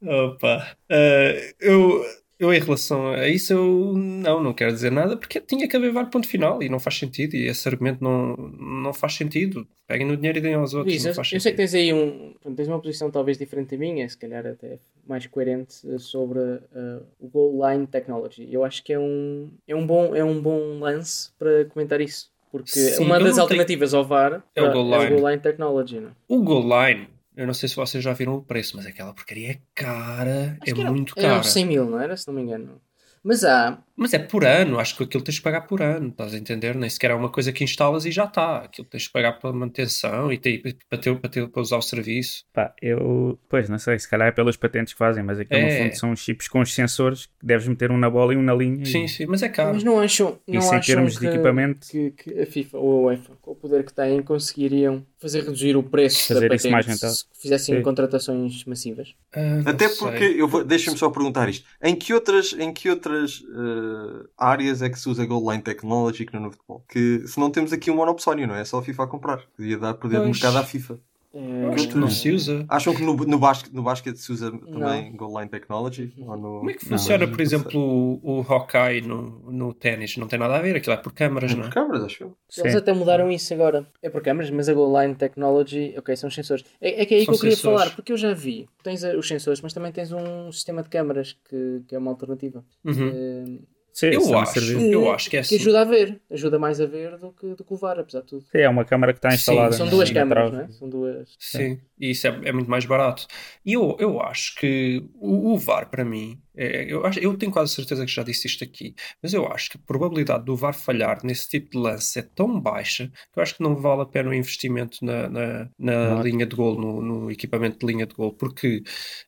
Opa. 0.00 0.76
Eh, 0.88 1.54
eu, 1.60 2.04
eu, 2.38 2.52
em 2.54 2.60
relação 2.60 3.08
a 3.08 3.28
isso, 3.28 3.52
eu 3.52 3.94
não, 3.96 4.42
não 4.42 4.52
quero 4.54 4.72
dizer 4.72 4.92
nada 4.92 5.16
porque 5.16 5.40
tinha 5.40 5.68
que 5.68 5.76
haver 5.76 5.92
VAR 5.92 6.08
ponto 6.08 6.28
final 6.28 6.62
e 6.62 6.68
não 6.68 6.78
faz 6.78 6.98
sentido. 6.98 7.34
E 7.34 7.46
esse 7.48 7.68
argumento 7.68 8.02
não, 8.02 8.36
não 8.36 8.92
faz 8.92 9.14
sentido. 9.14 9.66
Peguem 9.86 10.06
no 10.06 10.16
dinheiro 10.16 10.38
e 10.38 10.40
deem 10.40 10.54
aos 10.54 10.74
outros. 10.74 10.92
Luís, 10.92 11.04
eu, 11.04 11.22
eu 11.32 11.40
sei 11.40 11.52
que 11.52 11.56
tens 11.56 11.74
aí 11.74 11.92
um, 11.92 12.34
tens 12.54 12.68
uma 12.68 12.80
posição 12.80 13.10
talvez 13.10 13.38
diferente 13.38 13.70
da 13.70 13.76
minha, 13.78 14.08
se 14.08 14.16
calhar 14.16 14.46
até 14.46 14.78
mais 15.06 15.26
coerente 15.26 15.76
eh, 15.88 15.98
sobre 15.98 16.38
eh, 16.40 17.00
o 17.18 17.28
goal 17.28 17.68
line 17.68 17.86
technology. 17.86 18.46
Eu 18.52 18.64
acho 18.64 18.84
que 18.84 18.92
é 18.92 18.98
um, 18.98 19.50
é 19.66 19.74
um, 19.74 19.86
bom, 19.86 20.14
é 20.14 20.22
um 20.22 20.40
bom 20.40 20.78
lance 20.78 21.30
para 21.38 21.64
comentar 21.64 22.00
isso. 22.00 22.30
Porque 22.52 22.70
Sim, 22.70 23.04
uma 23.04 23.18
das 23.18 23.38
alternativas 23.38 23.92
ao 23.92 24.04
VAR 24.04 24.42
É 24.54 24.62
o 24.62 24.66
pá, 24.66 24.72
goal 24.72 24.94
é 24.94 24.98
line. 24.98 25.14
o 25.14 25.18
goal 25.18 25.30
line 25.30 25.42
technology. 25.42 26.00
Não? 26.00 26.08
é? 26.08 26.12
O 26.28 26.42
goal 26.42 26.62
line, 26.62 27.08
eu 27.38 27.46
não 27.46 27.54
sei 27.54 27.68
se 27.68 27.76
vocês 27.76 28.02
já 28.04 28.12
viram 28.12 28.34
o 28.34 28.42
preço, 28.42 28.76
mas 28.76 28.84
aquela 28.86 29.14
porcaria 29.14 29.52
é 29.52 29.58
cara. 29.74 30.58
Acho 30.60 30.74
é 30.76 30.80
era- 30.80 30.90
muito 30.90 31.14
Era 31.16 31.28
cara. 31.28 31.40
uns 31.40 31.50
100 31.52 31.64
mil, 31.66 31.88
não 31.88 32.00
era? 32.00 32.16
Se 32.16 32.26
não 32.26 32.34
me 32.34 32.42
engano. 32.42 32.80
Mas 33.22 33.44
há, 33.44 33.78
Mas 33.96 34.14
é 34.14 34.18
por 34.18 34.44
ano, 34.44 34.78
acho 34.78 34.96
que 34.96 35.02
aquilo 35.02 35.22
tens 35.24 35.34
de 35.36 35.42
pagar 35.42 35.62
por 35.62 35.82
ano, 35.82 36.08
estás 36.08 36.32
a 36.32 36.38
entender? 36.38 36.74
Nem 36.76 36.88
sequer 36.88 37.10
é 37.10 37.14
uma 37.14 37.28
coisa 37.28 37.52
que 37.52 37.64
instalas 37.64 38.06
e 38.06 38.12
já 38.12 38.24
está. 38.24 38.58
Aquilo 38.58 38.86
tens 38.86 39.02
de 39.04 39.10
pagar 39.10 39.32
pela 39.40 39.52
manutenção 39.52 40.32
e 40.32 40.38
tem, 40.38 40.62
para, 40.88 40.98
ter, 40.98 41.14
para, 41.18 41.28
ter, 41.30 41.48
para 41.48 41.60
usar 41.62 41.76
o 41.78 41.82
serviço. 41.82 42.44
Pá, 42.52 42.72
eu, 42.80 43.38
pois, 43.48 43.68
não 43.68 43.78
sei, 43.78 43.98
se 43.98 44.08
calhar 44.08 44.28
é 44.28 44.30
pelas 44.32 44.56
patentes 44.56 44.92
que 44.92 44.98
fazem, 44.98 45.22
mas 45.24 45.38
aquilo 45.40 45.60
no 45.62 45.66
É. 45.66 45.82
fundo 45.84 45.96
são 45.98 46.14
chips 46.16 46.46
com 46.48 46.60
os 46.60 46.72
sensores 46.72 47.26
que 47.26 47.44
deves 47.46 47.66
meter 47.66 47.90
um 47.90 47.98
na 47.98 48.08
bola 48.08 48.32
e 48.34 48.36
um 48.36 48.42
na 48.42 48.54
linha. 48.54 48.84
Sim, 48.86 49.04
e, 49.04 49.08
sim, 49.08 49.26
mas 49.26 49.42
é 49.42 49.48
caro. 49.48 49.74
mas 49.74 49.82
não 49.82 49.98
acham, 49.98 50.38
não 50.46 50.58
Isso 50.60 50.74
em 50.74 50.80
termos 50.80 51.14
de 51.14 51.18
que, 51.20 51.26
equipamento. 51.26 51.86
que, 51.88 52.10
que 52.12 52.40
a 52.40 52.46
FIFA 52.46 52.78
ou 52.78 53.00
a 53.08 53.12
UEFA, 53.12 53.32
com 53.42 53.50
o 53.50 53.54
poder 53.56 53.84
que 53.84 53.92
têm, 53.92 54.22
conseguiriam 54.22 55.04
fazer 55.20 55.40
reduzir 55.40 55.76
o 55.76 55.82
preço 55.82 56.28
Fazer 56.28 56.48
da 56.48 56.54
isso 56.54 56.70
mais 56.70 56.86
patente 56.86 57.00
rentado. 57.02 57.14
se 57.18 57.26
fizessem 57.42 57.76
Sim. 57.76 57.82
contratações 57.82 58.64
massivas? 58.64 59.14
Ah, 59.34 59.62
Até 59.70 59.88
sei. 59.88 59.98
porque, 59.98 60.24
eu 60.24 60.46
vou- 60.46 60.64
deixa-me 60.64 60.96
só 60.96 61.10
perguntar 61.10 61.48
isto. 61.48 61.66
Em 61.82 61.96
que 61.96 62.14
outras, 62.14 62.52
em 62.56 62.72
que 62.72 62.88
outras 62.88 63.07
eh, 63.14 64.28
áreas 64.36 64.82
é 64.82 64.88
que 64.88 64.98
se 64.98 65.08
usa 65.08 65.26
goal 65.26 65.50
line 65.50 65.62
technology 65.62 66.26
não 66.32 66.40
no 66.40 66.50
futebol? 66.50 66.84
Que 66.88 67.26
se 67.26 67.38
não 67.38 67.50
temos 67.50 67.72
aqui 67.72 67.90
um 67.90 67.96
monopsónio, 67.96 68.46
não 68.46 68.54
é? 68.54 68.60
É 68.60 68.64
só 68.64 68.78
a 68.78 68.82
FIFA 68.82 69.04
a 69.04 69.06
comprar. 69.06 69.46
Podia 69.56 69.78
dar 69.78 69.94
poder 69.94 70.20
de 70.20 70.26
mercado 70.26 70.56
à 70.58 70.64
FIFA. 70.64 70.98
É, 71.32 71.74
Acho 71.74 71.88
que 71.88 71.96
não 71.98 72.08
se 72.08 72.30
usa. 72.30 72.64
Acham 72.68 72.94
que 72.94 73.02
no, 73.02 73.14
no, 73.14 73.38
basquete, 73.38 73.72
no 73.74 73.82
basquete 73.82 74.16
se 74.16 74.32
usa 74.32 74.50
também 74.50 75.14
goal 75.14 75.38
line 75.38 75.50
technology? 75.50 76.14
Ou 76.18 76.36
no... 76.36 76.58
Como 76.58 76.70
é 76.70 76.74
que 76.74 76.84
Não, 76.90 76.98
funciona, 76.98 77.26
não 77.26 77.32
por 77.32 77.40
exemplo, 77.42 77.80
o, 77.80 78.40
o 78.40 78.52
Hawkeye 78.52 79.02
no, 79.02 79.50
no 79.52 79.74
ténis? 79.74 80.16
Não 80.16 80.26
tem 80.26 80.38
nada 80.38 80.56
a 80.56 80.62
ver, 80.62 80.76
aquilo 80.76 80.94
é 80.94 80.96
por 80.96 81.12
câmaras, 81.12 81.52
não 81.54 81.62
Por 81.62 81.68
é? 81.68 81.72
câmaras, 81.72 82.04
acho 82.04 82.22
eu. 82.24 82.36
Eles 82.56 82.72
Sim. 82.72 82.78
até 82.78 82.92
mudaram 82.94 83.30
isso 83.30 83.52
agora. 83.52 83.86
É 84.02 84.08
por 84.08 84.22
câmaras, 84.22 84.50
mas 84.50 84.68
a 84.68 84.74
Goal 84.74 85.02
Line 85.02 85.14
Technology, 85.14 85.94
ok, 85.98 86.16
são 86.16 86.28
os 86.28 86.34
sensores. 86.34 86.64
É, 86.80 87.02
é 87.02 87.06
que 87.06 87.14
é 87.14 87.18
aí 87.18 87.24
São 87.26 87.34
que 87.34 87.36
eu 87.36 87.40
queria 87.40 87.56
sensores. 87.56 87.80
falar, 87.82 87.94
porque 87.94 88.12
eu 88.12 88.16
já 88.16 88.32
vi. 88.32 88.66
Tens 88.82 89.04
os 89.04 89.28
sensores, 89.28 89.60
mas 89.60 89.74
também 89.74 89.92
tens 89.92 90.10
um 90.12 90.50
sistema 90.50 90.82
de 90.82 90.88
câmaras 90.88 91.36
que, 91.48 91.82
que 91.86 91.94
é 91.94 91.98
uma 91.98 92.10
alternativa. 92.10 92.64
Uhum. 92.84 93.08
Eh, 93.12 93.58
Sim, 93.98 94.10
Eu 94.12 94.38
acho. 94.38 94.80
Eu 94.80 95.10
acho 95.12 95.28
que 95.28 95.36
é 95.36 95.40
que 95.40 95.46
assim. 95.46 95.56
ajuda 95.56 95.80
a 95.80 95.84
ver. 95.84 96.20
Ajuda 96.30 96.56
mais 96.56 96.80
a 96.80 96.86
ver 96.86 97.16
do 97.18 97.32
que, 97.32 97.48
do 97.48 97.64
que 97.64 97.72
o 97.74 97.76
VAR, 97.76 97.98
apesar 97.98 98.20
de 98.20 98.26
tudo. 98.28 98.42
Sim, 98.42 98.58
é 98.58 98.68
uma 98.68 98.84
câmara 98.84 99.12
que 99.12 99.18
está 99.18 99.30
Sim, 99.30 99.36
instalada. 99.36 99.72
São 99.72 99.86
na- 99.86 99.90
duas 99.90 100.08
câmaras, 100.08 100.52
não 100.52 100.60
é? 100.60 100.68
São 100.68 100.88
duas. 100.88 101.34
Sim, 101.36 101.80
e 101.98 102.10
isso 102.12 102.28
é, 102.28 102.40
é 102.44 102.52
muito 102.52 102.70
mais 102.70 102.84
barato. 102.86 103.26
E 103.66 103.72
eu, 103.72 103.96
eu 103.98 104.22
acho 104.22 104.54
que 104.54 105.04
o, 105.16 105.52
o 105.52 105.58
VAR, 105.58 105.90
para 105.90 106.04
mim, 106.04 106.40
é- 106.58 106.92
eu, 106.92 107.04
acho, 107.06 107.18
eu 107.20 107.36
tenho 107.36 107.52
quase 107.52 107.74
certeza 107.74 108.04
que 108.04 108.12
já 108.12 108.22
disse 108.22 108.46
isto 108.46 108.64
aqui, 108.64 108.94
mas 109.22 109.32
eu 109.34 109.46
acho 109.46 109.70
que 109.70 109.76
a 109.76 109.80
probabilidade 109.86 110.44
do 110.44 110.56
VAR 110.56 110.74
falhar 110.74 111.20
nesse 111.24 111.48
tipo 111.48 111.70
de 111.70 111.78
lance 111.78 112.18
é 112.18 112.22
tão 112.22 112.60
baixa 112.60 113.08
que 113.32 113.38
eu 113.38 113.42
acho 113.42 113.56
que 113.56 113.62
não 113.62 113.76
vale 113.76 114.02
a 114.02 114.06
pena 114.06 114.30
o 114.30 114.34
investimento 114.34 114.98
na, 115.04 115.28
na, 115.28 115.70
na 115.78 116.14
Não. 116.16 116.22
linha 116.22 116.46
de 116.46 116.56
gol, 116.56 116.78
no, 116.80 117.00
no 117.02 117.30
equipamento 117.30 117.78
de 117.78 117.86
linha 117.92 118.06
de 118.06 118.14
gol, 118.14 118.32
porque 118.32 118.82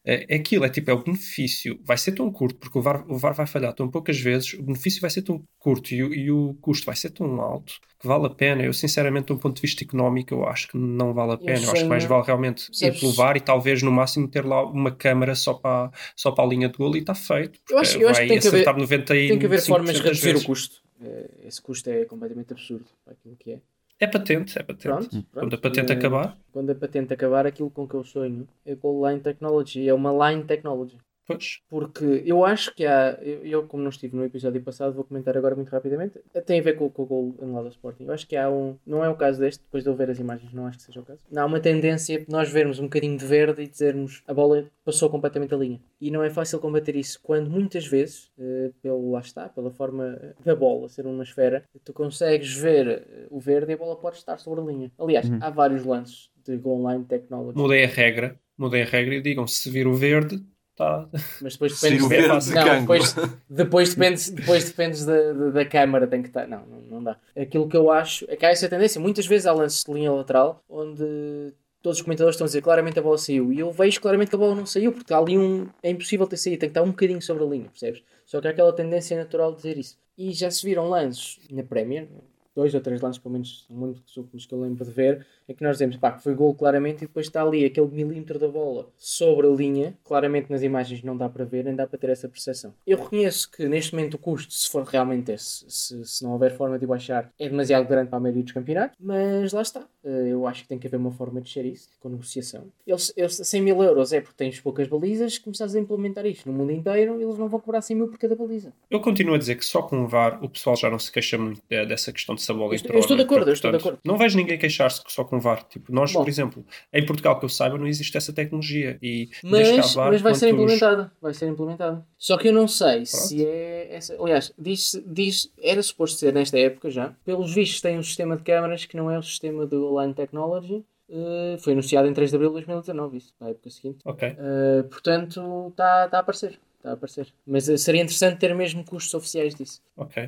é, 0.05 0.35
aquilo 0.37 0.65
é 0.65 0.69
tipo, 0.69 0.91
é 0.91 0.95
o 0.95 1.03
benefício, 1.03 1.79
vai 1.85 1.97
ser 1.99 2.13
tão 2.13 2.31
curto, 2.33 2.59
porque 2.59 2.79
o 2.79 2.83
VAR, 2.83 3.05
o 3.11 3.19
VAR 3.19 3.35
vai 3.35 3.47
falhar 3.47 3.73
tão 3.75 3.89
poucas 3.91 4.19
vezes, 4.21 4.55
o 4.55 4.63
benefício 4.63 5.01
vai 5.01 5.11
ser 5.11 5.23
tão 5.23 5.43
curto 5.59 5.93
e, 5.95 6.03
o- 6.03 6.15
e 6.15 6.31
o 6.31 6.55
custo 6.61 6.87
vai 6.87 6.97
ser 6.97 7.11
tão 7.11 7.41
alto 7.41 7.75
que 7.99 8.07
vale 8.07 8.27
a 8.27 8.31
pena. 8.31 8.63
Eu, 8.63 8.73
sinceramente, 8.73 9.27
de 9.27 9.33
um 9.35 9.39
ponto 9.39 9.57
de 9.57 9.63
vista 9.63 9.85
económico, 9.85 10.33
eu 10.35 10.47
acho 10.49 10.69
que 10.69 10.77
não 10.79 11.13
vale 11.13 11.33
a 11.33 11.37
pena. 11.37 11.67
Eu, 11.67 11.71
acho 11.73 11.83
que 11.83 11.89
mais 11.89 12.05
vale 12.05 12.25
realmente 12.25 12.71
ir 12.71 12.75
Sabes- 12.77 13.01
pelo 13.01 13.13
VAR 13.13 13.37
e 13.37 13.41
talvez 13.41 13.83
no 13.83 13.93
máximo 13.93 14.27
ter 14.29 14.45
lá 14.45 14.65
uma 14.65 14.91
câmara 14.91 15.35
só 15.35 15.55
para, 15.55 15.91
só 16.17 16.31
para 16.33 16.45
a 16.45 16.47
linha 16.47 16.69
de 16.69 16.77
golo 16.79 16.97
e 16.97 17.01
está 17.01 17.15
feito. 17.21 17.61
Eu 17.71 17.79
acho- 17.79 17.99
eu 17.99 18.09
acho 18.09 18.21
que 18.21 18.27
tem 18.29 18.39
que 18.41 18.47
haver- 18.49 18.59
acertar 18.61 18.77
90 18.79 19.17
e 19.17 19.29
Tem 19.29 19.39
que 19.39 19.47
haver 19.47 19.61
formas 19.63 19.91
de 19.95 19.99
5% 20.03 20.09
das 20.09 20.23
reduzir 20.23 20.45
o 20.45 20.47
custo. 20.47 20.83
Eh, 21.03 21.31
Esse 21.47 21.63
custo 21.63 21.89
é 21.91 22.05
completamente 22.05 22.53
absurdo 22.53 22.85
para 23.05 23.15
aquilo 23.15 23.37
que 23.37 23.53
é. 23.53 23.59
É 23.99 24.07
patente, 24.07 24.59
é 24.59 24.63
patente. 24.63 24.83
Pronto, 24.89 25.09
Quando 25.11 25.27
pronto. 25.31 25.55
a 25.55 25.59
patente 25.59 25.93
Eh, 25.93 25.95
acabar, 25.97 26.39
Quando 26.53 26.71
a 26.71 26.75
patente 26.75 27.13
acabar, 27.13 27.47
aquilo 27.47 27.71
com 27.71 27.87
que 27.87 27.95
eu 27.95 28.03
sonho 28.05 28.49
é 28.65 28.75
Goal 28.75 29.09
Line 29.09 29.21
Technology. 29.21 29.87
É 29.89 29.93
uma 29.95 30.31
Line 30.31 30.45
Technology. 30.45 30.97
Pois. 31.33 31.61
Porque 31.69 32.23
eu 32.25 32.45
acho 32.45 32.75
que 32.75 32.87
há. 32.87 33.19
Eu, 33.23 33.67
como 33.67 33.83
não 33.83 33.91
estive 33.91 34.17
no 34.17 34.25
episódio 34.25 34.61
passado, 34.63 34.95
vou 34.95 35.05
comentar 35.05 35.37
agora 35.37 35.55
muito 35.55 35.71
rapidamente. 35.71 36.19
Tem 36.45 36.61
a 36.61 36.63
ver 36.63 36.77
com, 36.77 36.89
com 36.89 37.03
o 37.03 37.07
gol 37.07 37.35
anulado 37.41 37.67
ao 37.67 37.71
Sporting. 37.71 38.05
Eu 38.05 38.13
acho 38.13 38.27
que 38.27 38.37
há 38.37 38.51
um. 38.51 38.77
Não 38.87 39.05
é 39.05 39.09
o 39.09 39.15
caso 39.15 39.41
deste, 39.41 39.63
depois 39.63 39.85
de 39.85 39.91
eu 39.91 39.95
ver 39.95 40.11
as 40.11 40.19
imagens, 40.19 40.53
não 40.53 40.67
acho 40.67 40.79
que 40.79 40.85
seja 40.85 41.01
o 41.01 41.05
caso. 41.05 41.21
Não, 41.31 41.43
há 41.43 41.47
uma 41.47 41.61
tendência 41.61 42.21
de 42.21 42.27
nós 42.29 42.51
vermos 42.51 42.79
um 42.79 42.85
bocadinho 42.85 43.17
de 43.17 43.25
verde 43.25 43.63
e 43.63 43.67
dizermos 43.67 44.23
a 44.27 44.35
bola 44.35 44.65
passou 44.85 45.09
completamente 45.09 45.55
a 45.55 45.57
linha. 45.57 45.81
E 46.01 46.11
não 46.11 46.23
é 46.23 46.31
fácil 46.31 46.59
combater 46.59 46.97
isso 46.97 47.21
quando 47.23 47.51
muitas 47.51 47.87
vezes, 47.87 48.31
eh, 48.39 48.71
pelo 48.83 49.11
lá 49.11 49.21
está, 49.21 49.49
pela 49.49 49.71
forma 49.71 50.19
da 50.45 50.55
bola 50.55 50.89
ser 50.89 51.07
uma 51.07 51.23
esfera, 51.23 51.65
tu 51.85 51.93
consegues 51.93 52.55
ver 52.55 52.89
eh, 52.89 53.27
o 53.31 53.39
verde 53.39 53.73
e 53.73 53.75
a 53.75 53.77
bola 53.77 53.97
pode 53.97 54.17
estar 54.17 54.39
sobre 54.39 54.61
a 54.61 54.65
linha. 54.65 54.91
Aliás, 54.99 55.31
há 55.41 55.51
vários 55.51 55.85
lances 55.85 56.31
de 56.45 56.57
goal 56.57 56.91
line 56.91 57.05
technology. 57.05 57.59
Mudei 57.59 57.85
a 57.85 57.89
regra, 57.89 58.39
mudei 58.57 58.83
a 58.83 58.87
regra 58.87 59.15
e 59.15 59.21
digam 59.21 59.47
se 59.47 59.71
vir 59.71 59.87
o 59.87 59.95
verde, 59.95 60.43
tá. 60.81 61.09
Mas 61.43 61.53
depois 61.53 61.79
depende 61.79 62.09
verde 62.09 62.29
verde 62.29 62.45
de 62.47 62.55
não, 62.55 62.81
depois, 62.81 63.17
depois 63.49 63.95
dependes, 63.95 64.31
depois 64.31 64.65
dependes 64.65 65.05
da, 65.05 65.33
da, 65.33 65.51
da 65.51 65.65
câmara, 65.67 66.07
tem 66.07 66.23
que 66.23 66.29
estar. 66.29 66.47
Não, 66.47 66.65
não, 66.67 66.81
não 66.81 67.05
dá. 67.05 67.17
Aquilo 67.37 67.69
que 67.69 67.77
eu 67.77 67.91
acho 67.91 68.25
é 68.29 68.37
que 68.37 68.47
há 68.47 68.51
essa 68.51 68.69
tendência. 68.69 69.01
Muitas 69.01 69.27
vezes 69.27 69.47
há 69.47 69.53
lances 69.53 69.85
de 69.85 69.93
linha 69.93 70.11
lateral 70.11 70.65
onde 70.69 71.53
todos 71.83 71.99
os 71.99 72.03
comentadores 72.03 72.35
estão 72.35 72.47
a 72.47 72.49
dizer 72.49 72.63
claramente 72.63 72.99
a 72.99 73.03
bola 73.03 73.19
saiu. 73.19 73.53
E 73.53 73.61
eu 73.61 73.71
vejo 73.71 74.01
claramente 74.01 74.31
que 74.31 74.37
a 74.37 74.39
bola 74.39 74.55
não 74.55 74.67
saiu, 74.67 74.93
porque 74.93 75.13
há 75.13 75.19
ali 75.19 75.37
um. 75.37 75.69
É 75.83 75.91
impossível 75.91 76.27
ter 76.27 76.39
saído, 76.39 76.61
tem 76.61 76.69
que 76.69 76.73
estar 76.73 76.83
um 76.83 76.91
bocadinho 76.91 77.21
sobre 77.21 77.45
a 77.45 77.47
linha, 77.47 77.69
percebes? 77.69 78.03
Só 78.25 78.41
que 78.41 78.49
há 78.49 78.51
aquela 78.51 78.73
tendência 78.73 79.17
natural 79.17 79.51
de 79.51 79.57
dizer 79.59 79.77
isso. 79.77 79.99
E 80.17 80.33
já 80.33 80.51
se 80.51 80.65
viram 80.65 80.89
lances 80.89 81.39
na 81.51 81.63
Premier, 81.63 82.09
dois 82.55 82.75
ou 82.75 82.81
três 82.81 83.01
lances, 83.01 83.19
pelo 83.19 83.33
menos, 83.33 83.67
muito 83.71 84.03
dos 84.33 84.47
que 84.47 84.55
eu 84.55 84.61
lembro 84.61 84.85
de 84.85 84.91
ver, 84.91 85.27
é 85.49 85.55
que 85.55 85.63
nós 85.63 85.77
dizemos, 85.77 85.97
pá, 85.97 86.13
que 86.13 86.23
foi 86.23 86.35
gol 86.35 86.55
claramente, 86.55 87.05
e 87.05 87.07
depois 87.07 87.27
está 87.27 87.43
ali 87.43 87.65
aquele 87.65 87.89
milímetro 87.89 88.39
da 88.39 88.49
bola 88.49 88.89
sobre 88.97 89.47
a 89.47 89.51
linha, 89.51 89.97
claramente 90.05 90.51
nas 90.51 90.63
imagens 90.63 91.03
não 91.03 91.17
dá 91.17 91.29
para 91.29 91.45
ver, 91.45 91.65
nem 91.65 91.75
dá 91.75 91.87
para 91.87 91.99
ter 91.99 92.11
essa 92.11 92.29
percepção. 92.29 92.75
Eu 92.87 92.99
reconheço 92.99 93.51
que 93.51 93.69
neste 93.69 93.95
momento 93.95 94.15
o 94.15 94.19
custo, 94.19 94.53
se 94.53 94.69
for 94.69 94.85
realmente 94.85 95.33
esse, 95.33 95.65
se, 95.69 96.05
se 96.05 96.25
não 96.25 96.33
houver 96.33 96.57
forma 96.57 96.79
de 96.79 96.87
baixar, 96.87 97.33
é 97.39 97.49
demasiado 97.49 97.87
grande 97.87 98.09
para 98.09 98.19
a 98.19 98.21
maioria 98.21 98.43
dos 98.43 98.53
campeonatos, 98.53 98.97
mas 99.01 99.53
lá 99.53 99.63
está. 99.63 99.87
Eh, 100.05 100.29
Eu 100.31 100.47
acho 100.47 100.63
que 100.63 100.69
tem 100.69 100.79
que 100.79 100.87
haver 100.87 100.97
uma 100.97 101.11
forma 101.13 101.41
de 101.41 101.47
descer 101.47 101.65
isso, 101.67 101.89
com 102.01 102.09
negociação. 102.09 102.65
Eles, 102.87 103.13
eles 103.17 103.35
100 103.37 103.61
mil 103.63 103.83
euros 103.83 104.13
é 104.13 104.21
porque 104.21 104.37
tens 104.37 104.59
poucas 104.61 104.89
balizas, 104.89 105.37
começares 105.39 105.75
a 105.75 105.81
implementar 105.81 106.25
isto 106.27 106.51
no 106.51 106.57
mundo 106.57 106.73
inteiro, 106.73 107.21
eles 107.21 107.37
não 107.37 107.49
vão 107.49 107.61
cobrar 107.61 107.81
100 107.83 107.97
mil 107.97 108.09
por 108.09 108.19
cada 108.19 108.35
baliza. 108.35 108.73
Eu 108.91 109.01
continuo 109.01 109.35
a 109.35 109.39
dizer 109.39 109.57
que 109.57 109.65
só 109.65 109.83
com 109.83 110.03
o 110.05 110.09
VAR 110.09 110.43
o 110.43 110.49
pessoal 110.49 110.75
já 110.77 110.89
não 110.91 110.99
se 110.99 111.11
queixa 111.13 111.37
muito 111.37 111.61
de- 111.69 111.87
dessa 111.87 112.13
questão 112.13 112.35
de 112.35 112.43
se 112.43 112.51
a 112.51 112.55
bola 112.55 112.73
Eu 112.75 112.79
entrou 112.79 112.81
estou- 112.81 112.95
eu 112.97 113.01
estou 113.01 113.17
de 113.17 113.23
acordo, 113.23 113.49
eu 113.51 113.55
estou 113.55 113.71
de 113.71 113.77
acordo. 113.77 113.99
Não 114.05 114.17
vejo 114.17 114.37
ninguém 114.39 114.59
queixar-se 114.59 115.05
que 115.05 115.13
só 115.13 115.23
com 115.25 115.37
o 115.37 115.41
VAR. 115.41 115.65
Tipo, 115.65 115.93
nós, 115.93 116.13
Bom. 116.13 116.21
por 116.21 116.29
exemplo, 116.29 116.65
em 116.93 117.05
Portugal, 117.05 117.39
que 117.39 117.45
eu 117.45 117.49
saiba, 117.49 117.77
não 117.77 117.87
existe 117.87 118.17
essa 118.17 118.33
tecnologia. 118.33 118.99
E 119.03 119.29
Mas, 119.45 119.95
VAR, 119.95 120.11
mas 120.13 120.21
vai 120.23 120.35
ser 120.35 120.49
implementada. 120.51 121.13
Vai 121.21 121.35
ser 121.35 121.47
implementada. 121.49 122.07
Só 122.17 122.37
que 122.39 122.49
eu 122.49 122.53
não 122.53 122.67
sei 122.69 123.05
se 123.07 123.45
é 123.45 123.95
essa. 123.95 124.17
Aliás, 124.23 124.53
diz, 124.59 125.01
diz, 125.07 125.51
era 125.61 125.83
suposto 125.83 126.19
ser 126.19 126.33
nesta 126.33 126.59
época 126.59 126.91
já. 126.91 127.15
Pelos 127.25 127.55
vistos, 127.55 127.81
tem 127.81 127.99
um 127.99 128.03
sistema 128.03 128.37
de 128.37 128.43
câmaras 128.43 128.85
que 128.87 128.97
não 128.97 129.11
é 129.11 129.19
o 129.19 129.23
sistema 129.23 129.67
do 129.67 129.90
Line 129.99 130.15
Technology. 130.15 130.85
Uh, 131.09 131.59
foi 131.59 131.73
anunciado 131.73 132.07
em 132.07 132.13
3 132.13 132.31
de 132.31 132.37
abril 132.37 132.51
de 132.51 132.55
2019, 132.55 133.17
isso, 133.17 133.35
na 133.41 133.49
época 133.49 133.69
seguinte. 133.69 133.99
Ok. 134.05 134.29
Uh, 134.29 134.85
portanto, 134.85 135.69
está 135.71 136.09
tá 136.09 136.19
a 136.19 136.21
aparecer. 136.21 136.59
Está 136.77 136.91
a 136.91 136.93
aparecer. 136.93 137.27
Mas 137.45 137.69
uh, 137.69 137.77
seria 137.77 138.01
interessante 138.01 138.39
ter 138.39 138.55
mesmo 138.55 138.85
custos 138.85 139.13
oficiais 139.15 139.55
disso 139.55 139.83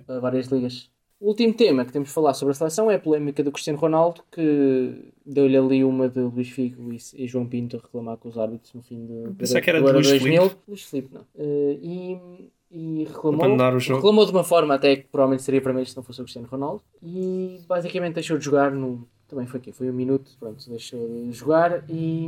para 0.07 0.19
várias 0.19 0.49
ligas. 0.49 0.91
O 1.21 1.29
último 1.29 1.55
tema 1.55 1.85
que 1.85 1.93
temos 1.93 2.09
de 2.09 2.15
falar 2.15 2.35
sobre 2.35 2.51
a 2.51 2.55
seleção 2.57 2.91
é 2.91 2.97
a 2.97 2.99
polémica 2.99 3.45
do 3.45 3.53
Cristiano 3.53 3.79
Ronaldo, 3.79 4.23
que 4.33 5.13
deu-lhe 5.25 5.57
ali 5.57 5.85
uma 5.85 6.09
de 6.09 6.19
Luís 6.19 6.49
Figo 6.49 6.93
e, 6.93 6.99
e 7.15 7.29
João 7.29 7.47
Pinto 7.47 7.77
a 7.77 7.79
reclamar 7.81 8.17
com 8.17 8.29
os 8.29 8.37
árbitros 8.37 8.75
no 8.75 8.83
fim 8.83 9.07
do, 9.07 9.33
Pensei 9.37 9.61
que 9.61 9.71
era 9.71 9.81
do 9.81 9.87
de 9.87 9.93
Luís 9.93 10.09
2000. 10.09 10.43
Filipe. 10.43 10.57
Luís 10.67 10.83
Filipe, 10.83 11.15
não. 11.15 11.25
E, 11.39 12.51
e 12.73 13.05
reclamou, 13.05 13.57
reclamou 13.79 14.27
de 14.27 14.33
uma 14.33 14.43
forma 14.43 14.75
até 14.75 14.97
que 14.97 15.05
provavelmente 15.13 15.45
seria 15.45 15.61
vermelho 15.61 15.87
se 15.87 15.97
não 15.97 16.03
fosse 16.03 16.21
o 16.21 16.25
Cristiano 16.25 16.49
Ronaldo. 16.51 16.83
E 17.01 17.61
basicamente 17.69 18.15
deixou 18.15 18.37
de 18.37 18.45
jogar 18.45 18.73
no... 18.73 19.07
Também 19.33 19.47
foi 19.47 19.61
aqui, 19.61 19.73
foi 19.73 19.89
um 19.91 19.95
minuto, 19.95 20.31
pronto, 20.39 20.69
deixou 20.69 21.09
de 21.09 21.33
jogar 21.33 21.89
e, 21.89 22.27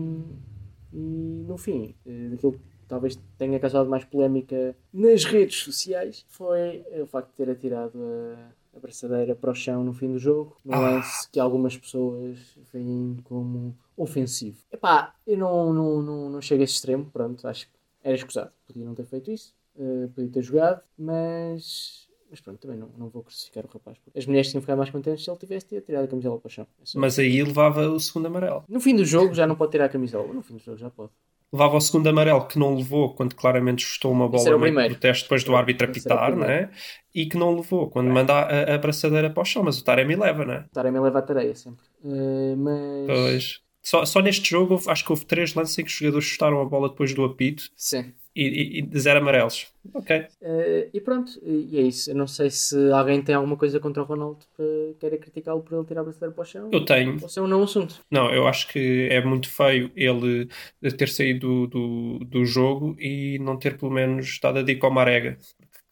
e 0.90 1.44
no 1.46 1.58
fim, 1.58 1.94
eh, 2.06 2.28
daquilo 2.30 2.52
que 2.52 2.60
talvez 2.88 3.18
tenha 3.36 3.60
causado 3.60 3.90
mais 3.90 4.06
polémica 4.06 4.74
nas 4.90 5.22
redes 5.24 5.58
sociais 5.62 6.24
foi 6.30 6.82
o 7.02 7.04
facto 7.06 7.28
de 7.28 7.34
ter 7.36 7.50
atirado 7.50 7.98
a, 8.02 8.76
a 8.78 8.80
braçadeira 8.80 9.34
para 9.34 9.50
o 9.50 9.54
chão 9.54 9.84
no 9.84 9.92
fim 9.92 10.10
do 10.12 10.18
jogo, 10.18 10.56
num 10.64 10.72
Ah. 10.72 10.80
lance 10.80 11.28
que 11.30 11.38
algumas 11.38 11.76
pessoas 11.76 12.38
veem 12.72 13.18
como 13.24 13.76
ofensivo. 13.98 14.56
Epá, 14.72 15.14
eu 15.26 15.36
não, 15.36 15.74
não, 15.74 16.00
não, 16.02 16.30
não 16.30 16.40
chego 16.40 16.62
a 16.62 16.64
esse 16.64 16.72
extremo, 16.76 17.04
pronto, 17.12 17.46
acho 17.46 17.66
que 17.66 17.72
era 18.02 18.14
escusado, 18.14 18.50
podia 18.66 18.82
não 18.86 18.94
ter 18.94 19.04
feito 19.04 19.30
isso, 19.30 19.54
eh, 19.78 20.08
podia 20.14 20.30
ter 20.30 20.42
jogado, 20.42 20.80
mas... 20.98 22.03
Mas 22.34 22.40
pronto, 22.40 22.58
também 22.58 22.76
não, 22.76 22.88
não 22.98 23.08
vou 23.08 23.22
crucificar 23.22 23.64
o 23.64 23.68
rapaz. 23.68 23.96
As 24.12 24.26
mulheres 24.26 24.50
tinham 24.50 24.60
ficado 24.60 24.76
mais 24.76 24.90
contentes 24.90 25.22
se 25.22 25.30
ele 25.30 25.38
tivesse 25.38 25.80
tirado 25.82 26.02
a 26.02 26.08
camisola 26.08 26.40
para 26.40 26.48
o 26.48 26.50
chão. 26.50 26.66
É 26.80 26.98
Mas 26.98 27.16
aí 27.16 27.40
levava 27.40 27.88
o 27.88 28.00
segundo 28.00 28.26
amarelo. 28.26 28.64
No 28.68 28.80
fim 28.80 28.96
do 28.96 29.04
jogo 29.04 29.32
já 29.32 29.46
não 29.46 29.54
pode 29.54 29.70
tirar 29.70 29.84
a 29.84 29.88
camisola. 29.88 30.32
No 30.32 30.42
fim 30.42 30.54
do 30.54 30.58
jogo 30.58 30.76
já 30.76 30.90
pode. 30.90 31.12
Levava 31.52 31.76
o 31.76 31.80
segundo 31.80 32.08
amarelo 32.08 32.44
que 32.48 32.58
não 32.58 32.74
levou 32.74 33.14
quando 33.14 33.36
claramente 33.36 33.86
chutou 33.86 34.10
uma 34.10 34.28
bola 34.28 34.56
o 34.56 34.58
no 34.58 34.88
protesto 34.88 35.26
depois 35.26 35.44
do 35.44 35.54
árbitro 35.54 35.86
o 35.86 35.90
apitar, 35.90 36.34
né? 36.34 36.72
E 37.14 37.26
que 37.26 37.36
não 37.36 37.54
levou 37.54 37.88
quando 37.88 38.08
manda 38.10 38.32
a, 38.32 38.72
a 38.72 38.74
abraçadeira 38.74 39.30
para 39.30 39.40
o 39.40 39.44
chão. 39.44 39.62
Mas 39.62 39.78
o 39.78 39.84
Taremi 39.84 40.16
leva, 40.16 40.44
né? 40.44 40.64
Taremi 40.72 40.98
leva 40.98 41.20
a 41.20 41.22
tareia 41.22 41.54
sempre. 41.54 41.84
Eh, 42.04 42.56
mas. 42.56 43.06
Pois. 43.06 43.60
Só, 43.80 44.04
só 44.04 44.20
neste 44.20 44.50
jogo 44.50 44.82
acho 44.88 45.04
que 45.04 45.12
houve 45.12 45.24
três 45.24 45.54
lances 45.54 45.78
em 45.78 45.84
que 45.84 45.90
os 45.90 45.96
jogadores 45.96 46.24
chutaram 46.24 46.60
a 46.60 46.64
bola 46.64 46.88
depois 46.88 47.14
do 47.14 47.22
apito 47.22 47.70
Sim. 47.76 48.12
E, 48.34 48.42
e, 48.42 48.78
e 48.78 48.82
de 48.82 48.98
zero 49.00 49.20
amarelos. 49.20 49.66
Ok. 49.92 50.26
Eh, 50.42 50.88
e 50.92 51.00
pronto, 51.00 51.32
e 51.44 51.78
é 51.78 51.82
isso. 51.82 52.10
Eu 52.10 52.16
não 52.16 52.26
sei 52.26 52.50
se 52.50 52.90
alguém 52.90 53.22
tem 53.22 53.34
alguma 53.34 53.56
coisa 53.56 53.78
contra 53.78 54.02
o 54.02 54.06
Ronaldo 54.06 54.44
para 54.56 54.64
queira 54.98 55.18
criticá-lo 55.18 55.62
por 55.62 55.76
ele 55.76 55.86
tirar 55.86 56.00
a 56.00 56.04
braçadeira 56.04 56.34
para 56.34 56.42
o 56.42 56.44
chão. 56.44 56.70
Eu 56.72 56.84
tenho. 56.84 57.18
Ou 57.22 57.28
se 57.28 57.38
é 57.38 57.42
um 57.42 57.46
não 57.46 57.62
assunto. 57.62 58.00
Não, 58.10 58.32
eu 58.32 58.46
acho 58.46 58.68
que 58.68 59.08
é 59.10 59.22
muito 59.24 59.48
feio 59.48 59.90
ele 59.94 60.48
ter 60.96 61.08
saído 61.08 61.66
do, 61.66 62.18
do, 62.18 62.18
do 62.24 62.44
jogo 62.44 62.96
e 62.98 63.38
não 63.40 63.58
ter 63.58 63.76
pelo 63.76 63.92
menos 63.92 64.38
dado 64.40 64.58
a 64.58 64.62
dica 64.62 64.86
ao 64.86 64.92
Marega. 64.92 65.38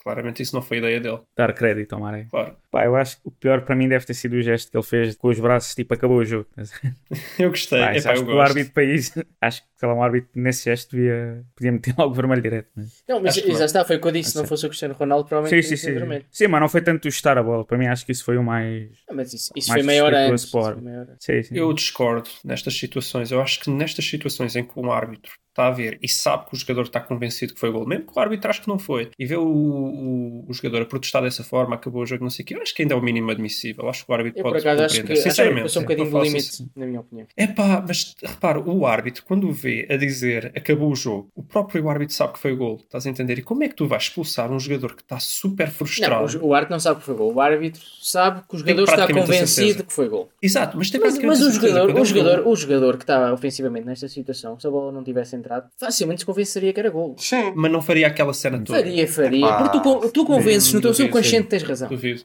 Claramente 0.02 0.42
isso 0.42 0.55
não 0.57 0.62
foi 0.62 0.78
ideia 0.78 0.98
dele. 0.98 1.20
Dar 1.37 1.52
crédito 1.55 1.92
ao 1.92 2.00
Maré. 2.00 2.26
Claro. 2.28 2.57
Pá, 2.72 2.85
eu 2.85 2.96
acho 2.96 3.16
que 3.22 3.28
o 3.28 3.31
pior 3.31 3.64
para 3.64 3.76
mim 3.76 3.88
deve 3.88 4.05
ter 4.05 4.14
sido 4.14 4.33
o 4.35 4.42
gesto 4.42 4.68
que 4.68 4.76
ele 4.76 4.83
fez 4.85 5.14
com 5.14 5.28
os 5.28 5.38
braços, 5.38 5.76
tipo, 5.76 5.94
acabou 5.94 6.16
o 6.16 6.24
jogo. 6.24 6.48
Eu 7.38 7.50
gostei. 7.50 7.78
pá, 7.78 7.94
Epá, 7.96 8.11
acho 8.11 8.22
eu 8.22 8.26
que 8.26 8.33
o 8.33 8.35
gosto. 8.35 8.40
árbitro 8.59 8.83
isso, 8.83 9.24
acho 9.40 9.62
que 9.62 9.68
sei 9.83 9.88
lá, 9.88 9.95
um 9.97 10.03
árbitro 10.03 10.31
nesse 10.37 10.64
gesto 10.66 10.95
devia, 10.95 11.45
podia 11.57 11.73
meter 11.73 11.92
logo 11.99 12.14
vermelho 12.14 12.40
direto. 12.40 12.68
Mas... 12.77 13.03
Não, 13.09 13.21
mas 13.21 13.35
já 13.35 13.45
não. 13.45 13.64
está, 13.64 13.85
foi 13.85 13.97
o 13.97 14.01
que 14.01 14.07
eu 14.07 14.12
disse. 14.12 14.31
Se 14.31 14.37
não 14.37 14.45
Sim. 14.45 14.49
fosse 14.49 14.64
o 14.64 14.68
Cristiano 14.68 14.95
Ronaldo, 14.95 15.25
Sim, 15.25 15.29
provavelmente 15.31 15.66
sim, 15.66 15.77
sido 15.77 15.88
sim. 15.88 15.99
vermelho. 15.99 16.25
Sim, 16.31 16.47
mas 16.47 16.61
não 16.61 16.68
foi 16.68 16.83
tanto 16.83 17.11
chutar 17.11 17.37
a 17.37 17.42
bola. 17.42 17.64
Para 17.64 17.77
mim, 17.77 17.87
acho 17.88 18.07
que 18.07 18.12
isso 18.12 18.25
foi 18.25 18.37
o 18.37 18.45
mais. 18.45 18.90
Ah, 19.11 19.14
mas 19.14 19.33
isso, 19.35 19.51
isso 19.57 19.68
Mais 19.71 19.85
foi 19.85 19.95
respeituoso 19.95 20.47
antes. 20.47 20.55
hora. 20.55 21.16
Sim, 21.18 21.42
sim. 21.42 21.57
Eu 21.57 21.73
discordo 21.73 22.31
nestas 22.45 22.75
situações. 22.79 23.33
Eu 23.33 23.40
acho 23.40 23.59
que 23.59 23.71
nestas 23.71 24.05
situações 24.05 24.55
em 24.55 24.62
que 24.62 24.79
um 24.79 24.92
árbitro 24.92 25.33
está 25.53 25.66
a 25.66 25.71
ver 25.71 25.99
e 26.03 26.09
sabe 26.09 26.47
que 26.47 26.55
o 26.55 26.59
jogador 26.59 26.83
está 26.83 26.99
convencido 26.99 27.53
que 27.53 27.61
foi 27.61 27.71
gol, 27.71 27.87
mesmo 27.87 28.07
que 28.07 28.12
o 28.16 28.21
árbitro 28.21 28.49
acho 28.49 28.62
que 28.62 28.68
não 28.68 28.79
foi, 28.79 29.11
e 29.18 29.27
vê 29.27 29.37
o, 29.37 29.47
o, 29.47 30.45
o 30.49 30.53
jogador 30.55 30.81
a 30.83 30.87
protestar 30.87 31.23
dessa 31.23 31.45
forma, 31.45 31.75
acabou 31.75 32.03
o 32.03 32.07
jogo, 32.07 32.23
não 32.23 32.31
sei 32.31 32.42
o 32.42 32.47
quê, 32.47 32.55
eu 32.57 32.62
acho 32.62 32.75
que 32.75 32.81
ainda 32.83 32.95
é 32.95 32.97
o 32.97 33.03
mínimo 33.03 33.31
admissível. 33.31 33.87
Acho 33.88 34.05
que 34.07 34.11
o 34.11 34.14
árbitro 34.14 34.40
Eu, 34.40 34.45
por 34.45 34.53
pode 34.53 34.66
acaso, 34.66 34.83
acho 34.83 34.95
que, 34.95 35.01
compreender. 35.03 35.12
acho 35.21 35.23
que 35.25 35.31
Sinceramente, 35.31 35.62
passou 35.64 35.83
um 35.83 35.85
bocadinho 35.85 36.11
do 36.11 36.23
limite, 36.23 36.49
assim. 36.49 36.71
na 36.75 36.87
minha 36.87 37.01
opinião. 37.01 37.27
É 37.37 37.47
pá, 37.47 37.85
mas 37.87 38.14
repara, 38.23 38.61
o 38.61 38.87
árbitro, 38.87 39.23
quando 39.25 39.47
o 39.47 39.53
vê 39.73 39.87
a 39.93 39.97
dizer 39.97 40.53
acabou 40.57 40.91
o 40.91 40.95
jogo, 40.95 41.29
o 41.35 41.43
próprio 41.43 41.89
árbitro 41.89 42.15
sabe 42.15 42.35
que 42.35 42.39
foi 42.39 42.55
gol, 42.55 42.77
estás 42.83 43.07
a 43.07 43.11
entender? 43.11 43.39
E 43.39 43.43
como 43.43 43.63
é 43.65 43.69
que 43.69 43.75
tu 43.75 43.87
vais 43.87 44.03
expulsar 44.05 44.51
um 44.53 44.59
jogador 44.59 44.95
que 44.95 45.03
está 45.03 45.19
super 45.19 45.67
Não, 45.67 45.73
frustrado? 45.75 46.25
o, 46.25 46.29
jo- 46.29 46.41
o 46.45 46.55
árbitro 46.55 46.73
não 46.75 46.81
sabe 46.81 47.01
que 47.01 47.07
foi 47.07 47.15
gol. 47.15 47.33
O 47.35 47.41
árbitro 47.41 47.81
sabe 48.03 48.43
que 48.49 48.55
o 48.55 48.59
jogador 48.59 48.85
está 48.85 49.07
convencido 49.13 49.85
que 49.85 49.93
foi 49.93 50.09
gol. 50.09 50.29
Exato, 50.43 50.77
mas 50.77 50.91
tem 50.91 51.01
Mas, 51.01 51.19
mas 51.19 51.41
o, 51.41 51.49
a 51.49 51.51
certeza, 51.53 51.69
jogador, 51.73 51.95
o, 51.95 51.99
é 51.99 52.01
um 52.01 52.05
jogador, 52.05 52.47
o 52.47 52.57
jogador 52.57 52.97
que 52.97 53.05
estava 53.05 53.33
ofensivamente 53.33 53.87
nesta 53.87 54.09
situação, 54.09 54.59
se 54.59 54.67
a 54.67 54.71
bola 54.71 54.93
não 54.93 55.03
tivesse 55.03 55.37
entrado, 55.37 55.69
facilmente 55.79 56.21
se 56.21 56.27
convenceria 56.27 56.73
que 56.73 56.81
era 56.81 56.91
gol. 56.91 57.15
Sim. 57.19 57.53
Mas 57.55 57.71
não 57.73 57.81
faria 57.83 58.07
aquela 58.07 58.33
cena 58.35 58.59
toda. 58.59 58.79
Faria, 58.79 59.07
faria. 59.09 59.47
Epá, 59.47 59.59
Porque 59.71 59.81
tu, 59.81 60.11
tu 60.13 60.25
convences 60.27 60.73
no 60.73 60.81
teu 60.81 60.93
subconsciente 60.95 61.45
que 61.45 61.51
tens 61.51 61.63
razão. 61.63 61.89
Duvido. 61.89 62.23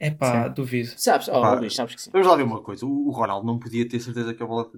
É 0.00 0.10
pá, 0.10 0.48
duvido. 0.48 0.90
Sabes? 0.96 1.28
Oh, 1.28 1.38
Epá, 1.38 1.54
Luís, 1.54 1.74
sabes 1.76 1.94
que 1.94 2.02
sim. 2.02 2.10
Vamos 2.12 2.26
lá 2.26 2.34
ver 2.34 2.42
uma 2.42 2.60
coisa. 2.60 2.84
O 2.84 3.08
o 3.08 3.10
Ronaldo 3.12 3.46
não 3.46 3.58
podia 3.58 3.88
ter 3.88 4.00
certeza 4.00 4.34
que 4.34 4.42
a 4.42 4.46
bola 4.46 4.68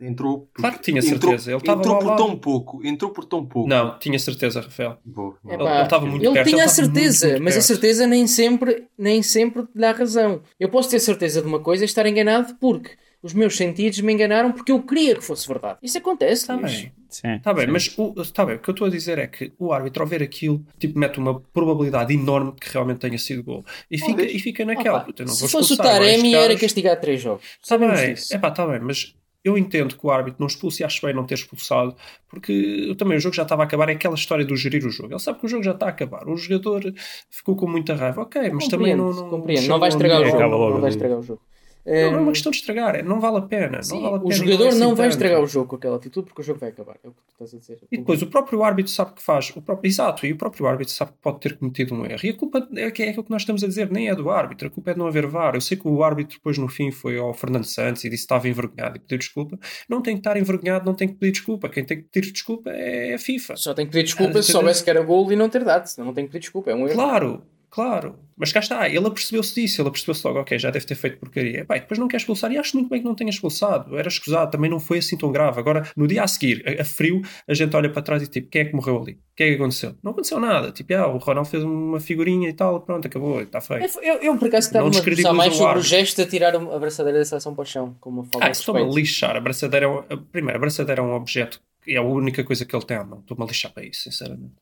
entrou. 0.00 0.40
porque- 0.40 0.60
Claro 0.62 0.76
que 0.76 0.82
tinha 0.82 0.98
entrou- 1.00 1.18
certeza. 1.20 1.50
Ele 1.50 1.58
estava 1.58 1.78
entrou 1.80 1.94
lá 1.94 2.00
ao 2.00 2.06
por 2.06 2.16
tão 2.16 2.36
pouco. 2.38 2.86
Entrou 2.86 3.10
por 3.10 3.24
tão 3.24 3.44
pouco. 3.46 3.68
Não, 3.68 3.98
tinha 3.98 4.18
certeza, 4.18 4.60
Rafael. 4.60 4.98
Boa. 5.04 5.36
Ele- 5.48 5.62
ele 5.62 5.82
estava 5.82 6.06
muito 6.06 6.24
ele 6.24 6.32
perto, 6.34 6.46
tinha 6.48 6.56
ele 6.58 6.62
a 6.62 6.66
estava 6.66 6.88
muito, 6.88 6.94
certeza, 6.94 7.28
muito 7.28 7.42
mas 7.44 7.54
a 7.54 7.56
perto. 7.56 7.66
certeza 7.66 8.06
nem 8.06 8.26
sempre, 8.26 8.84
nem 8.98 9.22
sempre 9.22 9.62
te 9.62 9.70
dá 9.74 9.92
razão. 9.92 10.42
Eu 10.60 10.68
posso 10.68 10.90
ter 10.90 11.00
certeza 11.00 11.40
de 11.40 11.46
uma 11.48 11.60
coisa 11.60 11.84
e 11.84 11.86
estar 11.86 12.06
enganado 12.06 12.54
porque 12.60 12.90
os 13.22 13.32
meus 13.34 13.56
sentidos 13.56 13.98
me 14.00 14.12
enganaram 14.12 14.52
porque 14.52 14.70
eu 14.70 14.80
queria 14.82 15.14
que 15.16 15.24
fosse 15.24 15.48
verdade. 15.48 15.78
Isso 15.82 15.98
acontece, 15.98 16.42
Está 16.42 16.56
bem. 16.56 16.92
Sim, 17.08 17.34
Está 17.36 17.54
bem, 17.54 17.64
sim. 17.66 17.72
mas 17.72 17.94
o, 17.96 18.12
tá 18.32 18.44
bem, 18.44 18.56
o 18.56 18.58
que 18.58 18.68
eu 18.68 18.72
estou 18.72 18.86
a 18.86 18.90
dizer 18.90 19.18
é 19.18 19.26
que 19.26 19.52
o 19.58 19.72
árbitro, 19.72 20.02
ao 20.02 20.08
ver 20.08 20.22
aquilo, 20.22 20.64
tipo, 20.78 20.98
mete 20.98 21.18
uma 21.18 21.40
probabilidade 21.40 22.12
enorme 22.12 22.52
de 22.52 22.58
que 22.60 22.70
realmente 22.72 22.98
tenha 22.98 23.16
sido 23.16 23.42
gol. 23.42 23.64
E 23.90 23.96
fica, 23.96 24.22
e 24.22 24.38
fica 24.38 24.64
naquela. 24.64 24.98
Opa, 24.98 25.06
puta, 25.06 25.22
eu 25.22 25.26
não 25.26 25.32
se 25.34 25.40
vou 25.42 25.48
fosse 25.48 25.72
o 25.72 25.76
Taremi 25.76 26.34
era 26.34 26.54
castigado 26.58 27.00
três 27.00 27.20
jogos. 27.20 27.44
Está 27.62 27.78
bem, 27.78 27.88
é 27.88 28.38
pá, 28.38 28.48
está 28.48 28.66
bem, 28.66 28.80
mas 28.80 29.14
eu 29.46 29.56
entendo 29.56 29.96
que 29.96 30.04
o 30.04 30.10
árbitro 30.10 30.40
não 30.40 30.48
expulse 30.48 30.82
e 30.82 30.84
acho 30.84 31.06
bem 31.06 31.14
não 31.14 31.24
ter 31.24 31.34
expulsado, 31.34 31.94
porque 32.28 32.52
eu 32.88 32.96
também 32.96 33.16
o 33.16 33.20
jogo 33.20 33.36
já 33.36 33.44
estava 33.44 33.62
a 33.62 33.64
acabar. 33.64 33.88
É 33.88 33.92
aquela 33.92 34.16
história 34.16 34.44
do 34.44 34.56
gerir 34.56 34.84
o 34.84 34.90
jogo. 34.90 35.12
Ele 35.12 35.20
sabe 35.20 35.38
que 35.38 35.46
o 35.46 35.48
jogo 35.48 35.62
já 35.62 35.70
está 35.70 35.86
a 35.86 35.90
acabar. 35.90 36.28
O 36.28 36.36
jogador 36.36 36.92
ficou 37.30 37.54
com 37.54 37.68
muita 37.68 37.94
raiva. 37.94 38.22
Ok, 38.22 38.50
mas 38.50 38.66
também 38.66 38.96
não. 38.96 39.12
não 39.12 39.30
compreendo. 39.30 39.68
Não 39.68 39.78
vai 39.78 39.88
estragar 39.88 40.20
o 40.20 40.24
jogo. 40.26 40.40
Não 40.40 40.80
vai 40.80 40.90
estragar 40.90 41.18
o 41.18 41.22
jogo. 41.22 41.40
Não, 41.86 42.10
não 42.12 42.18
é 42.18 42.22
uma 42.22 42.32
questão 42.32 42.50
de 42.50 42.58
estragar, 42.58 42.96
é- 42.96 43.02
não 43.02 43.20
vale 43.20 43.38
a 43.38 43.42
pena. 43.42 43.82
sim, 43.82 43.94
não 43.94 44.02
vale 44.02 44.14
a 44.14 44.18
o 44.18 44.22
pena, 44.28 44.34
jogador 44.34 44.64
é 44.64 44.68
assim 44.68 44.78
não 44.80 44.94
vai 44.94 45.08
estragar 45.08 45.40
o 45.40 45.46
jogo 45.46 45.68
com 45.68 45.76
aquela 45.76 45.96
atitude 45.96 46.26
porque 46.26 46.40
o 46.42 46.44
jogo 46.44 46.58
vai 46.58 46.70
acabar. 46.70 46.96
É 47.04 47.08
o 47.08 47.12
que 47.12 47.16
tu 47.16 47.32
estás 47.44 47.54
a 47.54 47.58
dizer. 47.58 47.78
E 47.92 47.96
depois 47.98 48.20
o 48.22 48.26
próprio 48.26 48.62
árbitro 48.64 48.90
sabe 48.92 49.12
que 49.14 49.22
faz, 49.22 49.52
o 49.54 49.62
próprio, 49.62 49.88
exato, 49.88 50.26
e 50.26 50.32
o 50.32 50.36
próprio 50.36 50.66
árbitro 50.66 50.92
sabe 50.92 51.12
que 51.12 51.18
pode 51.22 51.40
ter 51.40 51.56
cometido 51.56 51.94
um 51.94 52.04
erro. 52.04 52.20
E 52.24 52.30
a 52.30 52.34
culpa 52.36 52.68
é, 52.74 52.90
que 52.90 53.02
é 53.02 53.08
aquilo 53.10 53.24
que 53.24 53.30
nós 53.30 53.42
estamos 53.42 53.62
a 53.62 53.66
dizer, 53.68 53.90
nem 53.90 54.08
é 54.08 54.14
do 54.14 54.28
árbitro, 54.30 54.66
a 54.68 54.70
culpa 54.70 54.90
é 54.90 54.94
de 54.94 54.98
não 54.98 55.06
haver 55.06 55.26
VAR. 55.26 55.54
Eu 55.54 55.60
sei 55.60 55.76
que 55.76 55.86
o 55.86 56.02
árbitro 56.02 56.36
depois 56.38 56.58
no 56.58 56.68
fim 56.68 56.90
foi 56.90 57.18
ao 57.18 57.32
Fernando 57.32 57.64
Santos 57.64 58.02
e 58.04 58.10
disse 58.10 58.22
que 58.22 58.24
estava 58.34 58.48
envergonhado 58.48 58.96
e 58.96 59.00
pediu 59.00 59.18
desculpa. 59.18 59.58
Não 59.88 60.02
tem 60.02 60.14
que 60.16 60.20
estar 60.20 60.36
envergonhado, 60.36 60.84
não 60.84 60.94
tem 60.94 61.06
que 61.08 61.14
pedir 61.14 61.32
desculpa. 61.32 61.68
Quem 61.68 61.84
tem 61.84 61.98
que 61.98 62.08
pedir 62.10 62.32
desculpa 62.32 62.70
é 62.70 63.14
a 63.14 63.18
FIFA. 63.18 63.56
Só 63.56 63.72
tem 63.74 63.86
que 63.86 63.92
pedir 63.92 64.04
desculpa 64.04 64.38
Ah, 64.38 64.42
se 64.42 64.50
soubesse 64.52 64.82
que 64.82 64.90
era 64.90 65.02
gol 65.02 65.30
e 65.30 65.36
não 65.36 65.48
ter 65.48 65.62
dado. 65.64 65.86
Senão 65.86 66.06
não 66.08 66.14
tem 66.14 66.24
que 66.24 66.32
pedir 66.32 66.42
desculpa. 66.42 66.70
É 66.70 66.74
um 66.74 66.86
erro. 66.86 66.94
Claro, 66.94 67.42
Claro, 67.70 68.18
mas 68.36 68.52
cá 68.52 68.60
está, 68.60 68.88
ele 68.88 69.06
apercebeu-se 69.06 69.54
disso, 69.54 69.82
ele 69.82 69.88
apercebeu-se 69.88 70.26
logo, 70.26 70.38
ok, 70.40 70.58
já 70.58 70.70
deve 70.70 70.86
ter 70.86 70.94
feito 70.94 71.18
porcaria. 71.18 71.60
Epá, 71.60 71.76
e 71.76 71.80
depois 71.80 71.98
não 71.98 72.08
quer 72.08 72.16
expulsar, 72.16 72.50
e 72.50 72.56
acho 72.56 72.74
muito 72.76 72.88
bem 72.88 73.00
que 73.00 73.04
não 73.04 73.14
tenha 73.14 73.28
expulsado, 73.28 73.98
era 73.98 74.08
escusado, 74.08 74.50
também 74.50 74.70
não 74.70 74.80
foi 74.80 74.98
assim 74.98 75.16
tão 75.18 75.30
grave. 75.30 75.58
Agora, 75.60 75.90
no 75.96 76.06
dia 76.06 76.22
a 76.22 76.28
seguir, 76.28 76.64
a, 76.66 76.80
a 76.82 76.84
frio, 76.84 77.20
a 77.46 77.52
gente 77.52 77.76
olha 77.76 77.90
para 77.90 78.00
trás 78.02 78.22
e 78.22 78.28
tipo, 78.28 78.48
quem 78.48 78.62
é 78.62 78.64
que 78.64 78.74
morreu 78.74 79.02
ali? 79.02 79.12
O 79.12 79.18
que 79.36 79.42
é 79.42 79.48
que 79.50 79.54
aconteceu? 79.56 79.94
Não 80.02 80.12
aconteceu 80.12 80.40
nada, 80.40 80.72
tipo, 80.72 80.94
ah, 80.94 81.06
o 81.08 81.18
Ronaldo 81.18 81.50
fez 81.50 81.62
uma 81.62 82.00
figurinha 82.00 82.48
e 82.48 82.52
tal, 82.54 82.80
pronto, 82.80 83.06
acabou, 83.06 83.42
está 83.42 83.60
feito. 83.60 83.98
Eu, 84.00 84.14
eu 84.22 84.38
por 84.38 84.48
acaso 84.48 84.68
estava 84.68 84.84
Não 84.84 84.88
a 84.88 84.90
descredibiliza 84.90 85.32
mais 85.34 85.52
o 85.52 85.56
sobre 85.58 85.78
o 85.78 85.82
gesto 85.82 86.24
de 86.24 86.30
tirar 86.30 86.54
a 86.56 86.78
braçadeira 86.78 87.18
da 87.18 87.24
seleção 87.24 87.54
para 87.54 87.62
o 87.62 87.66
chão, 87.66 87.96
como 88.00 88.20
uma 88.20 88.24
falta 88.24 88.46
Ah, 88.46 88.50
estou-me 88.50 88.80
a 88.80 88.84
lixar, 88.84 89.36
a 89.36 89.40
braçadeira 89.40 89.84
é 89.86 89.88
um, 89.88 89.98
a- 89.98 90.16
primeiro, 90.32 90.56
a 90.56 90.60
braçadeira 90.60 91.02
é 91.02 91.04
um 91.04 91.12
objeto, 91.12 91.60
e 91.86 91.94
é 91.94 91.98
a 91.98 92.02
única 92.02 92.42
coisa 92.42 92.64
que 92.64 92.74
ele 92.74 92.84
tem 92.86 92.96
à 92.96 93.04
mão, 93.04 93.18
estou-me 93.20 93.42
a 93.42 93.46
lixar 93.46 93.72
para 93.72 93.84
isso, 93.84 94.02
sinceramente. 94.04 94.54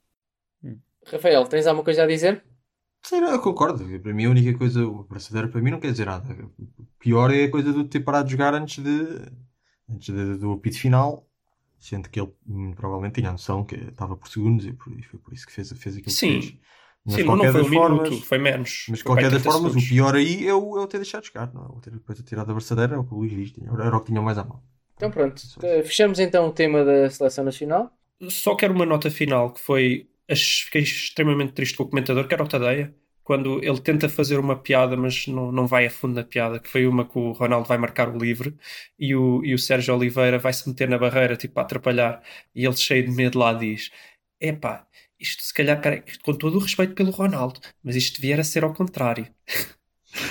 Rafael, 1.06 1.46
tens 1.46 1.66
alguma 1.66 1.84
coisa 1.84 2.02
a 2.02 2.06
dizer? 2.06 2.42
Sim, 3.04 3.16
eu 3.18 3.40
concordo. 3.40 3.84
Para 4.00 4.14
mim, 4.14 4.24
a 4.26 4.30
única 4.30 4.56
coisa, 4.56 4.86
o 4.86 5.04
braçadeira 5.04 5.48
para 5.48 5.60
mim 5.60 5.70
não 5.70 5.80
quer 5.80 5.90
dizer 5.92 6.06
nada. 6.06 6.34
O 6.78 6.84
pior 6.98 7.30
é 7.32 7.44
a 7.44 7.50
coisa 7.50 7.72
de 7.72 7.84
ter 7.84 8.00
parado 8.00 8.26
de 8.26 8.32
jogar 8.32 8.54
antes, 8.54 8.82
de, 8.82 8.90
antes 9.88 10.14
de- 10.14 10.38
do 10.38 10.52
apito 10.52 10.78
final, 10.78 11.26
sendo 11.78 12.08
que 12.10 12.18
ele 12.20 12.32
hum, 12.48 12.72
provavelmente 12.74 13.16
tinha 13.16 13.28
a 13.30 13.32
noção 13.32 13.64
que 13.64 13.76
estava 13.76 14.16
por 14.16 14.28
segundos 14.28 14.64
e, 14.66 14.72
por- 14.72 14.98
e 14.98 15.02
foi 15.02 15.18
por 15.20 15.34
isso 15.34 15.46
que 15.46 15.52
fez, 15.52 15.70
fez 15.72 15.96
aquilo 15.96 16.16
Sim. 16.16 16.16
que 16.16 16.24
fez. 16.26 16.56
Mas 17.04 17.16
Sim, 17.16 17.22
de 17.22 17.24
mas 17.24 17.36
não 17.36 17.46
qualquer 17.46 17.52
foi 17.52 17.62
um 17.62 17.68
formas, 17.68 17.68
minuto, 17.68 18.24
foi 18.24 18.38
menos. 18.38 18.70
mas 18.86 18.98
de 19.00 19.04
qualquer 19.04 19.30
aí 19.30 19.30
das 19.30 19.42
30 19.42 19.48
formas, 19.48 19.76
o 19.76 19.82
pior 19.82 20.14
aí 20.16 20.46
é 20.46 20.54
o, 20.54 20.78
é 20.78 20.82
o 20.82 20.86
ter 20.88 20.98
deixado 20.98 21.22
de 21.22 21.28
jogar. 21.28 21.52
Não, 21.54 21.64
é? 21.64 21.68
o 21.68 21.80
ter 21.80 21.90
depois 21.92 22.18
ter 22.18 22.24
tirado 22.24 22.50
a 22.50 22.54
braçadeira 22.54 22.96
é 22.96 22.98
o 22.98 23.04
que 23.04 23.14
o 23.14 23.18
Luís 23.18 23.32
diz. 23.32 23.52
Era 23.80 23.96
o 23.96 24.00
que 24.00 24.06
tinha 24.08 24.22
mais 24.22 24.38
à 24.38 24.44
mão. 24.44 24.62
Então 24.96 25.10
pronto, 25.10 25.42
eh, 25.62 25.82
fechamos 25.82 26.18
então 26.18 26.46
o 26.48 26.52
tema 26.52 26.84
da 26.84 27.10
seleção 27.10 27.44
nacional. 27.44 27.90
Só 28.30 28.54
quero 28.56 28.72
uma 28.74 28.86
nota 28.86 29.10
final 29.10 29.52
que 29.52 29.60
foi. 29.60 30.08
Fiquei 30.30 30.82
extremamente 30.82 31.52
triste 31.52 31.76
com 31.76 31.84
o 31.84 31.88
comentador, 31.88 32.26
que 32.26 32.34
era 32.34 32.42
o 32.42 32.48
Tadeia, 32.48 32.94
quando 33.24 33.62
ele 33.64 33.80
tenta 33.80 34.08
fazer 34.08 34.38
uma 34.38 34.56
piada, 34.56 34.96
mas 34.96 35.26
não, 35.26 35.50
não 35.50 35.66
vai 35.66 35.86
a 35.86 35.90
fundo 35.90 36.14
na 36.14 36.24
piada, 36.24 36.60
que 36.60 36.68
foi 36.68 36.86
uma 36.86 37.06
que 37.06 37.18
o 37.18 37.32
Ronaldo 37.32 37.66
vai 37.66 37.78
marcar 37.78 38.08
o 38.08 38.18
livre 38.18 38.54
e 38.98 39.14
o, 39.16 39.42
e 39.44 39.54
o 39.54 39.58
Sérgio 39.58 39.96
Oliveira 39.96 40.38
vai 40.38 40.52
se 40.52 40.68
meter 40.68 40.88
na 40.88 40.98
barreira, 40.98 41.36
tipo, 41.36 41.54
para 41.54 41.62
atrapalhar, 41.62 42.22
e 42.54 42.64
ele 42.64 42.76
cheio 42.76 43.04
de 43.04 43.10
medo 43.10 43.38
lá 43.38 43.54
diz: 43.54 43.90
Epá, 44.38 44.86
isto 45.18 45.42
se 45.42 45.54
calhar, 45.54 45.80
com 46.22 46.34
todo 46.34 46.56
o 46.56 46.60
respeito 46.60 46.94
pelo 46.94 47.10
Ronaldo, 47.10 47.60
mas 47.82 47.96
isto 47.96 48.20
vier 48.20 48.38
a 48.38 48.44
ser 48.44 48.62
ao 48.62 48.74
contrário. 48.74 49.26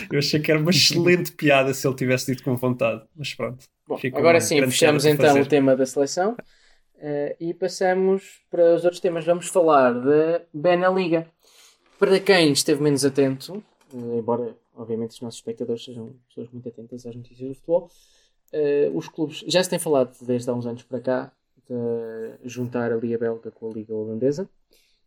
Eu 0.09 0.19
achei 0.19 0.39
que 0.39 0.49
era 0.49 0.59
uma 0.59 0.71
excelente 0.71 1.33
piada 1.33 1.73
se 1.73 1.85
ele 1.85 1.95
tivesse 1.95 2.31
dito 2.31 2.43
com 2.43 2.55
vontade, 2.55 3.03
mas 3.15 3.33
pronto. 3.33 3.65
Bom, 3.85 3.99
agora 4.13 4.39
sim, 4.39 4.61
fechamos 4.61 5.05
então 5.05 5.41
o 5.41 5.45
tema 5.45 5.75
da 5.75 5.85
seleção 5.85 6.37
eh, 7.05 7.35
e 7.37 7.53
passamos 7.53 8.41
para 8.49 8.75
os 8.75 8.85
outros 8.85 9.01
temas. 9.01 9.25
Vamos 9.25 9.47
falar 9.49 9.91
da 9.91 10.41
Beneliga. 10.53 11.29
Para 11.99 12.17
quem 12.19 12.53
esteve 12.53 12.81
menos 12.81 13.03
atento, 13.03 13.61
eh, 13.93 14.17
embora 14.19 14.55
obviamente 14.73 15.11
os 15.11 15.21
nossos 15.21 15.39
espectadores 15.39 15.83
sejam 15.83 16.15
pessoas 16.29 16.49
muito 16.51 16.69
atentas 16.69 17.05
às 17.05 17.13
notícias 17.13 17.49
do 17.49 17.55
futebol, 17.55 17.89
eh, 18.53 18.89
os 18.93 19.09
clubes 19.09 19.43
já 19.47 19.61
se 19.61 19.69
tem 19.69 19.79
falado 19.79 20.15
desde 20.25 20.49
há 20.49 20.53
uns 20.53 20.65
anos 20.65 20.83
para 20.83 21.01
cá 21.01 21.31
de 21.67 22.49
juntar 22.49 22.91
a 22.91 22.95
Liga 22.95 23.17
Belga 23.17 23.51
com 23.51 23.69
a 23.69 23.73
Liga 23.73 23.93
Holandesa 23.93 24.49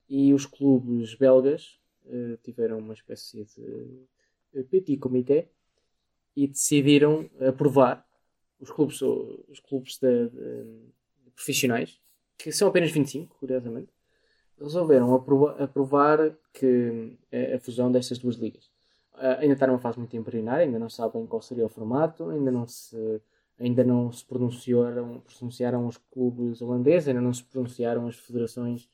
e 0.09 0.33
os 0.35 0.45
clubes 0.47 1.15
belgas 1.15 1.79
tiveram 2.45 2.79
uma 2.79 2.95
espécie 2.95 3.45
de 4.55 4.63
petit 4.71 4.97
comité 4.97 5.49
e 6.37 6.47
decidiram 6.47 7.29
aprovar 7.41 8.07
os 8.61 8.71
clubes, 8.71 9.03
os 9.03 9.61
clubes 9.61 9.99
de- 9.99 10.29
de 10.31 10.65
profissionais, 11.37 12.01
que 12.39 12.51
são 12.53 12.69
apenas 12.69 12.91
25, 12.91 13.37
curiosamente, 13.39 13.93
resolveram 14.61 15.15
aprova- 15.15 15.63
aprovar 15.63 16.19
que 16.53 17.17
a, 17.33 17.57
a 17.57 17.61
fusão 17.61 17.93
destas 17.93 18.19
duas 18.19 18.37
ligas. 18.37 18.71
Ah, 19.15 19.39
ainda 19.41 19.55
está 19.55 19.67
numa 19.67 19.79
fase 19.79 19.99
muito 19.99 20.17
embrionária, 20.17 20.65
ainda 20.65 20.79
não 20.79 20.91
sabem 20.91 21.27
qual 21.27 21.43
seria 21.43 21.67
o 21.67 21.69
formato, 21.69 22.29
ainda 22.31 22.51
não 22.51 22.67
se, 22.67 22.97
ainda 23.59 23.85
não 23.85 24.11
se 24.13 24.25
pronunciaram, 24.25 25.21
pronunciaram 25.21 25.87
os 25.87 25.99
clubes 26.11 26.61
holandeses, 26.63 27.09
ainda 27.09 27.21
não 27.21 27.33
se 27.33 27.45
pronunciaram 27.45 28.07
as 28.09 28.17
federações, 28.17 28.89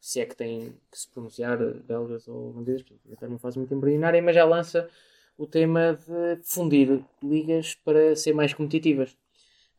se 0.00 0.20
é 0.20 0.26
que 0.26 0.36
têm 0.36 0.74
que 0.90 0.98
se 0.98 1.08
pronunciar, 1.10 1.58
belgas 1.58 2.28
ou 2.28 2.50
holandeses, 2.50 2.82
portanto, 2.82 3.00
ainda 3.04 3.14
está 3.14 3.26
numa 3.26 3.38
fase 3.38 3.58
muito 3.58 3.74
embrionária, 3.74 4.22
mas 4.22 4.34
já 4.34 4.44
lança 4.44 4.88
o 5.36 5.46
tema 5.46 5.98
de 6.06 6.42
fundir 6.44 7.04
ligas 7.22 7.74
para 7.74 8.14
ser 8.14 8.34
mais 8.34 8.52
competitivas. 8.52 9.16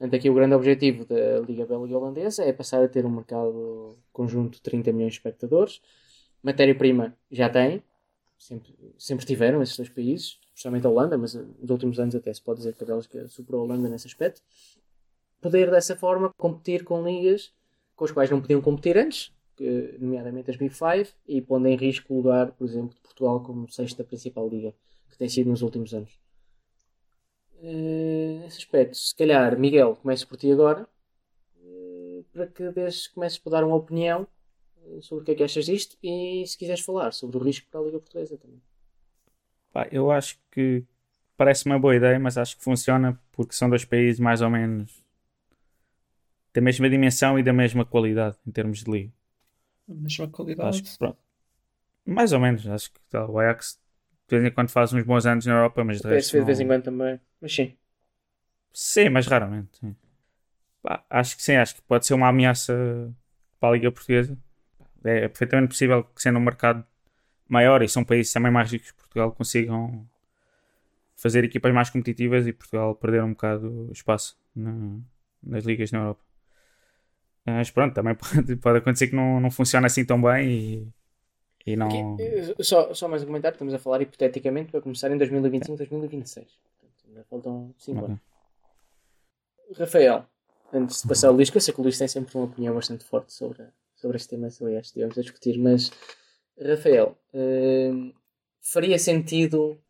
Portanto, 0.06 0.20
aqui 0.20 0.30
o 0.30 0.36
grande 0.36 0.54
objetivo 0.54 1.04
da 1.04 1.40
Liga 1.40 1.66
Belga 1.66 1.98
Holandesa 1.98 2.44
é 2.44 2.54
passar 2.54 2.84
a 2.84 2.88
ter 2.88 3.08
um 3.08 3.10
mercado 3.10 3.98
conjunto 4.14 4.58
de 4.58 4.62
30 4.62 4.94
milhões 4.94 5.14
de 5.14 5.18
espectadores. 5.18 5.82
Matéria-prima 6.44 7.18
já 7.32 7.50
tem, 7.50 7.82
sempre, 8.38 8.76
sempre 9.00 9.26
tiveram 9.26 9.64
esses 9.64 9.76
dois 9.76 9.90
países, 9.90 10.40
especialmente 10.50 10.86
a 10.86 10.92
Holanda, 10.92 11.18
mas 11.18 11.34
nos 11.34 11.72
últimos 11.72 12.00
anos 12.00 12.14
até 12.14 12.32
se 12.32 12.40
pode 12.40 12.60
dizer 12.60 12.76
que 12.76 12.84
a 12.84 12.88
Bélgica 12.88 13.28
superou 13.30 13.62
a 13.62 13.64
Holanda 13.64 13.90
nesse 13.90 14.06
aspecto. 14.06 14.44
Poder 15.42 15.72
dessa 15.72 15.96
forma 15.96 16.32
competir 16.38 16.84
com 16.84 17.04
ligas 17.04 17.52
com 17.96 18.06
as 18.06 18.12
quais 18.12 18.30
não 18.30 18.40
podiam 18.40 18.62
competir 18.62 19.00
antes, 19.00 19.34
que, 19.56 19.98
nomeadamente 20.00 20.52
as 20.52 20.58
Big 20.58 20.76
Five, 20.76 21.10
e 21.28 21.42
pondo 21.42 21.68
em 21.68 21.76
risco 21.76 22.14
o 22.14 22.18
lugar, 22.18 22.52
por 22.52 22.68
exemplo, 22.68 22.94
de 22.94 23.02
Portugal 23.02 23.42
como 23.42 23.68
sexta 23.72 24.04
principal 24.04 24.48
liga, 24.48 24.72
que 25.10 25.18
tem 25.18 25.30
sido 25.30 25.50
nos 25.50 25.64
últimos 25.64 25.96
anos. 25.96 26.25
Eh, 27.62 28.40
nesse 28.42 28.60
aspecto, 28.60 28.96
se 28.96 29.16
calhar, 29.16 29.58
Miguel, 29.58 29.96
começo 29.96 30.28
por 30.28 30.38
ti 30.38 30.52
agora, 30.52 30.88
eh, 31.62 32.24
para 32.32 32.48
que 32.48 32.70
des, 32.72 33.08
comeces 33.08 33.40
por 33.40 33.50
dar 33.50 33.64
uma 33.64 33.76
opinião 33.76 34.28
eh, 34.86 35.02
sobre 35.02 35.24
o 35.24 35.26
que 35.26 35.32
é 35.32 35.36
que 35.36 35.44
achas 35.44 35.66
disto 35.66 35.98
e 36.04 36.46
se 36.46 36.58
quiseres 36.58 36.82
falar 36.84 37.12
sobre 37.12 37.38
o 37.38 37.42
risco 37.42 37.68
para 37.70 37.80
a 37.80 37.84
Liga 37.84 38.00
Portuguesa 38.00 38.38
também. 38.38 38.62
Pá, 39.72 39.88
eu 39.92 40.12
acho 40.12 40.40
que 40.52 40.84
parece 41.36 41.66
uma 41.66 41.80
boa 41.80 41.96
ideia, 41.96 42.20
mas 42.20 42.38
acho 42.38 42.58
que 42.58 42.64
funciona 42.64 43.20
porque 43.32 43.54
são 43.54 43.70
dois 43.70 43.84
países 43.84 44.20
mais 44.20 44.42
ou 44.42 44.50
menos 44.50 45.04
da 46.54 46.62
mesma 46.62 46.90
dimensão 46.90 47.38
e 47.38 47.44
da 47.44 47.52
mesma 47.52 47.84
qualidade 47.84 48.38
em 48.48 48.52
termos 48.52 48.84
de 48.84 48.90
liga. 48.90 49.12
A 49.90 49.94
mesma 49.94 50.28
qualidade. 50.30 50.70
Acho 50.70 50.84
que 50.84 50.98
pronto. 50.98 51.18
Mais 52.06 52.32
ou 52.32 52.40
menos, 52.40 52.66
acho 52.68 52.92
que 52.94 53.00
tá, 53.10 53.28
o 53.28 53.38
Ajax 53.40 53.80
de 54.28 54.40
vez 54.40 54.52
em 54.52 54.54
quando 54.54 54.70
faz 54.70 54.92
uns 54.94 55.04
bons 55.04 55.26
anos 55.26 55.46
na 55.46 55.54
Europa, 55.54 55.84
mas 55.84 56.02
de 56.02 56.08
resto 56.08 56.32
PSV 56.32 56.40
de 56.40 56.46
vez 56.46 56.60
em 56.60 56.68
quando 56.68 56.84
também, 56.84 57.20
mas 57.46 57.54
sim. 57.56 57.78
Sim, 58.74 59.10
mas 59.10 59.28
raramente. 59.28 59.78
sim. 59.80 59.96
Pá, 60.84 61.06
acho 61.10 61.38
que 61.38 61.44
sim, 61.44 61.56
acho 61.56 61.76
que 61.76 61.84
pode 61.84 62.06
ser 62.06 62.14
uma 62.16 62.30
ameaça 62.30 63.14
para 63.60 63.70
a 63.70 63.74
Liga 63.74 63.92
Portuguesa. 63.92 64.38
É 65.06 65.28
perfeitamente 65.30 65.70
possível 65.70 66.04
que 66.06 66.22
sendo 66.22 66.40
um 66.40 66.44
mercado 66.44 66.86
maior 67.50 67.84
e 67.84 67.90
são 67.90 68.06
países 68.06 68.34
também 68.34 68.52
mais 68.52 68.72
ricos 68.72 68.92
que 68.92 68.98
Portugal 69.00 69.32
consigam 69.34 70.08
fazer 71.16 71.44
equipas 71.44 71.74
mais 71.74 71.90
competitivas 71.90 72.46
e 72.48 72.54
Portugal 72.54 72.96
perder 72.96 73.24
um 73.24 73.32
bocado 73.32 73.90
espaço 73.92 74.38
na- 74.56 75.00
nas 75.44 75.64
ligas 75.66 75.92
na 75.92 76.00
Europa. 76.00 76.24
Mas 77.46 77.70
pronto, 77.72 77.94
também 77.94 78.16
pode, 78.16 78.56
pode 78.58 78.78
acontecer 78.80 79.08
que 79.08 79.16
não, 79.16 79.40
não 79.40 79.52
funcione 79.52 79.86
assim 79.86 80.06
tão 80.06 80.22
bem 80.22 80.50
e, 81.66 81.72
e 81.74 81.76
não. 81.76 81.88
Aqui, 81.88 82.64
só, 82.64 82.94
só 82.94 83.08
mais 83.08 83.22
um 83.24 83.28
comentário, 83.28 83.56
estamos 83.56 83.74
a 83.74 83.80
falar 83.80 84.02
hipoteticamente 84.02 84.72
para 84.72 84.82
começar 84.82 85.10
em 85.12 85.18
2025, 85.18 85.78
2026. 85.78 86.50
Faltam 87.24 87.74
5 87.78 87.98
Ok. 87.98 88.08
anos. 88.10 88.20
Rafael, 89.78 90.26
antes 90.72 91.02
de 91.02 91.08
passar 91.08 91.28
ao 91.30 91.34
Luís, 91.34 91.50
que 91.50 91.58
eu 91.58 91.62
sei 91.62 91.74
que 91.74 91.80
o 91.80 91.84
Luís 91.84 91.98
tem 91.98 92.08
sempre 92.08 92.36
uma 92.38 92.46
opinião 92.46 92.76
bastante 92.76 93.04
forte 93.04 93.34
sobre, 93.34 93.68
sobre 93.96 94.18
este 94.18 94.30
tema, 94.30 94.48
aliás, 94.62 94.88
estivemos 94.88 95.18
a 95.18 95.22
discutir, 95.22 95.58
mas 95.58 95.92
Rafael, 96.60 97.18
hum, 97.34 98.14
faria 98.62 99.00
sentido 99.00 99.82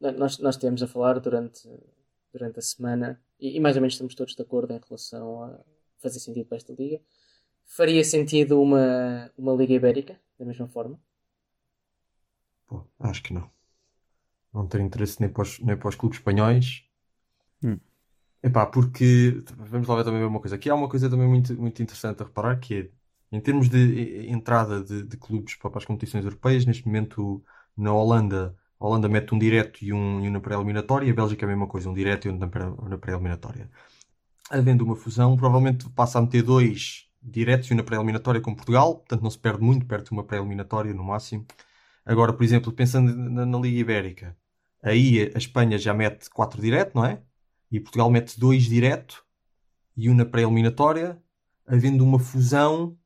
nós, 0.00 0.38
nós 0.38 0.54
estivemos 0.54 0.82
a 0.82 0.86
falar 0.86 1.18
durante, 1.18 1.68
durante 2.32 2.58
a 2.58 2.62
semana 2.62 3.20
e, 3.38 3.56
e 3.56 3.60
mais 3.60 3.76
ou 3.76 3.82
menos 3.82 3.94
estamos 3.94 4.14
todos 4.14 4.34
de 4.34 4.42
acordo 4.42 4.72
em 4.72 4.80
relação 4.86 5.42
a 5.42 5.60
fazer 5.98 6.20
sentido 6.20 6.46
para 6.46 6.56
esta 6.56 6.72
liga. 6.72 7.00
Faria 7.64 8.04
sentido 8.04 8.60
uma, 8.60 9.32
uma 9.38 9.54
Liga 9.54 9.72
Ibérica, 9.72 10.20
da 10.38 10.44
mesma 10.44 10.68
forma? 10.68 11.00
Pô, 12.66 12.84
acho 13.00 13.22
que 13.22 13.32
não. 13.32 13.50
Não 14.54 14.66
ter 14.66 14.80
interesse 14.80 15.20
nem 15.20 15.28
para 15.28 15.42
os, 15.42 15.58
nem 15.58 15.76
para 15.76 15.88
os 15.88 15.96
clubes 15.96 16.18
espanhóis. 16.18 16.84
Hum. 17.62 17.78
Epá, 18.42 18.66
porque 18.66 19.42
vamos 19.56 19.88
lá 19.88 19.96
ver 19.96 20.04
também 20.04 20.22
uma 20.24 20.40
coisa. 20.40 20.56
Aqui 20.56 20.70
há 20.70 20.74
uma 20.74 20.88
coisa 20.88 21.10
também 21.10 21.26
muito, 21.26 21.52
muito 21.60 21.82
interessante 21.82 22.22
a 22.22 22.26
reparar 22.26 22.56
que 22.60 22.74
é 22.74 22.90
em 23.34 23.40
termos 23.40 23.68
de 23.68 24.28
entrada 24.30 24.82
de, 24.84 25.02
de 25.02 25.16
clubes 25.16 25.56
para, 25.56 25.68
para 25.68 25.78
as 25.78 25.84
competições 25.84 26.24
europeias, 26.24 26.64
neste 26.64 26.86
momento 26.86 27.42
na 27.76 27.92
Holanda, 27.92 28.56
a 28.78 28.86
Holanda 28.86 29.08
mete 29.08 29.34
um 29.34 29.38
direto 29.38 29.84
e 29.84 29.92
um, 29.92 30.24
e 30.24 30.28
um 30.28 30.30
na 30.30 30.40
pré-eliminatória, 30.40 31.10
a 31.10 31.14
Bélgica 31.14 31.44
é 31.44 31.46
a 31.46 31.48
mesma 31.48 31.66
coisa, 31.66 31.90
um 31.90 31.94
direto 31.94 32.28
e 32.28 32.30
um 32.30 32.38
na 32.38 32.46
pré-eliminatória. 32.98 33.68
Havendo 34.48 34.84
uma 34.84 34.94
fusão, 34.94 35.36
provavelmente 35.36 35.88
passa 35.90 36.18
a 36.18 36.22
meter 36.22 36.42
dois 36.42 37.08
diretos 37.20 37.68
e 37.70 37.74
um 37.74 37.76
na 37.76 37.82
pré-eliminatória 37.82 38.40
com 38.40 38.54
Portugal, 38.54 38.98
portanto 38.98 39.22
não 39.22 39.30
se 39.30 39.38
perde 39.38 39.62
muito, 39.62 39.84
perde 39.86 40.10
uma 40.12 40.22
pré-eliminatória 40.22 40.94
no 40.94 41.02
máximo. 41.02 41.44
Agora, 42.04 42.32
por 42.32 42.44
exemplo, 42.44 42.72
pensando 42.72 43.16
na, 43.16 43.44
na 43.44 43.58
Liga 43.58 43.80
Ibérica, 43.80 44.36
aí 44.84 45.32
a 45.34 45.38
Espanha 45.38 45.78
já 45.78 45.94
mete 45.94 46.28
4 46.30 46.60
direto, 46.60 46.94
não 46.94 47.04
é? 47.04 47.22
E 47.70 47.80
Portugal 47.80 48.10
mete 48.10 48.38
2 48.38 48.64
direto 48.64 49.24
e 49.96 50.10
um 50.10 50.14
na 50.14 50.24
pré-eliminatória, 50.24 51.20
havendo 51.66 52.04
uma 52.04 52.18
fusão, 52.18 52.98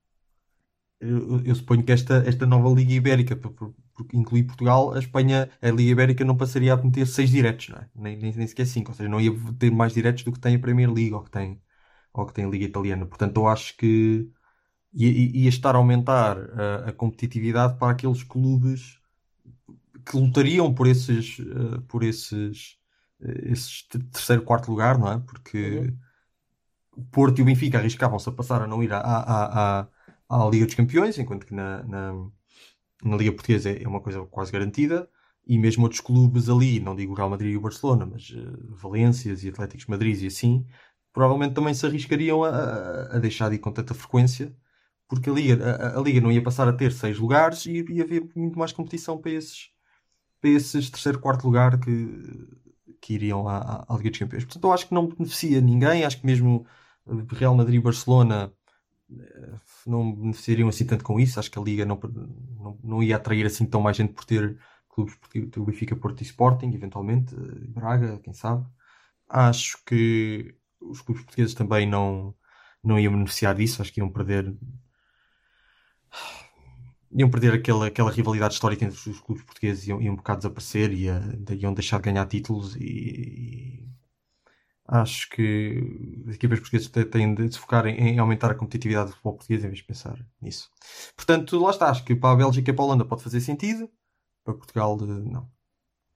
eu, 1.01 1.41
eu 1.45 1.55
suponho 1.55 1.85
que 1.85 1.93
esta, 1.93 2.17
esta 2.27 2.47
nova 2.47 2.69
Liga 2.71 2.93
Ibérica, 2.93 3.37
por, 3.37 3.53
por, 3.53 3.75
por 3.95 4.07
incluir 4.12 4.45
Portugal, 4.45 4.93
a 4.95 4.99
Espanha, 4.99 5.51
a 5.62 5.71
Liga 5.71 5.93
Ibérica 5.93 6.25
não 6.25 6.37
passaria 6.37 6.73
a 6.73 6.77
meter 6.77 7.07
seis 7.07 7.31
diretos, 7.31 7.69
não 7.69 7.79
é? 7.79 7.88
nem, 7.95 8.17
nem, 8.17 8.33
nem 8.35 8.47
sequer 8.47 8.67
cinco, 8.67 8.91
ou 8.91 8.97
seja, 8.97 9.09
não 9.09 9.21
ia 9.21 9.31
ter 9.59 9.71
mais 9.71 9.93
diretos 9.95 10.25
do 10.25 10.33
que 10.33 10.41
tem 10.41 10.57
a 10.57 10.59
Premier 10.59 10.93
League 10.93 11.12
ou 11.14 11.23
que 11.23 11.31
tem, 11.31 11.62
ou 12.12 12.27
que 12.27 12.35
tem 12.35 12.45
a 12.45 12.49
Liga 12.49 12.64
Italiana. 12.64 13.07
Portanto, 13.07 13.37
eu 13.38 13.47
acho 13.49 13.77
que 13.77 14.29
ia, 14.93 15.09
ia 15.11 15.49
estar 15.49 15.75
a 15.75 15.79
aumentar 15.79 16.38
a, 16.38 16.88
a 16.91 16.93
competitividade 16.93 17.79
para 17.79 17.93
aqueles 17.93 18.23
clubes 18.23 18.98
que 20.09 20.16
lutariam 20.16 20.73
por 20.73 20.87
esses, 20.87 21.38
uh, 21.40 21.83
por 21.88 22.03
esses, 22.03 22.79
uh, 23.21 23.53
esses 23.53 23.83
terceiro, 24.12 24.42
quarto 24.42 24.71
lugar, 24.71 24.99
não 24.99 25.12
é? 25.12 25.18
Porque 25.21 25.92
o 26.97 27.05
Porto 27.05 27.38
e 27.38 27.42
o 27.42 27.44
Benfica 27.44 27.79
arriscavam-se 27.79 28.29
a 28.29 28.33
passar 28.33 28.62
a 28.62 28.66
não 28.66 28.83
ir 28.83 28.92
à, 28.92 28.99
à, 28.99 29.81
à, 29.83 29.88
à 30.29 30.49
Liga 30.51 30.66
dos 30.66 30.75
Campeões, 30.75 31.18
enquanto 31.18 31.47
que 31.47 31.55
na, 31.55 31.83
na, 31.85 32.12
na, 33.05 33.16
Liga 33.16 33.33
Portuguesa 33.33 33.71
é 33.71 33.87
uma 33.87 34.01
coisa 34.01 34.25
quase 34.27 34.51
garantida. 34.51 35.09
E 35.47 35.59
mesmo 35.59 35.85
outros 35.85 36.01
clubes 36.01 36.49
ali, 36.51 36.79
não 36.81 36.94
digo 36.94 37.12
o 37.12 37.16
Real 37.16 37.31
Madrid 37.31 37.55
e 37.55 37.57
o 37.57 37.61
Barcelona, 37.61 38.05
mas 38.07 38.31
uh, 38.31 38.75
Valências 38.77 39.44
e 39.44 39.49
Atléticos 39.49 39.87
Madrid 39.87 40.21
e 40.23 40.27
assim, 40.27 40.66
provavelmente 41.12 41.55
também 41.55 41.75
se 41.75 41.87
arriscariam 41.87 42.44
a, 42.44 43.16
a 43.16 43.18
deixar 43.18 43.49
de 43.49 43.57
ir 43.57 43.59
com 43.59 43.73
tanta 43.73 43.94
frequência, 43.94 44.55
porque 45.09 45.31
a 45.31 45.33
Liga, 45.33 45.64
a, 45.64 45.99
a, 45.99 46.03
Liga 46.03 46.21
não 46.21 46.31
ia 46.31 46.42
passar 46.42 46.68
a 46.68 46.73
ter 46.73 46.92
seis 46.92 47.18
lugares 47.18 47.64
e 47.66 47.85
ia 47.90 48.05
haver 48.05 48.29
muito 48.37 48.59
mais 48.59 48.73
competição 48.73 49.18
para 49.18 49.31
esses, 49.33 49.71
para 50.40 50.51
esses 50.51 50.90
terceiro, 50.90 51.18
quarto 51.20 51.44
lugar 51.44 51.79
que, 51.79 51.88
que 53.01 53.14
iriam 53.14 53.48
à, 53.48 53.85
à 53.88 53.96
Liga 53.96 54.11
dos 54.11 54.18
Campeões. 54.18 54.44
Portanto, 54.44 54.64
eu 54.64 54.72
acho 54.72 54.88
que 54.88 54.94
não 54.94 55.07
beneficia 55.07 55.61
ninguém, 55.61 56.05
acho 56.05 56.20
que 56.20 56.27
mesmo 56.27 56.66
Real 57.33 57.55
Madrid 57.55 57.77
e 57.77 57.83
Barcelona 57.83 58.53
eh, 59.11 59.57
não 59.87 60.14
beneficiariam 60.14 60.68
assim 60.68 60.87
tanto 60.87 61.05
com 61.05 61.18
isso. 61.18 61.38
Acho 61.40 61.51
que 61.51 61.59
a 61.59 61.62
Liga 61.62 61.85
não, 61.85 61.98
não, 62.59 62.79
não 62.83 63.03
ia 63.03 63.16
atrair 63.16 63.46
assim 63.46 63.66
tão 63.66 63.81
mais 63.81 63.96
gente 63.96 64.12
por 64.12 64.24
ter 64.24 64.59
clubes 64.88 65.16
o 65.57 65.64
Benfica, 65.64 65.96
Porto 65.96 66.20
e 66.20 66.24
Sporting, 66.24 66.72
eventualmente, 66.74 67.35
eh, 67.35 67.66
Braga, 67.68 68.18
quem 68.20 68.33
sabe. 68.33 68.66
Acho 69.29 69.79
que 69.85 70.55
os 70.81 71.01
clubes 71.03 71.24
portugueses 71.24 71.55
também 71.55 71.87
não, 71.88 72.35
não 72.83 72.98
iam 72.98 73.12
beneficiar 73.12 73.55
disso, 73.55 73.83
acho 73.83 73.92
que 73.92 74.01
iam 74.01 74.11
perder 74.11 74.55
iam 77.12 77.31
perder 77.31 77.55
aquela, 77.55 77.87
aquela 77.87 78.11
rivalidade 78.11 78.55
histórica 78.55 78.85
entre 78.85 79.11
os 79.11 79.21
clubes 79.21 79.44
portugueses 79.44 79.87
iam, 79.87 80.01
iam 80.01 80.12
um 80.12 80.16
bocado 80.16 80.38
desaparecer 80.38 80.92
e 80.92 81.07
iam 81.55 81.75
deixar 81.75 81.99
de 81.99 82.05
ganhar 82.05 82.27
títulos 82.27 82.77
e, 82.77 82.85
e 82.85 83.88
acho 84.87 85.29
que 85.31 85.83
as 86.29 86.35
equipas 86.35 86.61
portuguesas 86.61 86.88
têm 87.11 87.35
de 87.35 87.53
se 87.53 87.59
focar 87.59 87.87
em, 87.87 87.97
em, 87.97 88.18
aumentar 88.18 88.51
a 88.51 88.55
competitividade 88.55 89.09
do 89.09 89.12
futebol 89.12 89.35
português 89.35 89.64
em 89.64 89.68
vez 89.68 89.79
de 89.79 89.85
pensar 89.85 90.18
nisso. 90.40 90.71
Portanto, 91.14 91.59
lá 91.59 91.71
está, 91.71 91.90
acho 91.90 92.05
que 92.05 92.16
para 92.16 92.33
a 92.33 92.37
Bélgica 92.37 92.71
e 92.71 92.75
para 92.75 92.85
a 92.85 92.87
Holanda 92.87 93.05
pode 93.05 93.23
fazer 93.23 93.40
sentido, 93.40 93.90
para 94.44 94.55
Portugal 94.55 94.97
não. 94.97 95.49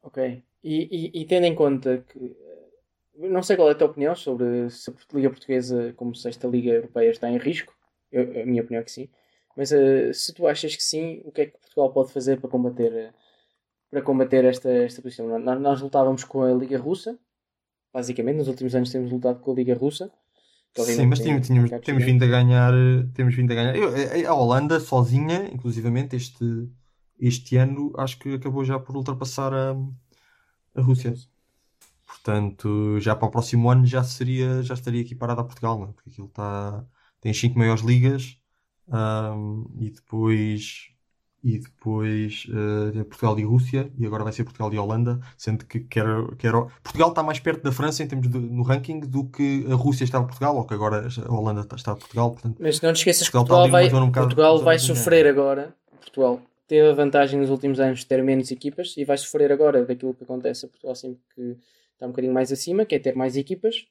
Ok. 0.03 0.43
E, 0.65 1.13
e, 1.15 1.23
e 1.23 1.25
tendo 1.27 1.45
em 1.45 1.55
conta 1.55 2.05
que 2.09 2.37
não 3.15 3.43
sei 3.43 3.57
qual 3.57 3.69
é 3.69 3.73
a 3.73 3.75
tua 3.75 3.89
opinião 3.89 4.15
sobre 4.15 4.71
se 4.71 4.91
a 4.91 4.95
Liga 5.15 5.31
Portuguesa, 5.31 5.93
como 5.97 6.15
sexta 6.15 6.49
Liga 6.49 6.71
Europeia, 6.71 7.11
está 7.11 7.31
em 7.31 7.37
risco. 7.37 7.75
Eu, 8.11 8.43
a 8.43 8.47
minha 8.47 8.63
opinião 8.63 8.81
é 8.81 8.85
que 8.85 8.91
sim. 8.91 9.09
Mas 9.57 9.71
uh, 9.71 10.13
se 10.13 10.33
tu 10.33 10.47
achas 10.47 10.75
que 10.75 10.83
sim, 10.83 11.21
o 11.25 11.33
que 11.33 11.43
é 11.43 11.47
que 11.47 11.59
Portugal 11.59 11.93
pode 11.93 12.13
fazer 12.13 12.41
para 12.41 12.51
combater, 12.51 12.93
uh, 12.93 13.15
para 13.91 14.03
combater 14.03 14.45
esta, 14.45 14.71
esta 14.71 15.03
posição? 15.03 15.39
Nós, 15.39 15.61
nós 15.61 15.81
lutávamos 15.81 16.25
com 16.25 16.43
a 16.43 16.53
Liga 16.53 16.79
Russa, 16.79 17.19
basicamente, 17.93 18.37
nos 18.37 18.49
últimos 18.49 18.75
anos 18.75 18.91
temos 18.91 19.11
lutado 19.11 19.41
com 19.41 19.53
a 19.53 19.55
Liga 19.55 19.75
Russa. 19.75 20.11
Sim, 20.75 21.05
mas 21.05 21.19
tínhamos, 21.19 21.47
tínhamos, 21.47 21.71
temos 21.85 22.03
vindo 22.03 22.25
a 22.25 22.27
ganhar. 22.27 22.73
Temos 23.13 23.35
vindo 23.35 23.53
a 23.53 23.55
ganhar. 23.55 23.77
Eu, 23.77 24.31
a 24.31 24.35
Holanda, 24.35 24.81
sozinha, 24.81 25.51
inclusivamente, 25.53 26.17
este, 26.17 26.45
este 27.21 27.57
ano, 27.59 27.93
acho 27.99 28.19
que 28.19 28.35
acabou 28.35 28.65
já 28.65 28.79
por 28.79 28.97
ultrapassar 28.97 29.53
a, 29.53 29.77
a 30.75 30.81
Rússia. 30.81 31.13
Portanto, 32.07 32.99
já 33.01 33.15
para 33.15 33.29
o 33.29 33.31
próximo 33.31 33.71
ano 33.71 33.85
já 33.85 34.03
seria, 34.03 34.63
já 34.63 34.73
estaria 34.75 35.03
equiparado 35.03 35.41
a 35.41 35.45
Portugal, 35.45 35.79
não 35.79 35.91
é? 35.91 35.93
porque 35.93 36.09
aquilo 36.09 36.29
está, 36.29 36.85
tem 37.21 37.31
as 37.31 37.39
5 37.39 37.59
maiores 37.59 37.83
ligas 37.83 38.39
um, 38.89 39.67
e 39.79 39.91
depois 39.91 40.93
e 41.45 41.59
depois 41.59 42.47
uh, 42.51 43.05
Portugal 43.05 43.39
e 43.39 43.43
Rússia 43.43 43.91
e 43.99 44.07
agora 44.07 44.23
vai 44.23 44.33
ser 44.33 44.45
Portugal 44.45 44.73
e 44.73 44.79
Holanda, 44.79 45.19
sendo 45.37 45.65
que 45.67 45.81
quer, 45.81 46.07
quer, 46.39 46.53
Portugal 46.83 47.09
está 47.09 47.23
mais 47.23 47.41
perto 47.41 47.63
da 47.65 47.73
França 47.73 48.03
em 48.03 48.07
termos 48.07 48.29
de, 48.29 48.39
no 48.39 48.63
ranking 48.63 49.01
do 49.01 49.25
que 49.25 49.67
a 49.69 49.75
Rússia 49.75 50.05
está 50.05 50.19
a 50.19 50.23
Portugal, 50.23 50.57
ou 50.57 50.65
que 50.65 50.73
agora 50.73 51.09
a 51.09 51.33
Holanda 51.33 51.67
está, 51.75 51.93
a 51.93 51.97
Portugal. 51.97 52.31
Portanto, 52.31 52.59
Mas 52.61 52.81
não 52.81 52.93
te 52.93 52.99
esqueças 52.99 53.27
que 53.27 53.33
Portugal, 53.33 53.69
Portugal 53.69 53.91
vai, 53.91 54.03
um 54.03 54.13
Portugal 54.13 54.59
vai 54.61 54.79
sofrer 54.79 55.27
agora. 55.27 55.75
Portugal 56.01 56.41
teve 56.69 56.89
a 56.89 56.95
vantagem 56.95 57.41
nos 57.41 57.51
últimos 57.51 57.81
anos 57.81 58.01
de 58.01 58.07
ter 58.07 58.23
menos 58.23 58.51
equipas 58.51 58.95
e 58.97 59.05
vai 59.05 59.19
sofrer 59.19 59.51
agora 59.51 59.85
daquilo 59.85 60.15
que 60.15 60.23
acontece 60.23 60.65
a 60.65 60.69
Portugal 60.69 60.95
sempre 60.95 61.19
que 61.35 61.57
está 61.93 62.07
um 62.07 62.11
bocadinho 62.11 62.33
mais 62.33 62.53
acima, 62.53 62.85
que 62.85 62.95
é 62.95 62.99
ter 63.01 63.17
mais 63.17 63.37
equipas. 63.37 63.85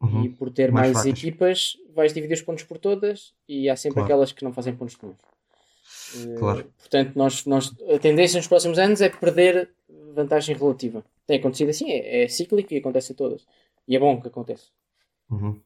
Uhum. 0.00 0.24
E 0.24 0.28
por 0.28 0.50
ter 0.50 0.70
mais, 0.70 0.92
mais 0.92 1.06
equipas, 1.06 1.76
vais 1.94 2.12
dividir 2.12 2.34
os 2.34 2.42
pontos 2.42 2.64
por 2.64 2.78
todas 2.78 3.34
e 3.48 3.68
há 3.68 3.76
sempre 3.76 3.94
claro. 3.94 4.06
aquelas 4.06 4.32
que 4.32 4.44
não 4.44 4.52
fazem 4.52 4.74
pontos 4.74 4.96
nenhum. 5.02 5.14
Eh, 6.14 6.38
claro. 6.38 6.60
Uh, 6.60 6.64
portanto, 6.78 7.12
nós, 7.16 7.44
nós, 7.44 7.74
a 7.94 7.98
tendência 7.98 8.38
nos 8.38 8.46
próximos 8.46 8.78
anos 8.78 9.00
é 9.00 9.08
perder 9.08 9.70
vantagem 10.14 10.56
relativa. 10.56 11.04
Tem 11.26 11.38
acontecido 11.38 11.70
assim, 11.70 11.90
é, 11.90 12.24
é 12.24 12.28
cíclico 12.28 12.72
e 12.72 12.78
acontece 12.78 13.12
a 13.12 13.14
todas. 13.14 13.46
E 13.86 13.96
é 13.96 13.98
bom 13.98 14.20
que 14.20 14.28
aconteça. 14.28 14.66
Uhum. 15.30 15.60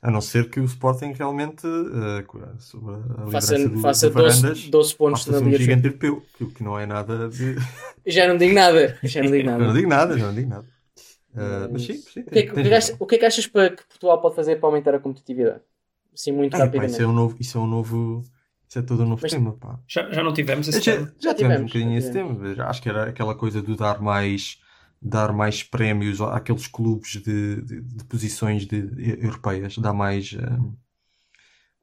A 0.00 0.10
não 0.10 0.20
ser 0.20 0.48
que 0.48 0.60
o 0.60 0.64
Sporting 0.64 1.12
realmente 1.12 1.66
uh, 1.66 2.60
sobre 2.60 2.94
a 2.94 3.30
faça, 3.30 3.58
do, 3.58 3.80
faça 3.80 4.08
do 4.10 4.14
12, 4.14 4.70
12 4.70 4.94
pontos 4.94 5.26
na 5.26 5.38
Liga 5.38 5.56
um 5.56 5.58
gigante 5.58 5.86
europeu, 5.86 6.24
que, 6.38 6.46
que 6.46 6.62
não 6.62 6.78
é 6.78 6.86
nada 6.86 7.28
de... 7.28 7.56
Já 8.06 8.28
não 8.28 8.36
digo 8.36 8.54
nada. 8.54 8.96
Já 9.02 9.22
não 9.22 9.30
digo 9.30 9.44
nada. 9.50 9.64
não 9.64 9.74
digo 9.74 9.88
nada, 9.88 10.18
já 10.18 10.26
não 10.26 10.34
digo 10.34 10.48
nada. 10.48 10.71
Uh, 11.34 11.72
mas 11.72 11.82
sim, 11.82 11.94
sim. 11.94 12.20
O 12.20 12.24
que, 12.30 12.38
é 12.38 12.42
que, 12.42 12.50
o, 12.50 12.54
que 12.54 12.68
é 12.68 12.76
achas, 12.76 12.96
o 12.98 13.06
que 13.06 13.14
é 13.14 13.18
que 13.18 13.24
achas 13.24 13.46
para 13.46 13.70
que 13.70 13.84
Portugal 13.86 14.20
pode 14.20 14.34
fazer 14.34 14.56
para 14.56 14.68
aumentar 14.68 14.94
a 14.94 14.98
competitividade? 14.98 15.60
Sim, 16.14 16.32
muito 16.32 16.54
ah, 16.54 16.58
rapidamente. 16.58 16.90
Pá, 16.90 16.96
isso, 16.96 17.02
é 17.02 17.06
um 17.06 17.12
novo, 17.12 17.36
isso 17.40 17.58
é 17.58 17.60
um 17.60 17.66
novo. 17.66 18.24
Isso 18.68 18.78
é 18.78 18.82
todo 18.82 19.02
um 19.02 19.08
novo 19.08 19.22
mas, 19.22 19.32
tema. 19.32 19.52
Pá. 19.52 19.78
Já, 19.86 20.10
já 20.10 20.22
não 20.22 20.32
tivemos 20.32 20.68
esse 20.68 20.80
já, 20.80 20.92
tema? 20.92 21.14
Já, 21.18 21.30
já 21.30 21.34
tivemos, 21.34 21.62
um 21.62 21.66
bocadinho 21.66 21.98
esse 21.98 22.12
tema. 22.12 22.64
Acho 22.66 22.82
que 22.82 22.88
era 22.88 23.04
aquela 23.08 23.34
coisa 23.34 23.62
de 23.62 23.76
dar 23.76 24.00
mais, 24.00 24.58
dar 25.00 25.32
mais 25.32 25.62
prémios 25.62 26.20
àqueles 26.20 26.66
clubes 26.66 27.12
de, 27.12 27.62
de, 27.62 27.80
de 27.80 28.04
posições 28.04 28.66
de, 28.66 28.82
de, 28.82 29.24
europeias, 29.24 29.78
dar 29.78 29.92
mais. 29.92 30.34
Um, 30.34 30.74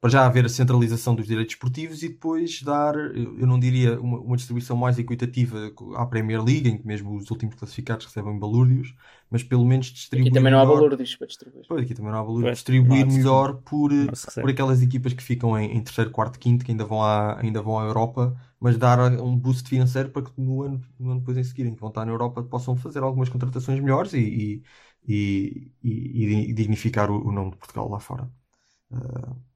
para 0.00 0.08
já 0.08 0.24
haver 0.24 0.46
a 0.46 0.48
centralização 0.48 1.14
dos 1.14 1.26
direitos 1.26 1.54
esportivos 1.54 2.02
e 2.02 2.08
depois 2.08 2.62
dar, 2.62 2.94
eu 2.96 3.46
não 3.46 3.60
diria 3.60 4.00
uma, 4.00 4.18
uma, 4.18 4.36
distribuição 4.36 4.74
mais 4.74 4.98
equitativa 4.98 5.70
à 5.94 6.06
Premier 6.06 6.42
League, 6.42 6.70
em 6.70 6.78
que 6.78 6.86
mesmo 6.86 7.14
os 7.14 7.30
últimos 7.30 7.54
classificados 7.54 8.06
recebem 8.06 8.38
balúrdios, 8.38 8.94
mas 9.30 9.42
pelo 9.42 9.62
menos 9.62 9.88
distribuir. 9.88 10.28
Aqui 10.28 10.34
também 10.34 10.52
não 10.52 10.60
há 10.60 10.64
balúrdios 10.64 11.16
para 11.16 11.26
distribuir. 11.26 11.66
Pois, 11.68 11.82
aqui 11.82 11.94
também 11.94 12.12
não 12.12 12.18
há 12.18 12.22
balúrdios. 12.22 12.54
Distribuir 12.54 13.06
melhor 13.06 13.60
por, 13.60 13.90
por 14.40 14.50
aquelas 14.50 14.80
equipas 14.80 15.12
que 15.12 15.22
ficam 15.22 15.58
em, 15.58 15.76
em, 15.76 15.82
terceiro, 15.82 16.10
quarto, 16.10 16.38
quinto, 16.38 16.64
que 16.64 16.70
ainda 16.70 16.84
vão, 16.86 17.02
à, 17.02 17.38
ainda 17.38 17.60
vão 17.60 17.78
à 17.78 17.84
Europa, 17.84 18.34
mas 18.58 18.78
dar 18.78 18.98
um 19.20 19.36
boost 19.36 19.68
financeiro 19.68 20.08
para 20.08 20.22
que 20.22 20.32
no 20.40 20.62
ano, 20.62 20.80
no 20.98 21.10
ano 21.10 21.20
depois 21.20 21.36
em 21.36 21.44
seguir, 21.44 21.66
em 21.66 21.74
que 21.74 21.80
vão 21.80 21.90
estar 21.90 22.06
na 22.06 22.12
Europa, 22.12 22.42
possam 22.42 22.74
fazer 22.74 23.02
algumas 23.02 23.28
contratações 23.28 23.78
melhores 23.78 24.14
e, 24.14 24.64
e, 25.06 25.72
e, 25.82 26.50
e 26.50 26.52
dignificar 26.54 27.10
o, 27.10 27.28
o, 27.28 27.32
nome 27.32 27.50
de 27.50 27.58
Portugal 27.58 27.86
lá 27.90 28.00
fora. 28.00 28.30
Uh, 28.90 29.49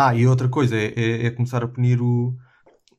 ah, 0.00 0.14
e 0.14 0.26
outra 0.26 0.48
coisa 0.48 0.76
é, 0.76 0.94
é, 0.96 1.26
é 1.26 1.30
começar 1.30 1.64
a 1.64 1.68
punir 1.68 2.00
o, 2.00 2.36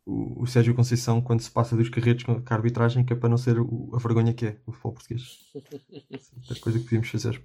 o, 0.05 0.43
o, 0.43 0.47
Sérgio 0.47 0.75
Conceição 0.75 1.21
quando 1.21 1.39
se 1.39 1.49
passa 1.49 1.75
dos 1.75 1.87
carretos 1.87 2.25
com 2.25 2.33
a 2.33 2.53
arbitragem, 2.53 3.05
que 3.05 3.13
é 3.13 3.15
para 3.15 3.29
não 3.29 3.37
ser 3.37 3.57
o, 3.57 3.89
a 3.93 3.99
vergonha 3.99 4.33
que 4.33 4.47
é 4.47 4.57
o 4.65 4.71
futebol 4.73 4.93
português. 4.93 5.39
é 5.55 6.59
coisa 6.59 6.77
que 6.77 6.83
podíamos 6.83 7.09
fazer. 7.09 7.41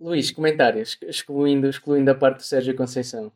Luís, 0.00 0.32
comentários, 0.32 0.98
excluindo, 1.02 1.68
excluindo 1.68 2.10
a 2.10 2.14
parte 2.14 2.38
do 2.38 2.42
Sérgio 2.42 2.74
Conceição. 2.74 3.30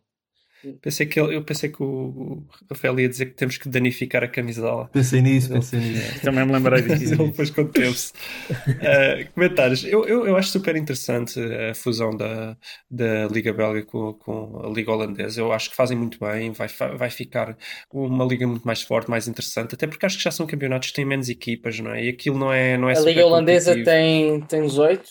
Pensei 0.80 1.06
que 1.06 1.20
ele, 1.20 1.36
eu 1.36 1.44
pensei 1.44 1.68
que 1.68 1.82
o 1.82 2.42
Rafael 2.70 2.98
ia 3.00 3.08
dizer 3.08 3.26
que 3.26 3.34
temos 3.34 3.56
que 3.56 3.68
danificar 3.68 4.22
a 4.22 4.28
camisola. 4.28 4.88
Pensei 4.88 5.20
nisso, 5.20 5.50
pensei 5.50 5.80
nisso. 5.80 6.20
Também 6.22 6.44
me 6.46 6.52
lembrei 6.52 6.82
disso. 6.82 7.14
ele 7.20 7.30
depois 7.30 7.50
conteve-se. 7.50 8.12
uh, 8.50 9.32
comentários. 9.32 9.84
Eu, 9.84 10.04
eu, 10.04 10.26
eu 10.26 10.36
acho 10.36 10.50
super 10.50 10.76
interessante 10.76 11.40
a 11.40 11.74
fusão 11.74 12.16
da, 12.16 12.56
da 12.90 13.26
Liga 13.28 13.52
Belga 13.52 13.84
com, 13.84 14.14
com 14.14 14.62
a 14.64 14.68
Liga 14.68 14.92
Holandesa. 14.92 15.40
Eu 15.40 15.52
acho 15.52 15.70
que 15.70 15.76
fazem 15.76 15.96
muito 15.96 16.18
bem. 16.18 16.52
Vai, 16.52 16.68
vai 16.96 17.10
ficar 17.10 17.56
uma 17.92 18.24
liga 18.24 18.46
muito 18.46 18.64
mais 18.64 18.82
forte, 18.82 19.10
mais 19.10 19.28
interessante. 19.28 19.74
Até 19.74 19.86
porque 19.86 20.06
acho 20.06 20.16
que 20.16 20.24
já 20.24 20.30
são 20.30 20.46
campeonatos 20.46 20.88
que 20.88 20.94
têm 20.94 21.04
menos 21.04 21.28
equipas, 21.28 21.78
não 21.80 21.92
é? 21.92 22.04
E 22.04 22.08
aquilo 22.08 22.38
não 22.38 22.52
é, 22.52 22.76
não 22.76 22.88
é 22.88 22.96
A 22.96 23.00
Liga 23.00 23.26
Holandesa 23.26 23.74
tem, 23.82 24.40
tem 24.42 24.62
18. 24.62 25.08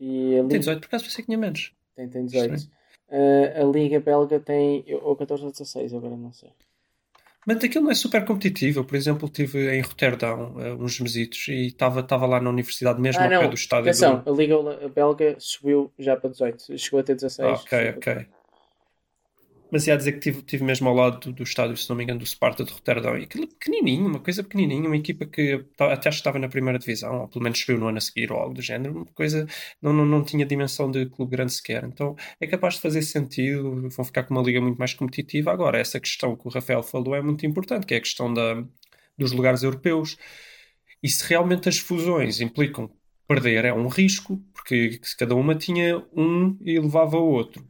E 0.00 0.34
a 0.34 0.42
Liga... 0.42 0.48
Tem 0.48 0.58
18, 0.58 0.80
por 0.80 0.86
acaso 0.86 1.04
pensei 1.04 1.22
que 1.22 1.26
tinha 1.26 1.38
menos. 1.38 1.72
Tem, 1.94 2.08
tem 2.08 2.26
18. 2.26 2.76
Uh, 3.08 3.62
a 3.62 3.64
Liga 3.64 4.00
Belga 4.00 4.40
tem 4.40 4.84
ou 5.02 5.14
14 5.14 5.44
ou 5.44 5.50
16, 5.50 5.94
agora 5.94 6.16
não 6.16 6.32
sei. 6.32 6.50
Mas 7.46 7.62
aquilo 7.62 7.84
não 7.84 7.92
é 7.92 7.94
super 7.94 8.24
competitivo. 8.24 8.80
Eu, 8.80 8.84
por 8.84 8.96
exemplo, 8.96 9.26
estive 9.26 9.70
em 9.72 9.80
Roterdão 9.80 10.56
uh, 10.56 10.82
uns 10.82 10.98
mesitos 10.98 11.46
e 11.46 11.68
estava 11.68 12.26
lá 12.26 12.40
na 12.40 12.50
universidade 12.50 13.00
mesmo 13.00 13.20
ah, 13.20 13.24
ao 13.24 13.30
não. 13.30 13.40
pé 13.42 13.48
do 13.48 13.54
estádio. 13.54 13.90
Atenção, 13.90 14.20
do... 14.20 14.32
a 14.32 14.36
Liga 14.36 14.56
Belga 14.88 15.36
subiu 15.38 15.92
já 15.96 16.16
para 16.16 16.30
18, 16.30 16.76
chegou 16.76 16.98
a 16.98 17.02
ter 17.04 17.14
16. 17.14 17.60
Ok, 17.60 17.94
ok. 17.96 18.26
Mas 19.76 19.86
ia 19.86 19.94
dizer 19.94 20.12
que 20.12 20.20
tive, 20.20 20.40
tive 20.40 20.64
mesmo 20.64 20.88
ao 20.88 20.94
lado 20.94 21.20
do, 21.20 21.32
do 21.34 21.42
estádio, 21.42 21.76
se 21.76 21.86
não 21.90 21.96
me 21.96 22.02
engano, 22.02 22.18
do 22.20 22.24
Sparta 22.24 22.64
de 22.64 22.72
Roterdão. 22.72 23.14
E 23.18 23.24
aquilo 23.24 23.46
pequenininho, 23.46 24.06
uma 24.06 24.20
coisa 24.20 24.42
pequenininha, 24.42 24.86
uma 24.86 24.96
equipa 24.96 25.26
que 25.26 25.66
até 25.78 26.08
acho 26.08 26.16
que 26.16 26.20
estava 26.20 26.38
na 26.38 26.48
primeira 26.48 26.78
divisão, 26.78 27.20
ou 27.20 27.28
pelo 27.28 27.42
menos 27.42 27.58
subiu 27.58 27.76
no 27.76 27.88
ano 27.88 27.98
a 27.98 28.00
seguir, 28.00 28.32
ou 28.32 28.38
algo 28.38 28.54
do 28.54 28.62
género. 28.62 28.94
Uma 28.94 29.04
coisa, 29.04 29.46
não, 29.82 29.92
não, 29.92 30.06
não 30.06 30.24
tinha 30.24 30.46
dimensão 30.46 30.90
de 30.90 31.04
clube 31.04 31.32
grande 31.32 31.52
sequer. 31.52 31.84
Então 31.84 32.16
é 32.40 32.46
capaz 32.46 32.76
de 32.76 32.80
fazer 32.80 33.02
sentido, 33.02 33.86
vão 33.90 34.02
ficar 34.02 34.22
com 34.22 34.32
uma 34.32 34.42
liga 34.42 34.62
muito 34.62 34.78
mais 34.78 34.94
competitiva. 34.94 35.52
Agora, 35.52 35.78
essa 35.78 36.00
questão 36.00 36.34
que 36.34 36.48
o 36.48 36.50
Rafael 36.50 36.82
falou 36.82 37.14
é 37.14 37.20
muito 37.20 37.44
importante, 37.44 37.84
que 37.84 37.92
é 37.92 37.98
a 37.98 38.00
questão 38.00 38.32
da, 38.32 38.64
dos 39.18 39.32
lugares 39.32 39.62
europeus. 39.62 40.16
E 41.02 41.08
se 41.10 41.22
realmente 41.28 41.68
as 41.68 41.76
fusões 41.78 42.40
implicam 42.40 42.90
perder, 43.28 43.66
é 43.66 43.74
um 43.74 43.88
risco, 43.88 44.38
porque 44.54 44.98
cada 45.18 45.34
uma 45.34 45.54
tinha 45.54 46.02
um 46.16 46.56
e 46.62 46.80
levava 46.80 47.18
o 47.18 47.28
outro 47.28 47.62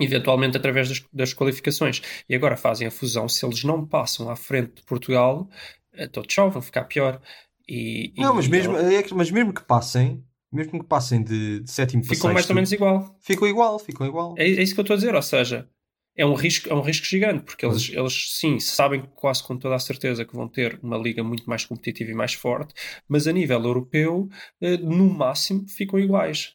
eventualmente 0.00 0.56
através 0.56 0.88
das, 0.88 1.02
das 1.12 1.32
qualificações. 1.34 2.02
E 2.28 2.34
agora 2.34 2.56
fazem 2.56 2.86
a 2.86 2.90
fusão, 2.90 3.28
se 3.28 3.44
eles 3.44 3.62
não 3.64 3.86
passam 3.86 4.28
à 4.30 4.36
frente 4.36 4.74
de 4.76 4.82
Portugal, 4.82 5.48
então 5.96 6.22
tchau, 6.22 6.50
vão 6.50 6.62
ficar 6.62 6.84
pior. 6.84 7.20
E, 7.68 8.12
Não, 8.16 8.32
e- 8.32 8.36
mas 8.36 8.48
mesmo, 8.48 8.76
é 8.76 9.02
que- 9.02 9.14
mas 9.14 9.30
mesmo 9.30 9.52
que 9.52 9.62
passem, 9.64 10.22
mesmo 10.52 10.80
que 10.80 10.86
passem 10.86 11.22
de, 11.22 11.60
de 11.60 11.70
sétimo 11.70 12.02
para 12.04 12.14
ficam 12.14 12.32
mais 12.32 12.48
ou 12.48 12.54
menos 12.54 12.72
igual. 12.72 13.16
ficam 13.20 13.48
igual, 13.48 13.78
ficam 13.78 14.06
igual. 14.06 14.34
É, 14.36 14.44
é 14.44 14.62
isso 14.62 14.74
que 14.74 14.80
eu 14.80 14.82
estou 14.82 14.94
a 14.94 14.96
dizer, 14.98 15.14
ou 15.14 15.22
seja, 15.22 15.68
é 16.16 16.24
um 16.24 16.34
risco, 16.34 16.68
é 16.68 16.74
um 16.74 16.80
risco 16.80 17.06
gigante, 17.06 17.42
porque 17.44 17.64
eles, 17.66 17.88
eles 17.90 18.38
sim, 18.38 18.60
sabem 18.60 19.02
quase 19.16 19.42
com 19.42 19.56
toda 19.56 19.74
a 19.74 19.78
certeza 19.80 20.24
que 20.24 20.34
vão 20.36 20.46
ter 20.48 20.78
uma 20.82 20.96
liga 20.98 21.24
muito 21.24 21.48
mais 21.48 21.64
competitiva 21.64 22.10
e 22.10 22.14
mais 22.14 22.34
forte, 22.34 22.72
mas 23.08 23.26
a 23.26 23.32
nível 23.32 23.60
europeu, 23.64 24.28
eh, 24.60 24.76
no 24.76 25.08
máximo, 25.12 25.66
ficam 25.68 25.98
iguais. 25.98 26.54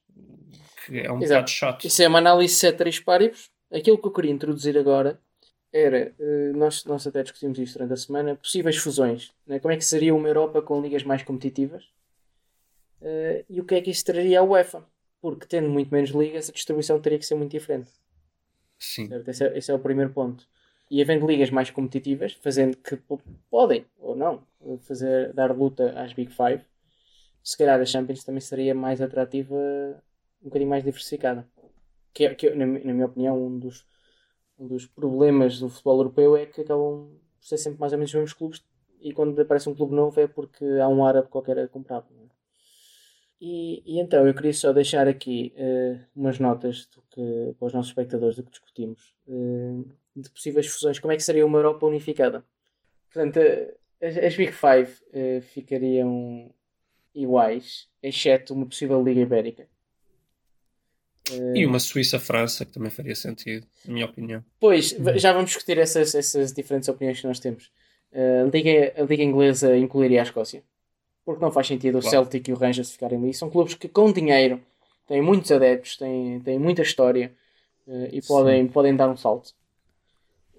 Que 0.90 1.00
é 1.00 1.12
um 1.12 1.18
Exato. 1.22 1.28
bocado 1.42 1.50
chato. 1.52 1.86
Isso 1.88 2.02
é 2.02 2.08
uma 2.08 2.18
análise 2.20 2.56
ceteris 2.56 3.00
paribus. 3.00 3.50
Aquilo 3.72 3.98
que 3.98 4.08
eu 4.08 4.12
queria 4.12 4.32
introduzir 4.32 4.78
agora 4.78 5.20
era, 5.72 6.14
eh, 6.20 6.52
nós, 6.56 6.84
nós 6.86 7.06
até 7.06 7.22
discutimos 7.22 7.60
isto 7.60 7.74
durante 7.78 7.94
a 7.94 7.98
semana, 7.98 8.36
possíveis 8.36 8.78
fusões. 8.78 9.32
né? 9.46 9.60
Como 9.60 9.72
é 9.72 9.78
que 9.78 9.86
seria 9.86 10.16
uma 10.16 10.28
Europa 10.28 10.62
com 10.64 10.82
ligas 10.82 11.04
mais 11.04 11.22
competitivas? 11.22 11.84
Eh, 13.02 13.46
e 13.50 13.62
o 13.62 13.66
que 13.66 13.76
é 13.76 13.82
que 13.82 13.92
isso 13.92 14.04
traria 14.04 14.40
à 14.40 14.44
UEFA? 14.44 14.84
Porque 15.22 15.46
tendo 15.46 15.70
muito 15.70 15.94
menos 15.94 16.10
ligas, 16.10 16.50
a 16.50 16.54
distribuição 16.54 17.00
teria 17.00 17.20
que 17.20 17.26
ser 17.26 17.36
muito 17.36 17.52
diferente. 17.52 17.90
Sim. 18.80 19.10
Esse, 19.28 19.44
é, 19.46 19.58
esse 19.58 19.72
é 19.72 19.74
o 19.74 19.80
primeiro 19.80 20.12
ponto. 20.12 20.48
E 20.90 21.02
havendo 21.02 21.28
ligas 21.28 21.52
mais 21.52 21.70
competitivas, 21.70 22.34
fazendo 22.42 22.76
que 22.78 22.96
po- 22.96 23.22
podem, 23.52 23.86
ou 24.00 24.16
não, 24.16 24.42
fazer, 24.82 25.32
dar 25.34 25.56
luta 25.56 25.92
às 26.02 26.14
Big 26.14 26.32
Five, 26.34 26.64
se 27.44 27.58
calhar 27.58 27.80
a 27.80 27.86
Champions 27.86 28.24
também 28.24 28.42
seria 28.42 28.74
mais 28.74 29.02
atrativa, 29.02 29.56
um 30.42 30.46
bocadinho 30.46 30.70
mais 30.70 30.84
diversificada. 30.84 31.48
Que, 32.14 32.26
é- 32.26 32.36
que 32.36 32.48
é, 32.48 32.56
na, 32.56 32.66
na 32.66 32.94
minha 32.94 33.06
opinião, 33.06 33.42
um 33.46 33.60
dos, 33.60 33.86
um 34.58 34.68
dos 34.68 34.86
problemas 34.86 35.60
do 35.60 35.70
futebol 35.70 35.98
europeu 36.00 36.36
é 36.38 36.46
que 36.46 36.62
acabam 36.62 37.10
por 37.40 37.46
ser 37.46 37.58
sempre 37.58 37.80
mais 37.80 37.94
ou 37.94 37.98
menos 38.00 38.12
os 38.12 38.16
mesmos 38.16 38.34
clubes 38.34 38.64
e 39.02 39.14
quando 39.14 39.40
aparece 39.40 39.70
um 39.70 39.76
clube 39.76 39.96
novo 39.96 40.20
é 40.20 40.28
porque 40.28 40.66
há 40.82 40.88
um 40.88 41.06
árabe 41.06 41.30
qualquer 41.30 41.58
a 41.60 41.70
não 41.74 42.26
é? 42.26 42.30
E, 43.42 43.82
e 43.86 44.00
então 44.00 44.28
eu 44.28 44.34
queria 44.34 44.54
só 44.54 44.74
deixar 44.74 45.08
aqui 45.08 45.54
eh, 45.56 45.98
umas 46.14 46.40
notas 46.40 46.86
do 46.88 47.02
que, 47.10 47.56
para 47.58 47.68
os 47.68 47.74
nossos 47.74 47.92
espectadores 47.92 48.36
do 48.36 48.44
que 48.44 48.52
discutimos 48.52 49.14
eh, 49.28 49.84
de 50.16 50.30
possíveis 50.30 50.68
fusões. 50.68 51.00
Como 51.00 51.14
é 51.14 51.16
que 51.16 51.24
seria 51.24 51.46
uma 51.46 51.58
Europa 51.58 51.86
unificada? 51.86 52.44
Portanto, 53.14 53.38
eh, 53.38 53.76
as, 54.02 54.18
as 54.18 54.36
Big 54.36 54.52
Five 54.52 55.02
eh, 55.14 55.42
ficariam 55.42 56.54
iguais, 57.16 57.90
exceto 58.04 58.54
uma 58.54 58.66
possível 58.66 59.02
Liga 59.04 59.22
Ibérica. 59.22 59.70
Eh, 61.32 61.58
E 61.60 61.66
uma 61.66 61.80
Suíça-França, 61.80 62.66
que 62.66 62.72
também 62.72 62.90
faria 62.90 63.16
sentido, 63.16 63.66
na 63.86 63.94
minha 63.94 64.06
opinião. 64.06 64.44
Pois, 64.60 64.92
v- 64.94 65.18
já 65.20 65.32
vamos 65.34 65.50
discutir 65.52 65.78
essas, 65.78 66.14
essas 66.16 66.54
diferentes 66.54 66.88
opiniões 66.90 67.20
que 67.22 67.28
nós 67.28 67.40
temos. 67.40 67.72
Uh, 68.12 68.48
a, 68.48 68.50
Liga, 68.52 68.94
a 68.98 69.02
Liga 69.04 69.24
Inglesa 69.24 69.78
incluiria 69.78 70.22
a 70.22 70.24
Escócia. 70.24 70.64
Porque 71.26 71.44
não 71.44 71.52
faz 71.52 71.68
sentido 71.68 72.00
o 72.00 72.02
Claro. 72.02 72.10
Celtic 72.16 72.48
e 72.48 72.54
o 72.54 72.56
Rangers 72.56 72.92
ficarem 72.92 73.20
ali. 73.20 73.34
São 73.34 73.50
clubes 73.50 73.76
que, 73.76 73.88
com 73.88 74.12
dinheiro, 74.12 74.60
têm 75.08 75.22
muitos 75.22 75.52
adeptos, 75.52 75.96
têm, 75.98 76.40
têm 76.40 76.58
muita 76.58 76.82
história 76.82 77.32
uh, 77.88 78.08
e 78.12 78.22
podem, 78.22 78.68
podem 78.68 78.96
dar 78.96 79.08
um 79.10 79.16
salto. 79.18 79.54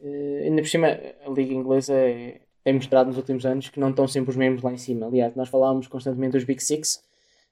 Uh, 0.03 0.45
ainda 0.45 0.63
por 0.63 0.69
cima, 0.69 0.87
a 1.27 1.31
Liga 1.31 1.53
Inglesa 1.53 1.93
é- 1.95 2.41
tem 2.63 2.75
mostrado 2.75 3.09
nos 3.09 3.17
últimos 3.17 3.45
anos 3.45 3.69
que 3.69 3.81
não 3.81 3.91
estão 3.91 4.07
sempre 4.07 4.31
os 4.31 4.37
mesmos 4.37 4.63
lá 4.63 4.73
em 4.73 4.77
cima. 4.79 5.07
Aliás, 5.07 5.35
nós 5.35 5.49
falávamos 5.49 5.87
constantemente 5.89 6.33
dos 6.33 6.45
Big 6.45 6.63
Six, 6.63 7.03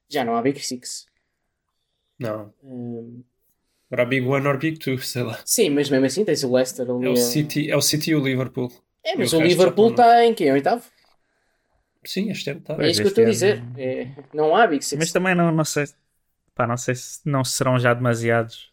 já 0.08 0.24
não 0.24 0.36
há 0.36 0.42
Big 0.42 0.60
Six. 0.64 1.06
Não. 2.18 2.52
Um, 2.62 3.22
Agora 3.90 4.06
Big 4.06 4.26
One 4.26 4.46
or 4.46 4.58
Big 4.58 4.78
Two, 4.78 4.98
sei 4.98 5.22
lá. 5.22 5.38
sim, 5.44 5.70
mas 5.70 5.88
mesmo 5.88 6.04
assim 6.06 6.24
tens 6.24 6.42
o 6.44 6.52
Leicester 6.52 6.88
ali. 6.90 7.06
É 7.06 7.10
o 7.10 7.16
City, 7.16 7.70
é 7.70 7.76
o 7.76 7.80
City 7.80 8.10
e 8.10 8.14
o 8.16 8.20
Liverpool. 8.22 8.70
É, 9.04 9.16
mas 9.16 9.32
o 9.32 9.38
o 9.38 9.42
Liverpool 9.42 9.94
tá 9.94 10.02
está 10.04 10.24
em 10.26 10.34
quê? 10.34 10.50
Oitavo? 10.52 10.82
Sim, 12.04 12.30
este 12.30 12.50
ano 12.50 12.60
está. 12.60 12.74
É 12.82 12.90
isso 12.90 13.00
que 13.00 13.06
eu 13.06 13.10
estou 13.10 13.24
a 13.24 13.26
dizer. 13.28 13.62
É, 13.76 14.08
não 14.32 14.54
há 14.54 14.66
Big 14.66 14.84
Six. 14.84 14.98
Mas 14.98 15.12
também 15.12 15.34
não, 15.34 15.50
não 15.52 15.64
sei. 15.64 15.86
Pá, 16.54 16.66
não 16.66 16.76
sei 16.76 16.94
se 16.94 17.20
não 17.24 17.44
serão 17.44 17.78
já 17.78 17.94
demasiados 17.94 18.72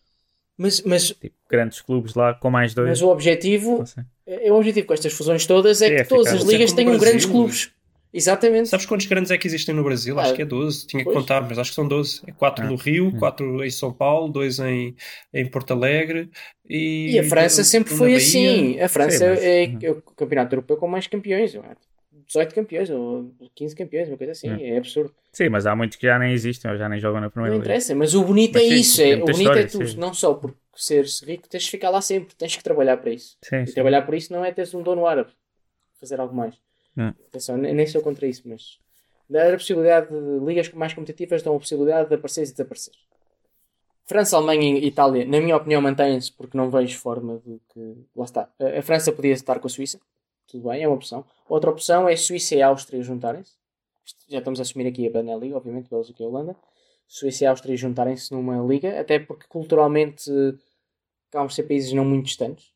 Mas, 0.58 0.82
mas, 0.82 1.08
tipo, 1.10 1.36
grandes 1.50 1.82
clubes 1.82 2.16
lá 2.16 2.34
com 2.34 2.50
mais 2.50 2.74
dois. 2.74 2.90
mas 2.90 3.02
o 3.02 3.10
objetivo, 3.10 3.86
sei. 3.86 4.04
é, 4.26 4.52
o 4.52 4.56
objetivo 4.56 4.88
com 4.88 4.94
estas 4.94 5.14
fusões 5.14 5.46
todas 5.46 5.82
é 5.82 5.90
Sim, 5.90 5.96
que 5.96 6.02
é 6.02 6.04
todas 6.04 6.34
as 6.34 6.44
é 6.44 6.46
ligas 6.52 6.74
tenham 6.74 6.94
no 6.94 7.00
grandes 7.00 7.26
Brasil. 7.26 7.32
clubes. 7.32 7.72
Exatamente. 8.18 8.70
Sabes 8.70 8.86
quantos 8.86 9.06
grandes 9.08 9.30
é 9.30 9.38
que 9.38 9.46
existem 9.46 9.76
no 9.76 9.84
Brasil? 9.84 10.18
Ah, 10.20 10.24
acho 10.24 10.34
que 10.34 10.42
é 10.42 10.46
12. 10.46 10.88
Tinha 10.88 11.04
que 11.04 11.12
pois. 11.12 11.18
contar, 11.18 11.42
mas 11.42 11.60
acho 11.60 11.72
que 11.72 11.76
são 11.76 11.88
12. 11.88 12.22
É 12.26 12.32
4 12.32 12.64
Ah. 12.66 12.70
no 12.70 12.76
Rio, 12.76 13.08
Hum. 13.08 13.20
4 13.20 13.64
em 13.64 13.70
São 13.70 13.92
Paulo, 13.92 14.30
2 14.32 14.60
em, 14.60 14.96
em 15.34 15.46
Porto 15.50 15.72
Alegre. 15.72 16.30
E, 16.68 17.12
E 17.12 17.20
a 17.20 17.24
França 17.24 17.64
sempre 17.64 17.94
um 17.94 17.98
foi 17.98 18.12
na 18.12 18.18
assim. 18.18 18.80
A 18.80 18.88
França 18.88 19.18
Sim, 19.18 19.26
mas- 19.30 19.44
é, 19.44 19.86
é 19.88 19.92
o 19.92 20.02
campeonato 20.02 20.56
europeu 20.56 20.78
com 20.78 20.88
mais 20.88 21.08
campeões. 21.08 21.54
não 21.54 21.64
é? 21.64 21.76
18 22.28 22.56
campeões 22.56 22.90
ou 22.90 23.32
15 23.54 23.76
campeões, 23.76 24.08
uma 24.08 24.18
coisa 24.18 24.32
assim. 24.32 24.50
Hum. 24.50 24.58
É 24.60 24.78
absurdo. 24.78 25.14
Sim, 25.34 25.50
mas 25.50 25.66
há 25.68 25.76
muitos 25.76 25.98
que 25.98 26.08
já 26.08 26.18
nem 26.18 26.32
existem 26.34 26.72
ou 26.72 26.78
já 26.78 26.88
nem 26.90 27.00
jogam 27.00 27.20
na 27.20 27.28
Não 27.28 27.32
primeira 27.32 27.54
liga. 27.56 27.66
interessa. 27.66 27.94
Mas 27.94 28.16
o 28.16 28.24
bonito 28.24 28.54
Mas 28.54 28.64
é 28.64 28.68
sim, 28.70 28.76
isso. 28.76 29.02
É, 29.02 29.16
o 29.16 29.20
bonito 29.20 29.32
é 29.38 29.42
história, 29.42 29.68
tu, 29.68 29.88
sim. 29.88 29.98
não 29.98 30.14
só 30.14 30.34
por 30.34 30.56
seres 30.76 31.22
rico, 31.22 31.48
tens 31.50 31.64
de 31.64 31.70
ficar 31.72 31.90
lá 31.90 32.02
sempre. 32.02 32.34
Tens 32.36 32.56
que 32.56 32.64
trabalhar 32.64 32.98
para 32.98 33.12
isso. 33.12 33.38
Sim, 33.44 33.58
E 33.64 33.68
sim. 33.68 33.74
trabalhar 33.74 34.02
por 34.04 34.16
isso 34.16 34.32
não 34.34 34.44
é 34.44 34.52
teres 34.52 34.74
um 34.74 34.82
dono 34.82 35.06
árabe. 35.06 35.30
Fazer 36.00 36.20
algo 36.20 36.34
mais. 36.36 36.56
Não. 36.96 37.10
Atenção, 37.28 37.58
nem 37.58 37.86
sou 37.88 38.02
contra 38.02 38.26
isso, 38.26 38.44
mas 38.46 38.80
dar 39.30 39.54
a 39.54 39.58
possibilidade 39.58 40.08
de 40.08 40.46
ligas 40.46 40.70
mais 40.72 40.94
competitivas 40.94 41.44
dão 41.44 41.56
a 41.56 41.60
possibilidade 41.60 42.10
de 42.10 42.16
aparecer 42.16 42.44
e 42.44 42.52
desaparecer. 42.52 42.94
França, 44.06 44.38
Alemanha 44.38 44.78
e 44.78 44.86
Itália, 44.86 45.26
na 45.26 45.42
minha 45.42 45.58
opinião, 45.58 45.82
mantêm-se 45.82 46.32
porque 46.32 46.56
não 46.56 46.70
vejo 46.70 46.98
forma 47.00 47.42
de 47.46 47.60
que. 47.74 48.06
Lá 48.16 48.26
está. 48.26 48.50
A 48.60 48.82
França 48.82 49.12
podia 49.12 49.34
estar 49.34 49.60
com 49.60 49.68
a 49.68 49.70
Suíça, 49.70 50.00
tudo 50.48 50.70
bem, 50.70 50.84
é 50.84 50.88
uma 50.88 50.96
opção. 50.96 51.26
Outra 51.50 51.72
opção 51.72 52.08
é 52.08 52.16
Suíça 52.16 52.56
e 52.56 52.62
Áustria 52.62 53.02
juntarem-se. 53.02 53.54
Já 54.30 54.38
estamos 54.38 54.60
a 54.60 54.62
assumir 54.62 54.88
aqui 54.88 55.08
a 55.08 55.10
Benel 55.10 55.40
Liga, 55.40 55.58
obviamente, 55.58 55.90
Bélgica 55.90 56.22
e 56.22 56.26
Holanda. 56.26 56.56
Suíça 57.08 57.44
e 57.44 57.48
Áustria 57.48 57.76
juntarem-se 57.76 58.32
numa 58.32 58.58
liga, 58.64 59.00
até 59.00 59.20
porque 59.20 59.46
culturalmente 59.48 60.30
acabam 61.30 61.48
por 61.48 61.54
ser 61.54 61.64
países 61.64 61.92
não 61.92 62.06
muito 62.06 62.26
distantes. 62.26 62.72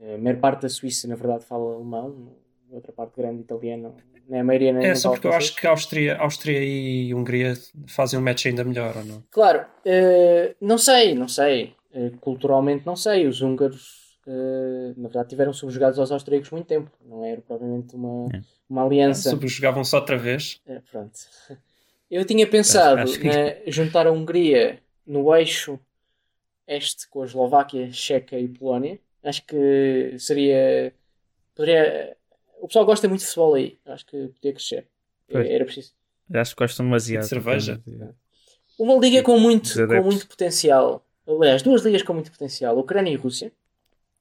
A 0.00 0.18
maior 0.18 0.38
parte 0.38 0.62
da 0.62 0.68
Suíça, 0.68 1.08
na 1.08 1.16
verdade, 1.16 1.44
fala 1.44 1.74
alemão, 1.74 2.36
outra 2.70 2.92
parte 2.92 3.16
grande 3.16 3.42
italiano, 3.42 3.94
nem 4.28 4.40
a 4.40 4.44
maioria 4.44 4.72
nem 4.72 4.86
É 4.86 4.94
só 4.94 5.10
porque 5.10 5.26
eu 5.26 5.32
acho 5.32 5.54
que 5.54 5.66
a 5.66 5.70
Áustria, 5.70 6.16
Áustria 6.18 6.58
e 6.62 7.14
Hungria 7.14 7.54
fazem 7.88 8.18
um 8.18 8.22
match 8.22 8.46
ainda 8.46 8.64
melhor, 8.64 8.96
ou 8.96 9.04
não? 9.04 9.22
Claro, 9.30 9.64
eh, 9.84 10.54
não 10.60 10.78
sei, 10.78 11.14
não 11.14 11.28
sei. 11.28 11.74
Eh, 11.92 12.10
culturalmente 12.20 12.84
não 12.86 12.96
sei. 12.96 13.26
Os 13.26 13.40
húngaros, 13.42 14.18
eh, 14.26 14.94
na 14.96 15.08
verdade, 15.08 15.28
tiveram 15.28 15.52
subjugados 15.52 15.98
aos 15.98 16.10
austríacos 16.10 16.50
muito 16.50 16.66
tempo. 16.66 16.90
Não 17.04 17.24
era 17.24 17.40
propriamente 17.40 17.94
uma, 17.94 18.28
É. 18.34 18.40
uma 18.68 18.84
aliança. 18.84 19.30
Subjugavam-se 19.30 19.94
outra 19.94 20.16
vez. 20.18 20.60
É, 20.66 20.80
pronto. 20.90 21.12
Eu 22.10 22.24
tinha 22.24 22.46
pensado 22.46 23.00
Acho 23.02 23.18
que- 23.20 23.26
né, 23.28 23.60
juntar 23.66 24.06
a 24.06 24.12
Hungria 24.12 24.78
no 25.06 25.34
eixo 25.36 25.78
este 26.66 27.08
com 27.08 27.22
a 27.22 27.26
Eslováquia, 27.26 27.92
Checa 27.92 28.38
e 28.38 28.48
Polónia. 28.48 28.98
Acho 29.22 29.44
que 29.46 30.16
seria. 30.18 30.92
Poderia. 31.54 32.16
O 32.64 32.66
pessoal 32.66 32.86
gosta 32.86 33.06
muito 33.06 33.20
de 33.20 33.26
futebol 33.26 33.54
aí. 33.54 33.78
Acho 33.84 34.06
que 34.06 34.28
podia 34.28 34.52
crescer. 34.54 34.86
Pois. 35.28 35.46
Era 35.50 35.64
preciso. 35.66 35.92
Acho 36.32 36.56
que 36.56 36.62
gostam 36.64 36.86
demasiado. 36.86 37.22
De 37.24 37.28
cerveja? 37.28 37.82
Uma 38.78 38.94
liga 38.98 39.22
com 39.22 39.38
muito, 39.38 39.68
com 39.86 40.02
muito 40.02 40.26
potencial. 40.26 41.04
Aliás, 41.28 41.60
duas 41.60 41.82
ligas 41.82 42.02
com 42.02 42.14
muito 42.14 42.30
potencial. 42.32 42.78
Ucrânia 42.78 43.10
e 43.10 43.16
Rússia. 43.16 43.52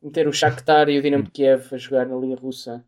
Meter 0.02 0.28
o 0.28 0.34
Shakhtar 0.34 0.90
e 0.90 1.00
o 1.00 1.02
Dinamo 1.02 1.24
de 1.24 1.32
Kiev 1.32 1.74
a 1.74 1.78
jogar 1.78 2.06
na 2.06 2.18
Liga 2.18 2.36
Russa 2.36 2.84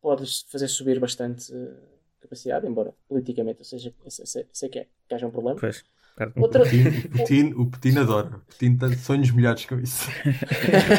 pode 0.00 0.44
fazer 0.48 0.68
subir 0.68 1.00
bastante 1.00 1.52
eh, 1.52 1.72
capacidade, 2.20 2.64
embora 2.64 2.94
politicamente 3.08 3.58
eu 3.58 3.64
seja, 3.64 3.92
eu 4.04 4.10
sei, 4.10 4.24
sei- 4.26 4.46
sei 4.52 4.68
que, 4.68 4.78
é, 4.78 4.86
que 5.08 5.14
haja 5.16 5.26
um 5.26 5.30
problema. 5.32 5.58
Pois. 5.58 5.82
Outra, 6.36 6.62
O 6.64 6.64
Petino, 6.64 6.90
o 6.90 7.10
Petino, 7.10 7.62
o 7.62 7.70
Petino 7.70 8.00
adora. 8.00 8.36
O 8.36 8.40
Petino 8.40 8.78
tem 8.78 8.96
sonhos 8.96 9.30
molhados 9.30 9.64
com 9.64 9.78
isso. 9.80 10.08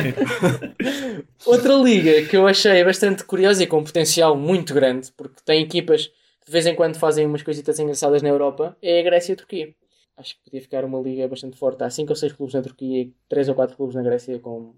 outra 1.46 1.74
liga 1.76 2.26
que 2.28 2.36
eu 2.36 2.46
achei 2.46 2.84
bastante 2.84 3.24
curiosa 3.24 3.64
e 3.64 3.68
com 3.68 3.80
um 3.80 3.84
potencial 3.84 4.36
muito 4.36 4.74
grande, 4.74 5.12
porque 5.16 5.42
tem 5.46 5.62
equipas 5.62 6.08
que 6.08 6.48
de 6.48 6.52
vez 6.52 6.66
em 6.66 6.76
quando 6.76 6.98
fazem 6.98 7.26
umas 7.26 7.42
coisitas 7.42 7.80
engraçadas 7.80 8.22
na 8.22 8.30
Europa, 8.30 8.78
é 8.82 9.00
a 9.00 9.04
Grécia 9.04 9.32
e 9.32 9.36
a 9.36 9.38
Turquia. 9.38 9.74
Acho 10.18 10.36
que 10.36 10.44
podia 10.44 10.62
ficar 10.62 10.86
uma 10.86 11.00
liga 11.00 11.28
bastante 11.28 11.58
forte. 11.58 11.84
Há 11.84 11.90
5 11.90 12.10
ou 12.10 12.16
6 12.16 12.34
clubes 12.34 12.54
na 12.54 12.62
Turquia 12.62 13.04
e 13.04 13.14
3 13.30 13.50
ou 13.50 13.56
4 13.56 13.76
clubes 13.76 13.96
na 13.96 14.02
Grécia 14.02 14.40
com 14.40 14.74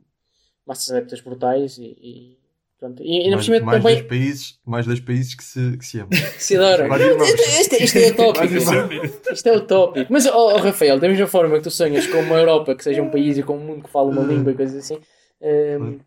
massas 0.66 0.90
adeptas 0.92 1.22
brutais 1.22 1.78
e, 1.78 1.98
e, 2.02 2.38
pronto. 2.80 3.04
e, 3.04 3.26
na 3.26 3.36
mais, 3.36 3.46
cima 3.46 3.60
mais 3.62 3.78
também 3.82 3.96
dois 3.96 4.08
países, 4.08 4.60
mais 4.66 4.86
dois 4.86 5.00
países 5.00 5.36
que 5.36 5.44
se, 5.44 5.78
que 5.78 5.86
se 5.86 6.00
amam. 6.00 6.10
se 6.38 6.56
adoram. 6.58 6.88
Isto, 7.26 7.76
isto- 7.84 7.98
é 7.98 8.10
o 8.10 8.16
tópico. 8.16 8.60
Vai, 8.62 9.00
Isto 9.32 9.50
é 9.50 9.52
o 9.58 9.62
tópico. 9.62 10.14
Mas, 10.14 10.26
oh, 10.26 10.54
oh, 10.54 10.58
Rafael, 10.58 11.00
da 11.00 11.08
mesma 11.08 11.28
forma 11.28 11.58
que 11.58 11.64
tu 11.64 11.72
sonhas 11.72 12.08
com 12.08 12.20
uma 12.20 12.38
Europa 12.38 12.76
que 12.76 12.84
seja 12.84 13.02
um 13.02 13.10
país 13.10 13.38
e 13.38 13.44
com 13.44 13.58
um 13.58 13.62
mundo 13.62 13.84
que 13.84 13.90
fala 13.90 14.10
uma 14.10 14.22
língua 14.22 14.52
e 14.52 14.56
coisas 14.56 14.76
assim, 14.78 15.00
hum, 15.42 16.00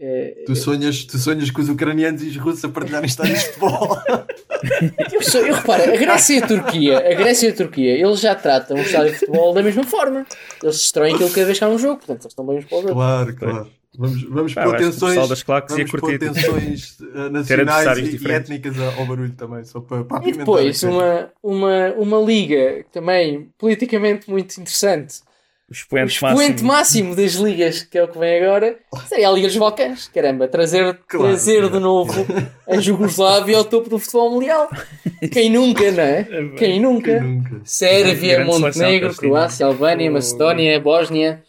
eh, 0.00 0.44
Tu 0.46 0.54
sonhas, 0.54 1.04
tu 1.04 1.18
sonhas 1.18 1.50
com 1.50 1.60
os 1.60 1.68
ucranianos 1.68 2.22
e 2.22 2.28
os 2.28 2.36
russos 2.36 2.64
a 2.64 2.68
partilharem 2.68 3.06
estádios 3.08 3.40
de 3.40 3.46
futebol. 3.46 3.98
eu, 5.12 5.22
sou, 5.22 5.40
eu 5.44 5.54
reparo, 5.54 5.82
a 5.82 5.96
Grécia 5.96 6.38
e 6.38 6.42
a 6.42 6.46
Turquia, 6.46 6.98
a 6.98 7.14
Grécia 7.14 7.48
e 7.48 7.50
a 7.50 7.54
Turquia, 7.54 7.92
eles 7.98 8.20
já 8.20 8.34
tratam 8.34 8.76
o 8.76 8.80
estádio 8.80 9.12
de 9.12 9.18
futebol 9.18 9.52
da 9.52 9.62
mesma 9.62 9.82
forma. 9.82 10.24
Eles 10.62 10.76
destroem 10.76 11.14
aquilo 11.14 11.30
cada 11.30 11.46
vez 11.46 11.58
que 11.58 11.64
há 11.64 11.68
um 11.68 11.78
jogo, 11.78 11.96
portanto, 11.96 12.22
eles 12.22 12.32
estão 12.32 12.46
bem 12.46 12.58
uns 12.58 12.64
para 12.66 12.76
outros. 12.76 12.94
claro, 12.94 13.36
claro. 13.36 13.77
Vamos, 13.98 14.22
vamos 14.22 14.54
Pá, 14.54 14.62
pôr 14.62 14.76
tensões, 14.76 15.28
das 15.28 15.42
vamos 15.42 15.90
pôr 15.90 16.18
tensões 16.18 16.98
eh, 17.14 17.28
nacionais 17.30 17.98
e, 17.98 18.02
e 18.02 18.08
diferentes. 18.10 18.50
étnicas 18.50 18.78
ao 18.96 19.04
barulho 19.04 19.32
também, 19.32 19.64
só 19.64 19.80
para, 19.80 20.04
para 20.04 20.28
E 20.28 20.32
depois, 20.32 20.84
uma, 20.84 21.30
uma, 21.42 21.92
uma 21.96 22.18
liga 22.20 22.84
também 22.92 23.50
politicamente 23.58 24.30
muito 24.30 24.52
interessante. 24.60 25.16
O 25.68 25.72
O 25.72 25.74
expoente 25.74 26.12
expoente 26.14 26.62
máximo. 26.64 26.68
máximo 27.12 27.16
das 27.16 27.32
ligas, 27.34 27.82
que 27.82 27.98
é 27.98 28.04
o 28.04 28.08
que 28.08 28.18
vem 28.18 28.42
agora, 28.42 28.78
seria 29.06 29.28
a 29.28 29.32
Liga 29.32 29.48
dos 29.48 29.56
Balcãs. 29.58 30.08
Caramba, 30.14 30.46
trazer, 30.48 30.98
Claro, 31.06 31.26
trazer 31.26 31.62
de 31.64 31.68
claro. 31.68 31.80
novo 31.80 32.26
a 32.68 32.78
Jugoslávia 32.78 33.58
ao 33.58 33.64
topo 33.64 33.90
do 33.90 33.98
futebol 33.98 34.30
mundial. 34.30 34.70
Quem 35.32 35.50
nunca, 35.50 35.90
não 35.90 36.02
é? 36.04 36.24
Quem 36.56 36.80
nunca? 36.80 37.18
Quem 37.18 37.22
nunca? 37.34 37.60
Sérvia, 37.64 38.44
Montenegro. 38.44 39.14
Croácia, 39.14 39.66
Albânia, 39.66 40.08
Oh. 40.08 40.14
Macedónia, 40.14 40.80
Bósnia. 40.80 41.42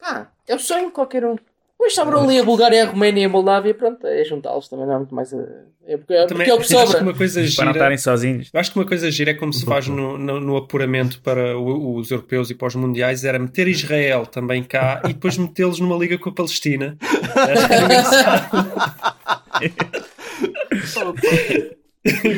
Ah, 0.00 0.28
é 0.48 0.54
o 0.54 0.58
sonho 0.58 0.86
de 0.86 0.92
qualquer 0.92 1.24
um. 1.26 1.36
Depois 1.80 1.94
sobram 1.94 2.24
ali 2.24 2.38
a 2.38 2.44
Bulgária, 2.44 2.82
a 2.84 2.90
Roménia 2.90 3.22
e 3.22 3.24
a 3.24 3.28
Moldávia. 3.30 3.72
Pronto, 3.72 4.06
é 4.06 4.22
juntá-los 4.22 4.68
também, 4.68 4.84
não 4.86 4.92
é 4.92 4.98
muito 4.98 5.14
mais. 5.14 5.32
a- 5.32 5.38
É 5.86 5.96
porque, 5.96 6.12
é, 6.12 6.26
porque 6.26 6.50
é 6.50 6.54
o 6.54 6.58
que 6.58 6.62
acho 6.64 6.68
que 6.68 6.74
sobra. 6.88 7.02
uma 7.02 7.14
coisa 7.14 7.40
Para 7.40 7.42
não 7.42 7.48
gira. 7.50 7.70
estarem 7.70 7.96
sozinhos. 7.98 8.50
Acho 8.52 8.70
que 8.72 8.78
uma 8.78 8.84
coisa 8.84 9.10
gira 9.10 9.30
é 9.30 9.34
como 9.34 9.50
se 9.50 9.64
faz 9.64 9.88
no, 9.88 10.18
no, 10.18 10.38
no 10.40 10.56
apuramento 10.58 11.22
para 11.22 11.56
o- 11.58 11.96
os 11.96 12.10
europeus 12.10 12.50
e 12.50 12.54
para 12.54 12.68
os 12.68 12.74
mundiais, 12.74 13.24
era 13.24 13.38
meter 13.38 13.66
Israel 13.66 14.26
também 14.26 14.62
cá 14.62 15.00
e 15.08 15.14
depois 15.14 15.38
metê-los 15.38 15.80
numa 15.80 15.96
liga 15.96 16.18
com 16.18 16.28
a 16.28 16.34
Palestina. 16.34 16.98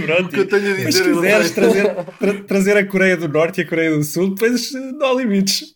Pronto. 0.07 0.27
O 0.27 0.29
que 0.29 0.39
eu 0.41 0.49
tenho 0.49 0.67
a 0.75 0.79
Mas 0.85 0.95
se 0.95 1.03
dizer, 1.03 1.07
eu 1.07 1.15
não 1.15 1.23
quiseres 1.23 1.51
trazer, 1.53 1.95
tra- 2.19 2.45
trazer 2.47 2.77
a 2.77 2.87
Coreia 2.87 3.17
do 3.17 3.29
Norte 3.29 3.61
e 3.61 3.65
a 3.65 3.69
Coreia 3.69 3.91
do 3.97 4.03
Sul, 4.03 4.31
depois 4.35 4.75
eh, 4.75 4.79
não 4.79 5.07
há 5.07 5.15
limites. 5.15 5.75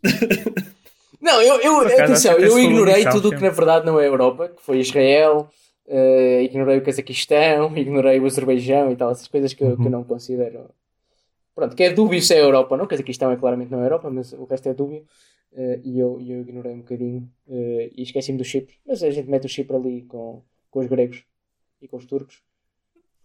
Não, 1.26 1.42
eu, 1.42 1.60
eu, 1.60 1.80
acaso, 1.80 2.02
atenção, 2.02 2.38
eu 2.38 2.56
ignorei 2.56 3.04
tudo 3.04 3.30
o 3.30 3.34
que 3.34 3.42
na 3.42 3.50
verdade 3.50 3.84
não 3.84 3.98
é 3.98 4.06
Europa, 4.06 4.48
que 4.48 4.62
foi 4.62 4.78
Israel, 4.78 5.50
eh, 5.88 6.44
ignorei 6.44 6.78
o 6.78 6.84
Cazaquistão, 6.84 7.74
ignorei 7.76 8.20
o 8.20 8.26
Azerbaijão 8.26 8.92
e 8.92 8.96
tal, 8.96 9.10
essas 9.10 9.26
coisas 9.26 9.52
que, 9.52 9.64
eu, 9.64 9.76
que 9.76 9.86
eu 9.86 9.90
não 9.90 10.04
considero. 10.04 10.70
Pronto, 11.52 11.74
que 11.74 11.82
é 11.82 11.92
dúbio 11.92 12.22
se 12.22 12.32
é 12.32 12.40
Europa, 12.40 12.76
não? 12.76 12.84
O 12.84 12.88
Cazaquistão 12.88 13.32
é 13.32 13.36
claramente 13.36 13.72
não 13.72 13.82
é 13.82 13.86
Europa, 13.86 14.08
mas 14.08 14.32
o 14.34 14.44
resto 14.44 14.68
é 14.68 14.74
dúbio. 14.74 15.04
eh, 15.52 15.80
e 15.82 15.98
eu, 15.98 16.20
eu 16.20 16.42
ignorei 16.42 16.72
um 16.74 16.78
bocadinho 16.78 17.28
eh, 17.48 17.90
e 17.96 18.02
esqueci-me 18.04 18.38
do 18.38 18.44
Chipre, 18.44 18.76
mas 18.86 19.02
a 19.02 19.10
gente 19.10 19.28
mete 19.28 19.46
o 19.46 19.48
Chipre 19.48 19.74
ali 19.74 20.02
com, 20.02 20.42
com 20.70 20.78
os 20.78 20.86
gregos 20.86 21.24
e 21.82 21.88
com 21.88 21.96
os 21.96 22.06
turcos. 22.06 22.40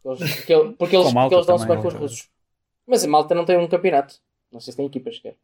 Porque 0.02 0.24
eles, 0.24 0.36
porque 0.76 0.96
eles, 0.96 1.14
porque 1.14 1.36
eles, 1.36 1.46
dão-se 1.46 1.68
bem 1.68 1.80
com 1.80 1.88
os 1.88 1.94
russos. 1.94 2.30
Mas 2.88 3.04
a 3.04 3.08
Malta 3.08 3.36
não 3.36 3.46
tem 3.46 3.60
um 3.60 3.68
campeonato. 3.68 4.16
Não 4.52 4.60
sei 4.60 4.72
se 4.72 4.78
tem 4.78 4.88
equipas 4.88 5.18
sequer. 5.18 5.36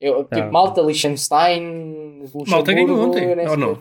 Eu, 0.00 0.24
tipo, 0.24 0.36
Não. 0.40 0.52
Malta, 0.52 0.80
Liechtenstein, 0.80 2.20
Luxemburgo... 2.20 2.50
Malta 2.50 2.72
ganhou 2.72 3.08
ontem, 3.08 3.48
ou 3.48 3.56
não? 3.56 3.78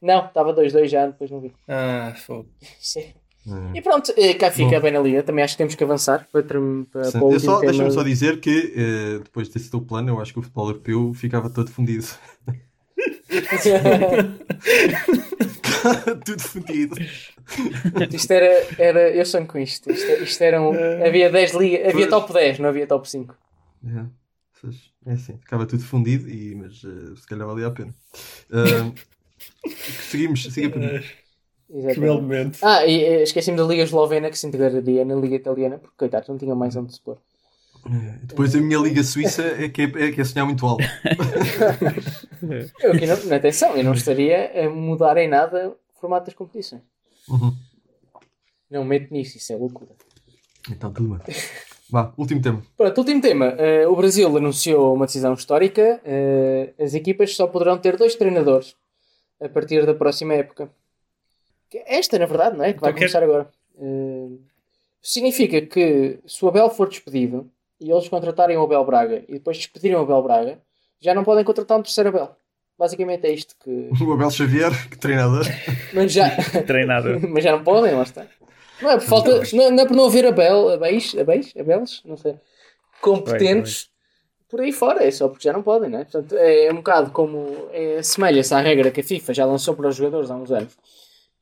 Não, 0.00 0.26
estava 0.26 0.54
2-2 0.54 0.86
já, 0.88 1.06
depois 1.06 1.30
não 1.30 1.40
vi. 1.40 1.52
Ah, 1.68 2.14
fogo. 2.16 2.48
Sim. 2.80 3.12
Hum. 3.46 3.70
E 3.74 3.80
pronto, 3.80 4.12
eh, 4.16 4.34
cá 4.34 4.50
fica 4.50 4.76
Bom. 4.76 4.80
bem 4.80 4.92
na 4.92 4.98
liga. 4.98 5.22
Também 5.22 5.44
acho 5.44 5.54
que 5.54 5.58
temos 5.58 5.74
que 5.76 5.84
avançar 5.84 6.26
para, 6.32 6.42
para, 6.42 6.58
para 6.90 7.24
o 7.24 7.38
só, 7.38 7.60
tema. 7.60 7.70
deixa-me 7.70 7.90
só 7.92 8.02
dizer 8.02 8.40
que 8.40 8.72
eh, 8.76 9.18
depois 9.22 9.48
desse 9.48 9.70
teu 9.70 9.80
plano, 9.80 10.10
eu 10.10 10.20
acho 10.20 10.32
que 10.32 10.40
o 10.40 10.42
futebol 10.42 10.68
europeu 10.68 11.14
ficava 11.14 11.48
todo 11.48 11.70
fundido. 11.70 12.06
Tudo 16.24 16.42
fundido. 16.42 16.96
isto 18.12 18.30
era, 18.32 18.66
era. 18.78 19.10
Eu 19.10 19.24
sonho 19.24 19.46
com 19.46 19.58
isto. 19.58 19.92
Isto, 19.92 20.24
isto 20.24 20.42
eram. 20.42 20.72
Havia 21.04 21.30
10 21.30 21.54
ligas. 21.54 21.88
Havia 21.88 22.08
top 22.08 22.32
10, 22.32 22.58
não 22.58 22.68
havia 22.70 22.86
top 22.86 23.08
5. 23.08 23.36
É, 23.86 24.04
pois, 24.60 24.76
é 25.06 25.12
assim, 25.12 25.38
ficava 25.38 25.66
tudo 25.66 25.82
fundido, 25.82 26.28
e, 26.28 26.54
mas 26.54 26.82
eh, 26.84 27.16
se 27.16 27.26
calhar 27.26 27.46
valia 27.46 27.66
a 27.66 27.70
pena. 27.70 27.94
Ah, 28.52 28.92
seguimos, 30.10 30.44
siga 30.44 30.70
por 30.70 30.80
mim. 30.80 31.00
Que 31.68 32.00
belo 32.00 32.22
momento. 32.22 32.58
Ah, 32.62 32.86
e 32.86 33.02
eh, 33.02 33.22
esqueci-me 33.22 33.56
da 33.56 33.64
Liga 33.64 33.82
Eslovena 33.82 34.30
que 34.30 34.38
se 34.38 34.46
integraria 34.46 35.04
na 35.04 35.16
Liga 35.16 35.36
Italiana, 35.36 35.78
porque 35.78 35.96
coitados, 35.96 36.28
não 36.28 36.38
tinham 36.38 36.56
mais 36.56 36.76
onde 36.76 36.94
se 36.94 37.00
pôr. 37.00 37.18
Eh, 37.86 38.18
Depois 38.22 38.54
a 38.54 38.60
minha 38.60 38.78
Liga 38.78 39.02
Suíça 39.02 39.42
é 39.42 39.68
que 39.68 39.82
é, 39.82 39.84
é, 39.84 40.12
que 40.12 40.20
é 40.20 40.24
sonhar 40.24 40.46
muito 40.46 40.64
alto. 40.64 40.84
Eu 42.80 42.92
aqui 42.92 43.06
não, 43.06 43.16
não, 43.24 43.36
atenção, 43.36 43.76
eu 43.76 43.82
não 43.82 43.94
estaria 43.94 44.66
a 44.66 44.68
mudar 44.68 45.16
em 45.16 45.26
nada 45.26 45.70
o 45.70 46.00
formato 46.00 46.26
das 46.26 46.34
competições. 46.34 46.82
Uhum. 47.28 47.56
Não 48.70 48.84
meto 48.84 49.12
nisso, 49.12 49.38
isso 49.38 49.52
é 49.52 49.56
loucura. 49.56 49.90
Então 50.70 50.92
tudo 50.92 51.16
bem. 51.16 51.34
Vá, 51.90 52.12
último 52.16 52.42
tema. 52.42 52.62
Pronto, 52.76 52.98
último 52.98 53.20
tema. 53.20 53.46
Eh, 53.58 53.86
o 53.86 53.94
Brasil 53.94 54.36
anunciou 54.36 54.94
uma 54.94 55.06
decisão 55.06 55.34
histórica. 55.34 56.00
Eh, 56.04 56.74
as 56.80 56.94
equipas 56.94 57.34
só 57.36 57.46
poderão 57.46 57.78
ter 57.78 57.96
dois 57.96 58.14
treinadores 58.16 58.74
a 59.40 59.48
partir 59.48 59.86
da 59.86 59.94
próxima 59.94 60.34
época. 60.34 60.68
Que 61.70 61.78
é 61.78 61.98
Esta, 61.98 62.18
na 62.18 62.26
verdade, 62.26 62.56
não 62.56 62.64
é? 62.64 62.72
Que 62.72 62.80
vai 62.80 62.90
Então 62.90 62.98
começar 62.98 63.22
agora. 63.22 63.48
Eh, 63.78 64.28
significa 65.00 65.60
que 65.60 66.18
se 66.26 66.44
o 66.44 66.48
Abel 66.48 66.70
for 66.70 66.88
despedido 66.88 67.48
e 67.80 67.90
eles 67.90 68.08
contratarem 68.08 68.56
o 68.56 68.62
Abel 68.62 68.84
Braga 68.84 69.24
e 69.28 69.34
depois 69.34 69.56
despedirem 69.56 69.96
o 69.96 70.00
Abel 70.00 70.22
Braga, 70.22 70.58
já 71.00 71.14
não 71.14 71.22
podem 71.22 71.44
contratar 71.44 71.78
um 71.78 71.82
terceiro 71.82 72.08
Abel. 72.08 72.34
Basicamente 72.78 73.26
é 73.26 73.32
isto 73.32 73.54
que. 73.62 73.90
O 74.04 74.12
Abel 74.12 74.30
Xavier, 74.30 74.72
que 74.90 74.98
treinador. 74.98 75.46
Mas 75.94 76.12
já, 76.12 76.30
Treinador. 76.66 77.20
mas 77.30 77.44
já 77.44 77.52
não 77.52 77.62
podem, 77.62 77.94
lá 77.94 78.02
está. 78.02 78.26
Não 78.82 78.90
é 78.90 78.94
por 78.98 79.04
falta. 79.06 79.30
Não, 79.52 79.70
não 79.70 79.82
é 79.82 79.86
por 79.86 79.96
não 79.96 80.06
haver 80.06 80.26
Abel, 80.26 80.70
Abéis, 80.70 81.14
não 82.04 82.16
sei. 82.16 82.36
Competentes 83.00 83.90
por 84.48 84.60
aí 84.60 84.72
fora, 84.72 85.04
é 85.04 85.10
só 85.10 85.28
porque 85.28 85.44
já 85.44 85.52
não 85.52 85.62
podem, 85.62 85.90
não 85.90 85.98
é? 85.98 86.04
Portanto, 86.04 86.34
é 86.36 86.70
um 86.72 86.76
bocado 86.76 87.10
como. 87.10 87.68
É, 87.72 87.98
Assemelha-se 87.98 88.54
à 88.54 88.60
regra 88.60 88.90
que 88.90 89.00
a 89.00 89.04
FIFA 89.04 89.34
já 89.34 89.44
lançou 89.44 89.74
para 89.74 89.88
os 89.88 89.96
jogadores 89.96 90.30
há 90.30 90.36
uns 90.36 90.50
anos. 90.50 90.76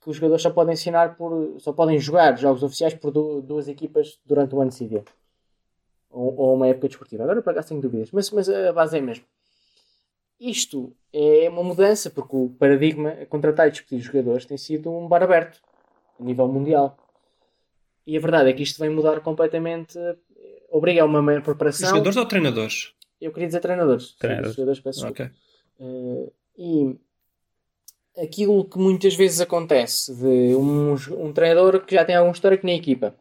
Que 0.00 0.10
os 0.10 0.16
jogadores 0.16 0.42
só 0.42 0.50
podem 0.50 0.74
ensinar 0.74 1.16
por. 1.16 1.54
só 1.60 1.72
podem 1.72 1.98
jogar 1.98 2.36
jogos 2.38 2.62
oficiais 2.62 2.94
por 2.94 3.10
du- 3.10 3.40
duas 3.42 3.68
equipas 3.68 4.18
durante 4.24 4.54
o 4.54 4.60
ano 4.60 4.72
seguinte. 4.72 5.10
Ou, 6.10 6.34
ou 6.36 6.54
uma 6.54 6.68
época 6.68 6.88
desportiva. 6.88 7.24
Agora 7.24 7.42
por 7.42 7.50
acaso 7.50 7.68
tenho 7.68 7.80
dúvidas, 7.80 8.10
mas, 8.12 8.30
mas 8.30 8.48
a 8.48 8.72
base 8.72 8.96
é 8.96 9.00
a 9.00 9.02
mesma. 9.02 9.24
Isto 10.40 10.92
é 11.12 11.48
uma 11.48 11.62
mudança, 11.62 12.10
porque 12.10 12.36
o 12.36 12.50
paradigma 12.58 13.10
a 13.10 13.26
contratar 13.26 13.68
e 13.68 13.70
despedir 13.70 14.00
jogadores 14.04 14.44
tem 14.44 14.56
sido 14.56 14.90
um 14.90 15.06
bar 15.08 15.22
aberto 15.22 15.60
a 16.20 16.22
nível 16.22 16.48
mundial. 16.48 16.96
E 18.06 18.16
a 18.16 18.20
verdade 18.20 18.50
é 18.50 18.52
que 18.52 18.62
isto 18.62 18.78
vai 18.78 18.88
mudar 18.88 19.20
completamente. 19.20 19.98
eh, 19.98 20.16
Obriga 20.70 21.02
a 21.02 21.04
uma 21.04 21.22
maior 21.22 21.42
preparação. 21.42 21.88
Jogadores 21.88 22.16
ou 22.16 22.26
treinadores? 22.26 22.92
Eu 23.20 23.32
queria 23.32 23.46
dizer 23.46 23.60
treinadores. 23.60 24.12
Treinadores. 24.18 24.56
Jogadores, 24.56 24.80
peço 24.80 25.00
desculpa. 25.00 25.22
Ok. 25.22 25.30
Eh, 25.80 26.32
e 26.58 26.96
aquilo 28.22 28.64
que 28.64 28.78
muitas 28.78 29.14
vezes 29.14 29.40
acontece 29.40 30.14
de 30.14 30.54
um, 30.54 30.94
um 31.18 31.32
treinador 31.32 31.84
que 31.84 31.94
já 31.94 32.04
tem 32.04 32.14
algum 32.14 32.30
histórico 32.32 32.66
na 32.66 32.72
equipa 32.72 33.14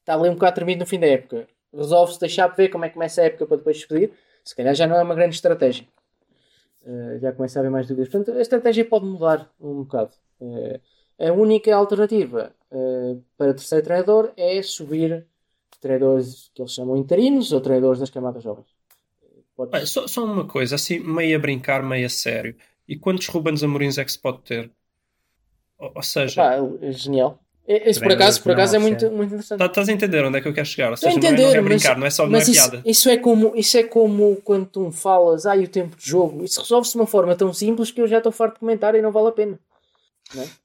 está 0.00 0.14
ali 0.14 0.30
um 0.30 0.34
bocado 0.34 0.54
tremido 0.54 0.80
no 0.80 0.86
fim 0.86 0.98
da 0.98 1.06
época, 1.06 1.46
resolve-se 1.72 2.18
deixar 2.18 2.46
ver 2.48 2.70
como 2.70 2.82
é 2.84 2.88
que 2.88 2.94
começa 2.94 3.20
a 3.20 3.24
época 3.24 3.46
para 3.46 3.58
depois 3.58 3.76
despedir, 3.76 4.10
se 4.42 4.56
calhar 4.56 4.74
já 4.74 4.86
não 4.86 4.96
é 4.96 5.02
uma 5.02 5.14
grande 5.14 5.34
estratégia. 5.34 5.86
Eh, 6.86 7.18
já 7.20 7.30
começa 7.32 7.58
a 7.58 7.60
haver 7.60 7.70
mais 7.70 7.86
dúvidas. 7.86 8.08
Portanto, 8.08 8.34
a 8.36 8.40
estratégia 8.40 8.86
pode 8.86 9.04
mudar 9.04 9.50
um 9.60 9.82
bocado. 9.82 10.12
Eh, 10.40 10.80
a 11.18 11.32
única 11.32 11.74
alternativa 11.74 12.54
eh, 12.70 13.16
para 13.36 13.54
terceiro 13.54 13.84
treinador 13.84 14.32
é 14.36 14.62
subir 14.62 15.26
treinadores 15.80 16.50
que 16.54 16.62
eles 16.62 16.72
chamam 16.72 16.96
interinos 16.96 17.52
ou 17.52 17.60
treinadores 17.60 18.00
das 18.00 18.10
camadas 18.10 18.42
jovens. 18.42 18.70
Pode- 19.56 19.72
Olha, 19.72 19.86
só, 19.86 20.06
só 20.06 20.24
uma 20.24 20.46
coisa, 20.46 20.74
assim, 20.76 20.98
meio 20.98 21.36
a 21.36 21.40
brincar, 21.40 21.82
meio 21.82 22.06
a 22.06 22.08
sério. 22.10 22.56
E 22.86 22.96
quantos 22.98 23.26
Rubens 23.28 23.62
Amorins 23.62 23.96
é 23.98 24.04
que 24.04 24.12
se 24.12 24.18
pode 24.18 24.42
ter? 24.42 24.70
Ou, 25.78 25.92
ou 25.96 26.02
seja, 26.02 26.42
é 26.82 26.92
genial. 26.92 27.38
É- 27.66 27.88
Esse 27.90 28.00
por 28.02 28.12
acaso, 28.12 28.42
por 28.42 28.52
acaso 28.52 28.76
é 28.76 28.78
muito, 28.78 29.10
muito 29.10 29.28
interessante. 29.34 29.60
tá- 29.60 29.66
estás 29.66 29.88
a 29.88 29.92
entender 29.92 30.24
onde 30.24 30.38
é 30.38 30.40
que 30.40 30.48
eu 30.48 30.54
quero 30.54 30.66
chegar? 30.66 30.90
Ou 30.90 30.96
seja, 30.96 31.20
não 31.20 31.32
é, 31.32 31.32
entender, 31.32 31.42
não 31.52 31.58
é 31.58 31.62
mas, 31.62 31.62
brincar, 31.62 31.98
não 31.98 32.06
é 32.06 32.10
só 32.10 32.26
não 32.26 32.38
é 32.38 32.40
mas 32.40 32.48
isso, 32.48 32.70
piada. 32.70 32.78
isso 32.84 33.08
é 33.10 33.16
como 33.16 33.54
isso 33.56 33.76
é 33.78 33.82
como 33.84 34.36
quando 34.42 34.66
tu 34.66 34.80
me 34.80 34.92
falas, 34.92 35.46
ah, 35.46 35.56
e 35.56 35.64
o 35.64 35.68
tempo 35.68 35.96
de 35.96 36.06
jogo. 36.06 36.44
Isso 36.44 36.60
resolve-se 36.60 36.92
de 36.92 36.98
uma 36.98 37.06
forma 37.06 37.36
tão 37.36 37.52
simples 37.52 37.90
que 37.90 38.00
eu 38.00 38.06
já 38.08 38.18
estou 38.18 38.32
farto 38.32 38.54
de 38.54 38.60
comentar 38.60 38.94
e 38.94 39.02
não 39.02 39.12
vale 39.12 39.28
a 39.28 39.32
pena. 39.32 39.58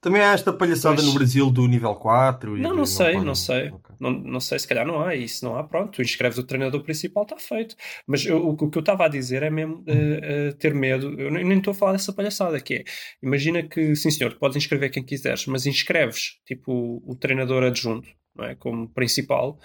Também 0.00 0.20
há 0.22 0.32
esta 0.32 0.52
palhaçada 0.52 0.96
Pois. 0.96 1.06
no 1.06 1.14
Brasil 1.14 1.50
do 1.50 1.66
nível 1.66 1.94
4. 1.94 2.56
e 2.58 2.60
Não, 2.60 2.70
de- 2.72 2.76
não 2.76 2.86
sei, 2.86 3.20
não 3.20 3.34
sei. 3.34 3.72
Não, 3.98 4.10
não 4.10 4.40
sei, 4.40 4.58
se 4.58 4.68
calhar 4.68 4.86
não 4.86 5.00
há. 5.00 5.14
E 5.14 5.28
se 5.28 5.42
não 5.42 5.56
há, 5.56 5.64
pronto, 5.64 5.92
tu 5.92 6.02
inscreves 6.02 6.38
o 6.38 6.42
treinador 6.42 6.82
principal, 6.82 7.22
está 7.22 7.36
feito. 7.38 7.74
Mas 8.06 8.24
eu- 8.26 8.38
o, 8.44 8.50
o 8.50 8.70
que 8.70 8.76
eu 8.78 8.80
estava 8.80 9.04
a 9.06 9.08
dizer 9.08 9.42
é 9.42 9.50
mesmo 9.50 9.82
eh, 9.86 10.20
eh, 10.22 10.52
ter 10.52 10.74
medo. 10.74 11.18
Eu 11.20 11.30
nem 11.30 11.56
estou 11.58 11.70
a 11.70 11.74
falar 11.74 11.92
dessa 11.92 12.12
palhaçada, 12.12 12.60
que 12.60 12.74
é, 12.74 12.84
imagina 13.22 13.62
que, 13.62 13.94
sim 13.96 14.10
senhor, 14.10 14.32
tu 14.32 14.38
podes 14.38 14.56
inscrever 14.56 14.90
quem 14.90 15.02
quiseres, 15.02 15.46
mas 15.46 15.66
inscreves, 15.66 16.38
tipo, 16.46 16.72
o, 16.72 17.12
o 17.12 17.14
treinador 17.16 17.62
adjunto, 17.64 18.08
não 18.36 18.44
é? 18.44 18.54
Como 18.54 18.88
principal, 18.88 19.58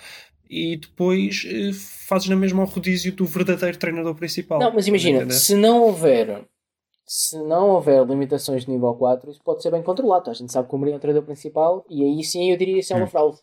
e 0.50 0.78
depois 0.78 1.43
eh, 1.45 1.72
fazes 2.08 2.28
na 2.30 2.36
mesma 2.36 2.62
ao 2.64 2.68
rodízio 2.68 3.12
do 3.12 3.26
verdadeiro 3.26 3.78
treinador 3.78 4.16
principal. 4.16 4.60
Não, 4.60 4.74
mas 4.74 4.88
imagina, 4.88 5.30
se 5.30 5.56
não 5.56 5.82
houver 5.84 6.45
se 7.12 7.41
não 7.41 7.72
houver 7.72 8.05
limitações 8.05 8.66
de 8.66 8.70
nível 8.72 8.93
4, 8.93 9.32
isso 9.32 9.41
pode 9.43 9.64
ser 9.64 9.72
bem 9.72 9.82
controlado. 9.82 10.30
A 10.30 10.34
gente 10.34 10.51
sabe 10.51 10.70
que 10.70 10.76
o 10.76 10.78
Mourinho 10.78 10.95
é 10.95 10.97
o 10.97 11.01
treinador 11.01 11.26
principal 11.26 11.84
e 11.89 12.03
aí 12.03 12.24
sim 12.24 12.51
eu 12.51 12.57
diria 12.57 12.76
que 12.76 12.80
isso 12.82 12.93
é 12.93 12.95
uma 12.95 13.05
Hum. 13.05 13.10
fraude. 13.10 13.39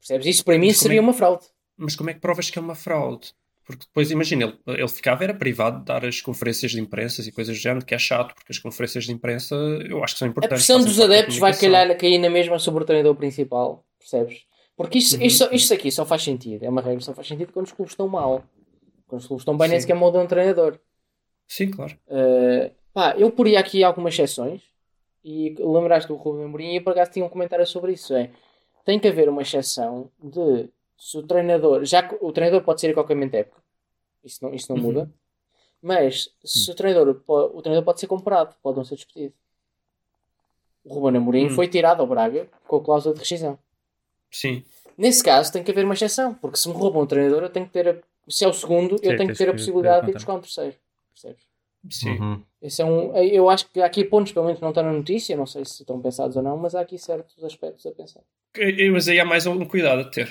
Percebes? 0.00 0.26
Isso 0.26 0.44
para 0.44 0.58
mim 0.58 0.66
Mas 0.66 0.78
seria 0.78 0.98
é 0.98 1.00
uma 1.00 1.12
fraude. 1.12 1.44
Mas 1.76 1.94
como 1.94 2.10
é 2.10 2.14
que 2.14 2.18
provas 2.20 2.50
que 2.50 2.58
é 2.58 2.62
uma 2.62 2.74
fraude? 2.74 3.32
Porque 3.64 3.84
depois, 3.86 4.10
imagina, 4.10 4.58
ele, 4.66 4.78
ele 4.80 4.88
ficava, 4.88 5.22
era 5.22 5.32
privado 5.32 5.78
de 5.78 5.84
dar 5.84 6.04
as 6.04 6.20
conferências 6.20 6.72
de 6.72 6.80
imprensa 6.80 7.22
e 7.22 7.30
coisas 7.30 7.56
do 7.56 7.60
género, 7.60 7.86
que 7.86 7.94
é 7.94 7.98
chato, 7.98 8.34
porque 8.34 8.50
as 8.50 8.58
conferências 8.58 9.04
de 9.04 9.12
imprensa 9.12 9.54
eu 9.88 10.02
acho 10.02 10.14
que 10.14 10.18
são 10.18 10.26
A 10.26 10.30
importantes. 10.30 10.66
pressão 10.66 10.78
fazem 10.80 10.90
dos 10.92 11.00
adeptos 11.00 11.38
vai 11.38 11.56
calhar 11.56 11.96
cair 11.96 12.18
na 12.18 12.28
mesma 12.28 12.58
sobre 12.58 12.82
o 12.82 12.86
treinador 12.86 13.14
principal. 13.14 13.84
Percebes? 13.96 14.40
Porque 14.76 14.98
isto, 14.98 15.16
Uhum. 15.18 15.22
isto, 15.22 15.48
isto 15.54 15.72
aqui 15.74 15.92
só 15.92 16.04
faz 16.04 16.24
sentido. 16.24 16.64
É 16.64 16.68
uma 16.68 16.80
regra, 16.82 17.00
só 17.00 17.14
faz 17.14 17.28
sentido 17.28 17.52
quando 17.52 17.66
os 17.66 17.72
clubes 17.72 17.92
estão 17.92 18.08
mal. 18.08 18.42
Quando 19.06 19.20
os 19.20 19.26
clubes 19.28 19.42
estão 19.42 19.56
bem, 19.56 19.68
nem 19.68 19.78
sequer 19.80 19.94
mudam 19.94 20.24
um 20.24 20.26
treinador. 20.26 20.80
Sim, 21.50 21.72
claro. 21.72 21.98
Uh, 22.06 22.72
pá, 22.94 23.16
eu 23.18 23.28
poria 23.32 23.58
aqui 23.58 23.82
algumas 23.82 24.14
exceções 24.14 24.62
e 25.24 25.52
lembraste 25.58 26.06
do 26.06 26.14
Rubem 26.14 26.44
Amorim 26.44 26.76
e 26.76 26.80
por 26.80 26.92
acaso 26.92 27.10
tinha 27.10 27.24
um 27.24 27.28
comentário 27.28 27.66
sobre 27.66 27.92
isso. 27.92 28.14
É, 28.14 28.30
tem 28.84 29.00
que 29.00 29.08
haver 29.08 29.28
uma 29.28 29.42
exceção 29.42 30.08
de 30.22 30.70
se 30.96 31.18
o 31.18 31.24
treinador, 31.24 31.84
já 31.84 32.04
que 32.04 32.16
o 32.20 32.32
treinador 32.32 32.62
pode 32.62 32.80
ser 32.80 32.90
a 32.90 32.94
qualquer 32.94 33.14
momento 33.16 33.34
época, 33.34 33.60
isso 34.22 34.38
não, 34.44 34.54
isso 34.54 34.72
não 34.72 34.76
Uhum. 34.80 34.86
muda, 34.92 35.10
mas 35.82 36.32
se 36.44 36.70
o 36.70 36.74
treinador, 36.74 37.20
o 37.26 37.60
treinador 37.62 37.84
pode 37.84 37.98
ser 37.98 38.06
comprado, 38.06 38.54
pode 38.62 38.76
não 38.76 38.84
ser 38.84 38.94
despedido. 38.94 39.34
O 40.84 40.94
Ruben 40.94 41.16
Amorim 41.20 41.46
Hum. 41.46 41.50
foi 41.50 41.66
tirado 41.66 42.00
ao 42.00 42.06
Braga 42.06 42.48
com 42.68 42.76
a 42.76 42.84
cláusula 42.84 43.12
de 43.14 43.20
rescisão. 43.20 43.58
Sim. 44.30 44.64
Nesse 44.96 45.24
caso 45.24 45.52
tem 45.52 45.64
que 45.64 45.70
haver 45.72 45.84
uma 45.84 45.94
exceção, 45.94 46.32
porque 46.32 46.58
se 46.58 46.68
me 46.68 46.74
roubam 46.74 47.02
um 47.02 47.06
treinador, 47.06 47.42
eu 47.42 47.50
tenho 47.50 47.66
que 47.66 47.72
ter 47.72 47.88
a, 47.88 47.96
se 48.28 48.44
é 48.44 48.48
o 48.48 48.52
segundo, 48.52 48.94
eu 49.02 49.10
Sim, 49.10 49.16
tenho 49.16 49.30
que 49.32 49.36
ter 49.38 49.48
a 49.48 49.52
possibilidade 49.52 50.06
de 50.06 50.12
ir 50.12 50.14
buscar 50.14 50.34
um 50.34 50.40
terceiro. 50.40 50.76
Percebes? 51.20 51.46
Sim. 51.90 52.18
Uhum. 52.18 52.42
Esse 52.60 52.82
é 52.82 52.84
um, 52.84 53.16
eu 53.16 53.48
acho 53.48 53.70
que 53.70 53.80
há 53.80 53.86
aqui 53.86 54.04
pontos, 54.04 54.32
pelo 54.32 54.44
menos 54.46 54.60
não 54.60 54.68
estão 54.68 54.82
na 54.84 54.92
notícia, 54.92 55.36
não 55.36 55.46
sei 55.46 55.64
se 55.64 55.82
estão 55.82 56.00
pensados 56.00 56.36
ou 56.36 56.42
não, 56.42 56.56
mas 56.56 56.74
há 56.74 56.80
aqui 56.80 56.98
certos 56.98 57.42
aspectos 57.42 57.86
a 57.86 57.92
pensar. 57.92 58.20
Mas 58.92 59.08
aí 59.08 59.18
há 59.18 59.24
mais 59.24 59.46
um 59.46 59.64
cuidado 59.64 60.02
a 60.02 60.04
ter. 60.04 60.30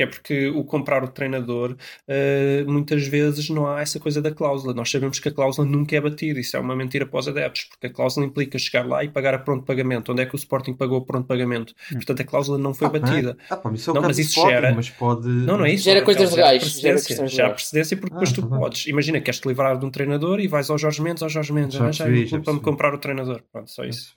Que 0.00 0.04
é 0.04 0.06
porque 0.06 0.48
o 0.48 0.64
comprar 0.64 1.04
o 1.04 1.08
treinador, 1.08 1.76
eh, 2.08 2.64
muitas 2.66 3.06
vezes 3.06 3.50
não 3.50 3.66
há 3.66 3.82
essa 3.82 4.00
coisa 4.00 4.22
da 4.22 4.30
cláusula. 4.30 4.72
Nós 4.72 4.90
sabemos 4.90 5.18
que 5.18 5.28
a 5.28 5.30
cláusula 5.30 5.66
nunca 5.68 5.94
é 5.94 6.00
batida. 6.00 6.40
Isso 6.40 6.56
é 6.56 6.60
uma 6.60 6.74
mentira 6.74 7.04
para 7.04 7.20
os 7.20 7.28
adeptos, 7.28 7.64
porque 7.64 7.88
a 7.88 7.90
cláusula 7.92 8.24
implica 8.24 8.58
chegar 8.58 8.86
lá 8.86 9.04
e 9.04 9.10
pagar 9.10 9.34
a 9.34 9.38
pronto 9.38 9.66
pagamento. 9.66 10.10
Onde 10.12 10.22
é 10.22 10.26
que 10.26 10.34
o 10.34 10.38
Sporting 10.38 10.72
pagou 10.72 10.96
a 10.96 11.04
pronto 11.04 11.26
pagamento? 11.26 11.74
Portanto, 11.92 12.20
a 12.22 12.24
cláusula 12.24 12.56
não 12.56 12.72
foi 12.72 12.86
Ah, 12.86 12.90
batida. 12.90 13.36
Ah, 13.50 13.56
pá, 13.58 13.70
isso 13.74 13.90
é 13.90 13.92
o 13.92 13.94
Não, 13.96 14.02
mas 14.02 14.18
isso 14.18 14.30
Sporting, 14.30 14.54
gera- 14.54 14.74
Mas 14.74 14.88
pode... 14.88 15.28
Não, 15.28 15.58
não 15.58 15.66
é 15.66 15.72
isso. 15.74 15.84
Gera 15.84 16.00
coisas 16.00 16.30
legais, 16.30 16.62
precedência. 16.62 17.14
gera 17.28 17.28
legais. 17.28 17.52
precedência 17.52 17.96
porque 17.98 18.14
depois 18.14 18.30
Ah, 18.30 18.34
tu 18.36 18.40
tá 18.40 18.46
bem. 18.48 18.58
podes. 18.58 18.86
Imagina, 18.86 19.20
queres-te 19.20 19.46
livrar 19.48 19.78
de 19.78 19.84
um 19.84 19.90
treinador 19.90 20.40
e 20.40 20.48
vais 20.48 20.70
ao 20.70 20.78
Jorge 20.78 21.02
Mendes, 21.02 21.22
ao 21.22 21.28
Jorge 21.28 21.52
Mendes, 21.52 21.74
Já 21.76 21.90
já 21.92 22.06
para 22.40 22.54
me 22.54 22.60
comprar 22.60 22.94
o 22.94 22.98
treinador. 22.98 23.42
Pronto, 23.52 23.70
só 23.70 23.84
isso. 23.84 24.14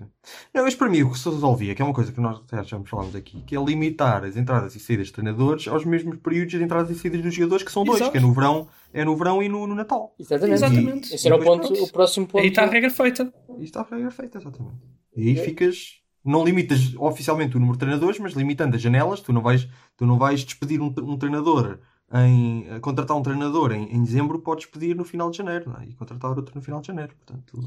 Não, 0.53 0.63
mas 0.63 0.75
para 0.75 0.87
mim 0.87 1.01
o 1.03 1.11
que 1.11 1.19
se 1.19 1.29
resolvia, 1.29 1.75
que 1.75 1.81
é 1.81 1.85
uma 1.85 1.93
coisa 1.93 2.13
que 2.13 2.21
nós 2.21 2.39
já 2.65 2.79
falámos 2.85 3.15
aqui, 3.17 3.41
que 3.45 3.53
é 3.53 3.61
limitar 3.61 4.23
as 4.23 4.37
entradas 4.37 4.73
e 4.75 4.79
saídas 4.79 5.07
de 5.07 5.13
treinadores 5.13 5.67
aos 5.73 5.85
mesmos 5.85 6.17
períodos 6.17 6.51
de 6.51 6.63
entradas 6.63 6.89
e 6.89 6.95
saídas 6.95 7.21
dos 7.21 7.33
jogadores, 7.33 7.63
que 7.63 7.71
são 7.71 7.83
dois, 7.83 7.99
Exato. 7.99 8.11
que 8.11 8.17
é 8.17 8.21
no 8.21 8.33
verão, 8.33 8.67
é 8.93 9.03
no 9.03 9.15
verão 9.15 9.41
e 9.43 9.49
no, 9.49 9.67
no 9.67 9.75
Natal. 9.75 10.15
Exatamente. 10.19 10.53
Exatamente. 10.53 11.15
Esse 11.15 11.27
era 11.27 11.35
o, 11.35 11.43
ponto, 11.43 11.67
pronto. 11.67 11.83
o 11.83 11.91
próximo 11.91 12.27
ponto. 12.27 12.41
Aí 12.41 12.49
está 12.49 12.63
a 12.63 12.67
regra 12.67 12.89
feita. 12.89 13.33
E 13.59 13.63
está 13.63 13.81
a 13.81 13.95
regra 13.95 14.11
feita, 14.11 14.37
exatamente. 14.37 14.77
E 15.15 15.29
aí 15.29 15.35
ficas. 15.35 16.01
Não 16.25 16.45
limitas 16.45 16.95
oficialmente 16.97 17.57
o 17.57 17.59
número 17.59 17.77
de 17.77 17.79
treinadores, 17.79 18.17
mas 18.17 18.31
limitando 18.31 18.77
as 18.77 18.81
janelas, 18.81 19.19
tu 19.19 19.33
não 19.33 19.41
vais, 19.41 19.67
tu 19.97 20.05
não 20.05 20.17
vais 20.17 20.41
despedir 20.45 20.79
um, 20.81 20.85
um 20.99 21.17
treinador 21.17 21.79
em 22.13 22.67
eh, 22.69 22.79
contratar 22.79 23.17
um 23.17 23.21
treinador 23.21 23.71
em, 23.71 23.91
em 23.93 24.03
dezembro, 24.03 24.39
podes 24.39 24.67
pedir 24.67 24.95
no 24.95 25.03
final 25.03 25.31
de 25.31 25.37
janeiro 25.37 25.69
não 25.69 25.81
é? 25.81 25.85
e 25.85 25.93
contratar 25.93 26.31
outro 26.37 26.55
no 26.55 26.61
final 26.61 26.79
de 26.79 26.87
janeiro. 26.87 27.13
Portanto, 27.15 27.59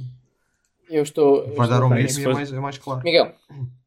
Eu 0.88 1.02
estou. 1.02 1.52
vai 1.54 1.68
dar 1.68 1.82
ao 1.82 1.90
mesmo 1.90 2.20
e 2.20 2.24
é 2.24 2.32
mais, 2.32 2.52
é 2.52 2.60
mais 2.60 2.78
claro. 2.78 3.02
Miguel, 3.02 3.34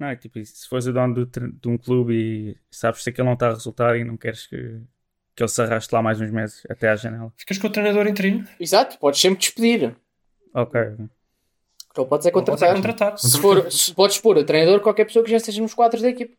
Não, 0.00 0.06
é 0.08 0.16
tipo 0.16 0.38
isso. 0.38 0.56
Se 0.56 0.66
fores 0.68 0.86
o 0.86 0.92
dono 0.94 1.14
do 1.14 1.26
de 1.26 1.68
um 1.68 1.76
clube 1.76 2.14
e 2.14 2.56
sabes 2.70 3.04
que 3.04 3.10
aquilo 3.10 3.26
não 3.26 3.34
está 3.34 3.48
a 3.48 3.52
resultar 3.52 3.96
e 3.98 4.02
não 4.04 4.16
queres 4.16 4.46
que, 4.46 4.80
que 5.36 5.42
ele 5.42 5.48
se 5.48 5.60
arraste 5.60 5.94
lá 5.94 6.00
mais 6.00 6.18
uns 6.18 6.30
meses 6.30 6.62
até 6.70 6.88
à 6.88 6.96
janela. 6.96 7.30
Ficas 7.36 7.58
com 7.58 7.66
o 7.66 7.70
treinador 7.70 8.06
interino. 8.06 8.48
exato, 8.58 8.98
podes 8.98 9.20
sempre 9.20 9.38
despedir. 9.40 9.94
Ok. 10.54 10.80
Ou 11.98 12.06
podes 12.06 12.26
é 12.26 12.30
Ou 12.30 12.34
podes 12.42 12.60
contratar. 12.60 12.70
é 12.70 12.74
contratar. 12.74 13.18
Se 13.18 13.38
for, 13.38 13.70
se 13.70 13.92
podes 13.94 14.18
pôr 14.18 14.38
a 14.38 14.44
treinador 14.44 14.80
qualquer 14.80 15.04
pessoa 15.04 15.22
que 15.22 15.30
já 15.30 15.36
esteja 15.36 15.60
nos 15.60 15.74
quadros 15.74 16.00
da 16.00 16.08
equipe. 16.08 16.34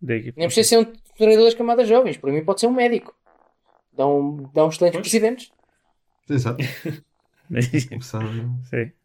Da 0.00 0.14
equipe. 0.14 0.38
Nem 0.38 0.46
precisa 0.46 0.68
ser 0.68 0.78
um 0.78 0.84
treinador 1.16 1.44
das 1.46 1.54
camadas 1.54 1.88
jovens, 1.88 2.16
para 2.16 2.30
mim 2.30 2.44
pode 2.44 2.60
ser 2.60 2.68
um 2.68 2.72
médico. 2.72 3.12
Dá 3.92 4.06
um, 4.06 4.48
dá 4.54 4.64
uns 4.64 4.74
excelentes 4.76 4.98
Pois. 5.00 5.10
presidentes. 5.10 5.52
Exato. 6.30 6.62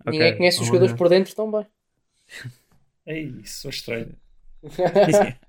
Ninguém 0.05 0.38
conhece 0.38 0.62
os 0.62 0.68
jogadores 0.68 0.93
por 0.93 1.10
dentro 1.10 1.34
tão 1.36 1.51
bem. 1.51 1.66
É 3.08 3.18
isso, 3.20 3.62
sou 3.62 3.72
estranho. 3.72 4.16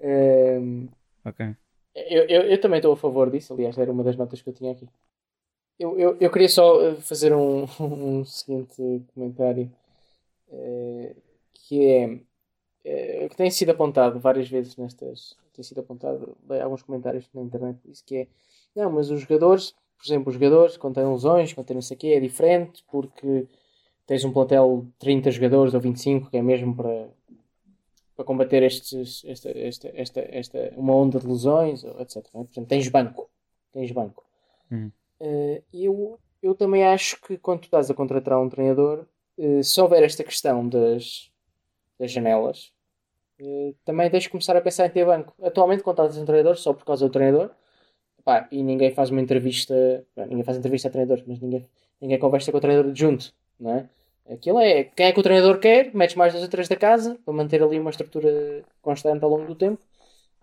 Ehm, 0.00 0.88
ok. 1.24 1.56
Eu, 1.92 2.22
eu, 2.28 2.42
eu 2.42 2.60
também 2.60 2.78
estou 2.78 2.92
a 2.92 2.96
favor 2.96 3.28
disso, 3.30 3.52
aliás, 3.52 3.76
era 3.76 3.90
uma 3.90 4.04
das 4.04 4.16
notas 4.16 4.40
que 4.40 4.48
eu 4.48 4.54
tinha 4.54 4.70
aqui. 4.70 4.88
Eu, 5.78 5.98
eu, 5.98 6.16
eu 6.20 6.30
queria 6.30 6.48
só 6.48 6.80
eh, 6.82 6.96
fazer 6.96 7.32
um, 7.34 7.64
um 7.80 8.24
seguinte 8.24 8.76
comentário 9.14 9.72
eh, 10.50 11.16
que 11.54 11.86
é 11.86 12.20
eh, 12.84 13.28
que 13.28 13.36
tem 13.36 13.50
sido 13.50 13.70
apontado 13.70 14.20
várias 14.20 14.48
vezes 14.48 14.76
nestas 14.76 15.36
tem 15.52 15.62
sido 15.64 15.80
apontado 15.80 16.36
alguns 16.62 16.82
comentários 16.82 17.28
na 17.34 17.42
internet 17.42 17.78
isso 17.90 18.04
que 18.04 18.16
é 18.16 18.28
não, 18.76 18.90
mas 18.92 19.10
os 19.10 19.20
jogadores, 19.22 19.72
por 19.98 20.06
exemplo, 20.06 20.28
os 20.30 20.34
jogadores 20.34 20.76
quando 20.76 20.96
têm 20.96 21.12
lesões, 21.12 21.52
quando 21.52 21.66
têm 21.66 21.74
não 21.76 21.82
sei 21.82 21.96
o 21.96 22.00
quê, 22.00 22.08
é 22.08 22.20
diferente 22.20 22.84
porque 22.90 23.48
tens 24.08 24.24
um 24.24 24.32
plantel 24.32 24.86
de 24.86 24.92
30 24.98 25.30
jogadores 25.30 25.74
ou 25.74 25.80
25 25.80 26.30
que 26.30 26.38
é 26.38 26.42
mesmo 26.42 26.74
para 26.74 27.08
para 28.16 28.24
combater 28.24 28.64
estes, 28.64 29.24
esta, 29.24 29.48
esta, 29.56 29.92
esta, 29.94 30.20
esta, 30.32 30.72
uma 30.76 30.92
onda 30.92 31.20
de 31.20 31.26
lesões, 31.28 31.84
etc. 31.84 32.16
é? 32.16 32.30
Portanto, 32.32 32.66
tens 32.66 32.88
banco. 32.88 33.30
Tens 33.72 33.92
banco. 33.92 34.24
Hum. 34.72 34.90
Eh, 35.20 35.62
eu, 35.72 36.18
eu 36.42 36.52
também 36.52 36.84
acho 36.84 37.20
que 37.20 37.38
quando 37.38 37.60
tu 37.60 37.64
estás 37.66 37.88
a 37.88 37.94
contratar 37.94 38.40
um 38.40 38.48
treinador, 38.48 39.06
eh, 39.38 39.62
se 39.62 39.80
houver 39.80 40.02
esta 40.02 40.24
questão 40.24 40.68
das, 40.68 41.30
das 41.96 42.10
janelas, 42.10 42.72
eh, 43.38 43.72
também 43.84 44.10
tens 44.10 44.24
de 44.24 44.30
começar 44.30 44.56
a 44.56 44.60
pensar 44.60 44.86
em 44.86 44.90
ter 44.90 45.06
banco. 45.06 45.32
Atualmente 45.40 45.84
contratas 45.84 46.18
um 46.18 46.24
treinador 46.24 46.56
só 46.56 46.72
por 46.72 46.84
causa 46.84 47.06
do 47.06 47.12
treinador 47.12 47.52
pá, 48.24 48.48
e 48.50 48.64
ninguém 48.64 48.90
faz 48.90 49.10
uma 49.10 49.20
entrevista, 49.20 50.04
ninguém 50.16 50.42
faz 50.42 50.58
entrevista 50.58 50.88
a 50.88 50.90
treinadores, 50.90 51.22
mas 51.24 51.38
ninguém, 51.38 51.68
ninguém 52.00 52.18
conversa 52.18 52.50
com 52.50 52.58
o 52.58 52.60
treinador 52.60 52.92
junto, 52.96 53.32
não 53.60 53.76
é? 53.76 53.88
Aquilo 54.30 54.60
é 54.60 54.84
quem 54.84 55.06
é 55.06 55.12
que 55.12 55.20
o 55.20 55.22
treinador 55.22 55.58
quer, 55.58 55.94
metes 55.94 56.14
mais 56.14 56.32
dois 56.32 56.44
ou 56.44 56.50
três 56.50 56.68
da 56.68 56.76
casa 56.76 57.18
para 57.24 57.32
manter 57.32 57.62
ali 57.62 57.78
uma 57.78 57.90
estrutura 57.90 58.62
constante 58.82 59.24
ao 59.24 59.30
longo 59.30 59.46
do 59.46 59.54
tempo 59.54 59.80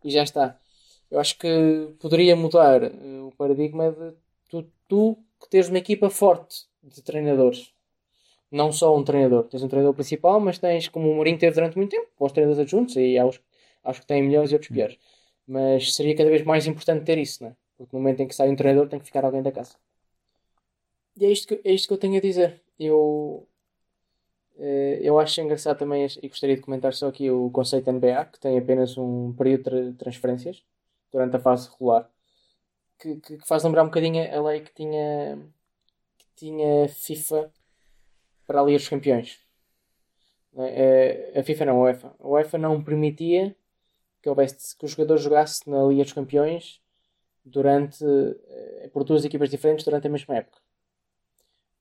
e 0.04 0.10
já 0.10 0.24
está. 0.24 0.58
Eu 1.10 1.20
acho 1.20 1.38
que 1.38 1.94
poderia 2.00 2.36
mudar 2.36 2.84
eh, 2.84 2.90
o 3.22 3.32
paradigma 3.38 3.92
de 3.92 4.14
tu, 4.50 4.66
tu 4.88 5.18
que 5.40 5.50
teres 5.50 5.70
uma 5.70 5.78
equipa 5.78 6.10
forte 6.10 6.66
de 6.84 7.02
treinadores. 7.02 7.72
Não 8.52 8.72
só 8.72 8.96
um 8.96 9.04
treinador. 9.04 9.44
Tens 9.46 9.64
um 9.64 9.68
treinador 9.68 9.94
principal, 9.94 10.40
mas 10.40 10.58
tens, 10.58 10.88
como 10.88 11.12
o 11.12 11.16
Mourinho 11.16 11.38
teve 11.38 11.56
durante 11.56 11.78
muito 11.78 11.92
tempo, 11.92 12.08
bons 12.20 12.32
treinadores 12.32 12.62
adjuntos 12.62 12.96
e 12.96 13.18
há 13.18 13.26
os, 13.26 13.40
os 13.84 14.00
que 14.00 14.06
têm 14.08 14.24
melhores 14.24 14.52
e 14.52 14.56
outros 14.56 14.72
piores. 14.72 14.98
Mas 15.48 15.96
seria 15.96 16.16
cada 16.16 16.30
vez 16.30 16.44
mais 16.44 16.66
importante 16.66 17.06
ter 17.06 17.18
isso, 17.18 17.44
não 17.44 17.52
é? 17.52 17.56
Porque 17.78 17.96
no 17.96 18.02
momento 18.02 18.22
em 18.22 18.28
que 18.28 18.36
sai 18.36 18.50
um 18.50 18.56
treinador 18.56 18.88
tem 18.90 19.00
que 19.00 19.06
ficar 19.06 19.26
alguém 19.26 19.44
da 19.44 19.52
casa. 19.52 19.76
E 21.18 21.26
é 21.26 21.32
isto 21.32 21.48
que, 21.48 21.62
é 21.68 21.74
isto 21.74 21.88
que 21.88 21.94
eu 21.94 21.98
tenho 21.98 22.18
a 22.18 22.22
dizer. 22.22 22.62
Eu, 22.80 23.48
eu 25.02 25.20
acho 25.20 25.42
engraçado 25.42 25.78
também 25.78 26.08
e 26.22 26.28
gostaria 26.30 26.56
de 26.56 26.62
comentar 26.62 26.94
só 26.94 27.08
aqui 27.10 27.30
o 27.32 27.50
conceito 27.52 27.90
NBA, 27.90 28.26
que 28.26 28.40
tem 28.40 28.58
apenas 28.58 28.98
um 28.98 29.34
período 29.34 29.64
de 29.64 29.94
tra- 29.94 30.06
transferências 30.06 30.64
durante 31.12 31.36
a 31.38 31.40
fase 31.40 31.70
regular, 31.72 32.10
que, 33.00 33.18
que, 33.18 33.38
que 33.38 33.48
faz 33.48 33.64
lembrar 33.64 33.84
um 33.84 33.88
bocadinho 33.88 34.24
a 34.38 34.42
lei 34.50 34.62
que 34.62 34.74
tinha, 34.74 35.38
que 36.18 36.28
tinha 36.38 36.90
FIFA 36.90 37.52
para 38.48 38.62
a 38.62 38.64
Liga 38.66 38.78
dos 38.80 38.90
Campeões. 38.90 39.40
É? 40.58 41.34
Eh, 41.36 41.40
A 41.40 41.44
FIFA 41.44 41.66
não, 41.66 41.78
a 41.80 41.84
UEFA. 41.84 42.16
A 42.20 42.28
UEFA 42.28 42.58
não 42.58 42.84
permitia 42.84 43.56
que, 44.22 44.30
houvesse, 44.30 44.78
que 44.78 44.86
o 44.86 44.88
jogador 44.88 45.18
jogasse 45.18 45.70
na 45.70 45.84
Liga 45.86 46.04
dos 46.04 46.14
Campeões 46.14 46.82
durante, 47.46 48.04
eh, 48.06 48.90
por 48.94 49.04
duas 49.06 49.26
equipas 49.26 49.50
diferentes 49.50 49.86
durante 49.86 50.08
a 50.08 50.12
mesma 50.12 50.38
época. 50.38 50.60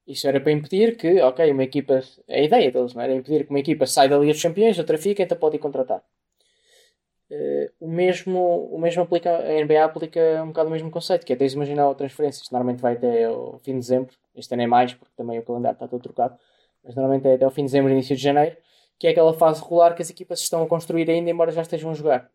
Isso 0.07 0.29
era 0.29 0.41
para 0.41 0.53
impedir 0.53 0.97
que, 0.97 1.21
ok, 1.23 1.51
uma 1.51 1.65
equipa. 1.65 2.01
A 2.29 2.39
ideia 2.39 2.71
deles 2.71 2.95
não 2.95 3.03
era 3.03 3.15
impedir 3.15 3.45
que 3.45 3.51
uma 3.51 3.61
equipa 3.61 3.87
saia 3.87 4.09
da 4.09 4.19
Liga 4.19 4.33
dos 4.33 4.43
Campeões, 4.43 4.79
outra 4.79 4.99
fica, 4.99 5.23
então 5.23 5.39
pode 5.39 5.57
ir 5.57 5.59
contratar. 5.59 6.03
Eh, 7.31 7.71
o, 7.81 7.89
mesmo, 7.89 8.69
o 8.71 8.79
mesmo 8.79 9.03
aplica, 9.03 9.31
a 9.37 9.65
NBA 9.65 9.85
aplica 9.85 10.43
um 10.43 10.49
bocado 10.49 10.69
o 10.69 10.73
mesmo 10.73 10.91
conceito, 10.91 11.25
que 11.25 11.33
é 11.33 11.37
tens 11.37 11.55
imaginar 11.55 11.91
a 11.91 11.95
transferência, 11.95 12.43
isto 12.43 12.53
normalmente 12.53 12.81
vai 12.81 12.95
até 12.95 13.29
o 13.29 13.59
fim 13.63 13.73
de 13.73 13.79
dezembro, 13.81 14.15
este 14.35 14.53
ano 14.55 14.63
é 14.63 14.67
mais, 14.67 14.95
porque 14.95 15.13
também 15.17 15.39
o 15.39 15.43
calendário 15.43 15.75
está 15.75 15.89
todo 15.89 16.03
trocado, 16.03 16.39
mas 16.85 16.95
normalmente 16.95 17.27
é 17.27 17.35
até 17.35 17.47
o 17.47 17.51
fim 17.51 17.63
de 17.63 17.69
dezembro, 17.69 17.91
início 17.93 18.15
de 18.15 18.23
janeiro, 18.23 18.57
que 18.99 19.07
é 19.07 19.11
aquela 19.11 19.33
fase 19.35 19.63
regular 19.63 19.95
que 19.95 20.03
as 20.03 20.11
equipas 20.11 20.41
estão 20.41 20.63
a 20.63 20.67
construir 20.69 21.11
ainda, 21.11 21.31
embora 21.31 21.51
já 21.51 21.63
estejam 21.63 21.91
a 21.91 21.95
jogar. 21.95 22.31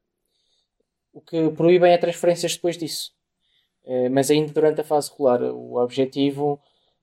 O 1.14 1.22
que 1.22 1.50
proíbem 1.52 1.92
é 1.94 1.98
transferências 1.98 2.56
depois 2.56 2.78
disso. 2.78 3.14
Eh, 3.86 4.10
mas 4.10 4.30
ainda 4.30 4.52
durante 4.52 4.82
a 4.82 4.84
fase 4.84 5.12
regular, 5.12 5.42
o 5.44 5.78
objetivo 5.78 6.60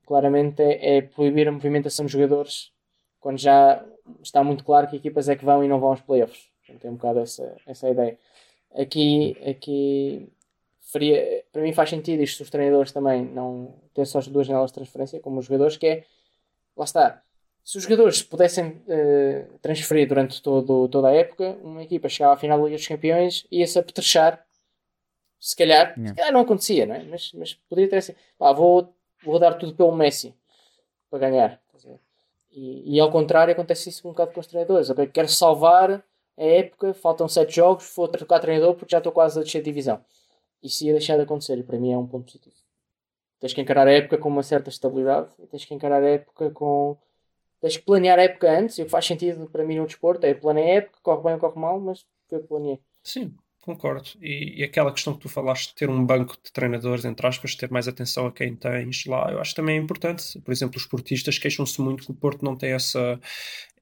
claramente 0.07 0.63
é, 0.63 0.99
é 0.99 1.03
proibir 1.03 1.49
a 1.49 1.53
movimentação 1.53 2.07
de 2.07 2.13
jogadores 2.13 2.73
quando 3.21 3.39
já 3.39 3.85
está 4.23 4.43
muito 4.45 4.65
claro 4.65 4.87
que 4.87 4.97
equipas 4.97 5.29
é 5.29 5.37
que 5.37 5.45
vão 5.45 5.65
e 5.65 5.69
não 5.69 5.81
vão 5.81 5.91
aos 5.91 6.01
playoffs. 6.01 6.49
Portanto, 6.61 6.81
tem 6.83 6.91
um 6.91 6.95
bocado 6.95 7.21
essa, 7.21 7.57
essa 7.67 7.89
ideia. 7.89 8.19
Aqui, 8.75 9.37
aqui 9.49 10.29
faria, 10.93 11.45
para 11.53 11.63
mim 11.63 11.73
faz 11.73 11.91
sentido 11.91 12.23
isto 12.23 12.43
os 12.43 12.51
treinadores 12.51 12.93
também 12.93 13.25
não 13.25 13.75
ter 13.95 14.07
só 14.07 14.19
as 14.19 14.29
duas 14.29 14.47
janelas 14.47 14.71
de 14.71 14.75
transferência 14.75 15.21
como 15.21 15.41
os 15.41 15.47
jogadores, 15.47 15.77
que 15.77 15.87
é 15.87 16.05
lá 16.77 16.85
está. 16.85 17.23
Se 17.65 17.79
os 17.79 17.83
jogadores 17.83 18.23
pudessem 18.23 18.69
uh, 18.69 19.59
transferir 19.61 20.07
durante 20.07 20.41
todo, 20.41 20.89
toda 20.89 21.09
a 21.09 21.13
época, 21.13 21.59
uma 21.63 21.83
equipa 21.83 22.09
chegava 22.09 22.35
à 22.35 22.37
final 22.37 22.59
da 22.59 22.65
Liga 22.65 22.77
dos 22.77 22.87
Campeões 22.87 23.45
e 23.51 23.59
ia-se 23.59 23.77
apetrechar. 23.79 24.45
Se 25.41 25.57
calhar, 25.57 25.89
Yeah. 25.97 26.09
se 26.09 26.15
calhar 26.15 26.33
não 26.33 26.41
acontecia, 26.41 26.87
não 26.87 26.95
é? 26.95 27.03
mas, 27.03 27.33
mas 27.35 27.55
poderia 27.69 27.91
ter 27.91 27.97
assim: 27.97 28.15
pá, 28.39 28.53
vou, 28.53 28.96
vou 29.31 29.39
dar 29.39 29.55
tudo 29.55 29.75
pelo 29.75 29.95
Messi 29.95 30.35
para 31.11 31.19
ganhar. 31.19 31.61
E, 32.51 32.97
e 32.97 33.01
ao 33.01 33.11
contrário, 33.11 33.53
acontece 33.53 33.91
isso 33.91 34.09
um 34.09 34.13
bocado 34.13 34.33
com 34.33 34.41
os 34.41 34.47
treinadores. 34.47 34.89
Ok, 34.89 35.07
quero 35.09 35.29
salvar 35.29 36.03
a 36.39 36.43
época, 36.43 36.95
faltam 36.95 37.29
7 37.29 37.55
jogos, 37.55 37.93
vou 37.95 38.09
trocar 38.09 38.41
treinador 38.41 38.75
porque 38.75 38.93
já 38.93 38.99
estou 38.99 39.13
quase 39.13 39.39
a 39.39 39.43
descer 39.43 39.59
de 39.59 39.67
divisão. 39.67 40.03
Isso 40.63 40.85
ia 40.85 40.93
deixar 40.93 41.17
de 41.17 41.23
acontecer 41.23 41.59
e 41.59 41.63
para 41.63 41.79
mim 41.79 41.93
é 41.93 41.99
um 41.99 42.07
ponto 42.07 42.25
positivo. 42.25 42.57
Tens 43.39 43.53
que 43.53 43.61
encarar 43.61 43.87
a 43.87 43.93
época 43.93 44.17
com 44.17 44.29
uma 44.31 44.43
certa 44.43 44.71
estabilidade 44.71 45.29
e 45.39 45.47
tens 45.47 45.65
que 45.65 45.75
encarar 45.75 46.03
a 46.03 46.09
época 46.09 46.51
com. 46.51 46.97
Tens 47.61 47.77
que 47.77 47.85
planear 47.85 48.19
a 48.19 48.23
época 48.23 48.51
antes, 48.51 48.79
e 48.79 48.83
o 48.83 48.85
que 48.85 48.91
faz 48.91 49.07
sentido 49.07 49.49
para 49.51 49.65
mim 49.65 49.77
no 49.77 49.87
desporto 49.87 50.25
é 50.25 50.35
planear 50.35 50.67
a 50.67 50.71
época, 50.73 50.99
corre 51.03 51.23
bem 51.23 51.35
ou 51.35 51.41
corre 51.41 51.61
mal, 51.61 51.81
mas 51.81 52.07
que 52.29 52.39
planeei. 52.39 52.81
Sim, 53.03 53.35
concordo. 53.67 54.09
E, 54.23 54.61
e 54.61 54.65
aquela 54.65 54.93
questão 54.93 55.15
que 55.15 55.21
tu 55.21 55.29
falaste 55.29 55.69
de 55.71 55.75
ter 55.75 55.91
um 55.91 56.05
banco 56.05 56.37
de 56.43 56.53
treinadores, 56.53 57.05
entre 57.05 57.27
aspas, 57.27 57.55
ter 57.55 57.71
mais 57.71 57.89
atenção 57.89 58.27
a 58.27 58.33
quem 58.33 58.57
tens 58.57 59.05
lá, 59.07 59.31
eu 59.33 59.41
acho 59.41 59.55
também 59.55 59.77
é 59.77 59.81
importante. 59.81 60.41
Por 60.41 60.53
exemplo, 60.53 60.79
os 60.79 60.87
portistas 60.87 61.39
queixam-se 61.39 61.81
muito 61.81 62.05
que 62.05 62.11
o 62.13 62.15
Porto 62.15 62.45
não 62.45 62.57
tem 62.57 62.73
essa, 62.73 63.21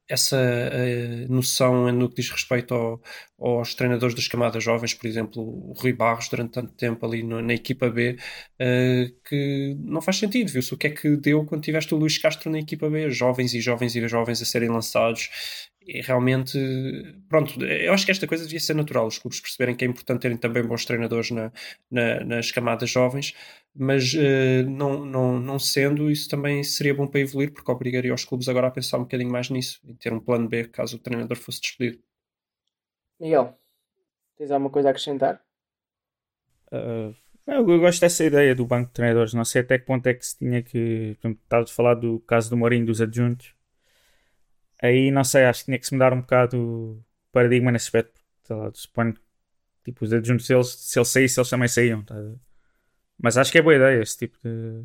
essa 0.09 0.37
eh, 0.39 1.27
noção 1.29 1.91
no 1.93 2.09
que 2.11 2.17
diz 2.17 2.31
respeito 2.31 2.75
ao- 2.75 3.01
aos 3.39 3.75
treinadores 3.75 4.15
das 4.15 4.29
camadas 4.29 4.63
jovens, 4.65 4.95
por 4.95 5.07
exemplo, 5.07 5.43
o 5.43 5.73
Rui 5.75 5.93
Barros, 5.93 6.29
durante 6.29 6.53
tanto 6.53 6.73
tempo 6.75 7.05
ali 7.07 7.23
no- 7.23 7.43
na 7.43 7.55
equipa 7.55 7.91
B, 7.91 8.17
eh, 8.59 9.13
que 9.29 9.77
não 9.81 10.03
faz 10.03 10.19
sentido. 10.19 10.51
Viu-se 10.53 10.75
o 10.75 10.77
que 10.79 10.87
é 10.89 10.91
que 10.91 11.17
deu 11.17 11.45
quando 11.47 11.63
tiveste 11.63 11.95
o 11.95 11.99
Luís 11.99 12.19
Castro 12.19 12.51
na 12.51 12.59
equipa 12.61 12.89
B, 12.91 13.11
jovens 13.11 13.55
e 13.55 13.61
jovens 13.61 13.95
e 13.97 14.09
jovens 14.09 14.43
a 14.43 14.45
serem 14.45 14.69
lançados. 14.71 15.31
E 15.87 16.01
realmente, 16.01 16.59
pronto, 17.29 17.63
eu 17.63 17.93
acho 17.93 18.07
que 18.07 18.11
esta 18.13 18.27
coisa 18.27 18.45
devia 18.45 18.59
ser 18.61 18.75
natural, 18.75 19.07
os 19.07 19.19
clubes 19.19 19.39
perceberem 19.41 19.77
que 19.77 19.85
é 19.85 19.89
importante 19.89 20.23
terem 20.23 20.37
também 20.39 20.63
bons 20.67 20.85
treinadores 20.87 21.31
na- 21.31 21.53
na- 21.91 22.25
nas 22.25 22.51
camadas 22.51 22.89
jovens, 22.91 23.35
mas 23.75 24.15
eh, 24.15 24.63
não, 24.63 25.05
não, 25.05 25.39
não 25.39 25.59
sendo, 25.59 26.11
isso 26.11 26.29
também 26.29 26.63
seria 26.65 26.95
bom 26.95 27.07
para 27.07 27.21
evoluir, 27.21 27.53
porque 27.53 27.71
obrigaria 27.71 28.15
os 28.15 28.25
clubes 28.25 28.49
agora 28.49 28.69
a 28.69 28.71
pensar 28.71 28.97
um 28.99 29.03
bocadinho 29.03 29.31
mais 29.31 29.51
nisso 29.51 29.81
e 29.87 29.95
ter 29.95 30.13
um 30.13 30.21
plano 30.21 30.49
B 30.49 30.65
caso 30.69 30.97
o 30.97 31.01
treinador 31.01 31.37
fosse 31.37 31.61
despedido. 31.61 32.03
Miguel, 33.19 33.59
tens 34.37 34.51
alguma 34.53 34.71
coisa 34.71 34.89
a 34.89 34.93
acrescentar? 34.93 35.45
Uh, 36.73 37.15
eu, 37.47 37.69
eu 37.69 37.81
gosto 37.81 38.01
dessa 38.01 38.25
ideia 38.25 38.55
do 38.55 38.67
banco 38.67 38.89
de 38.89 38.95
treinadores. 38.95 39.35
Não 39.35 39.45
sei 39.45 39.63
até 39.63 39.79
que 39.79 39.85
ponto 39.87 40.07
é 40.07 40.15
que 40.15 40.27
se 40.27 40.39
tinha 40.39 40.63
que. 40.63 41.17
Estava 41.23 41.65
a 41.65 41.67
falar 41.67 41.95
do 41.95 42.21
caso 42.21 42.51
do 42.51 42.57
Mourinho 42.57 42.87
dos 42.87 43.01
adjuntos. 43.01 43.54
Aí 44.85 45.11
não 45.11 45.25
sei, 45.25 45.45
acho 45.47 45.61
que 45.61 45.67
tinha 45.67 45.79
que 45.79 45.87
se 45.87 45.95
mudar 45.95 46.13
um 46.13 46.21
bocado 46.21 46.59
o 46.59 47.05
paradigma 47.33 47.73
nesse 47.73 47.87
aspecto. 47.87 48.21
Sei 48.45 48.57
lá, 48.57 48.71
suponho 48.75 49.15
que 49.15 49.21
tipo, 49.85 50.05
os 50.05 50.13
adjuntos, 50.13 50.51
eles, 50.51 50.69
se 50.69 50.99
ele 50.99 51.07
saísse, 51.07 51.41
eles 51.41 51.51
também 51.51 51.69
saíam. 51.69 52.05
tá? 52.05 52.15
Mas 53.19 53.37
acho 53.39 53.53
que 53.53 53.59
é 53.59 53.63
boa 53.63 53.75
ideia 53.77 54.03
esse 54.03 54.19
tipo 54.19 54.39
de. 54.43 54.85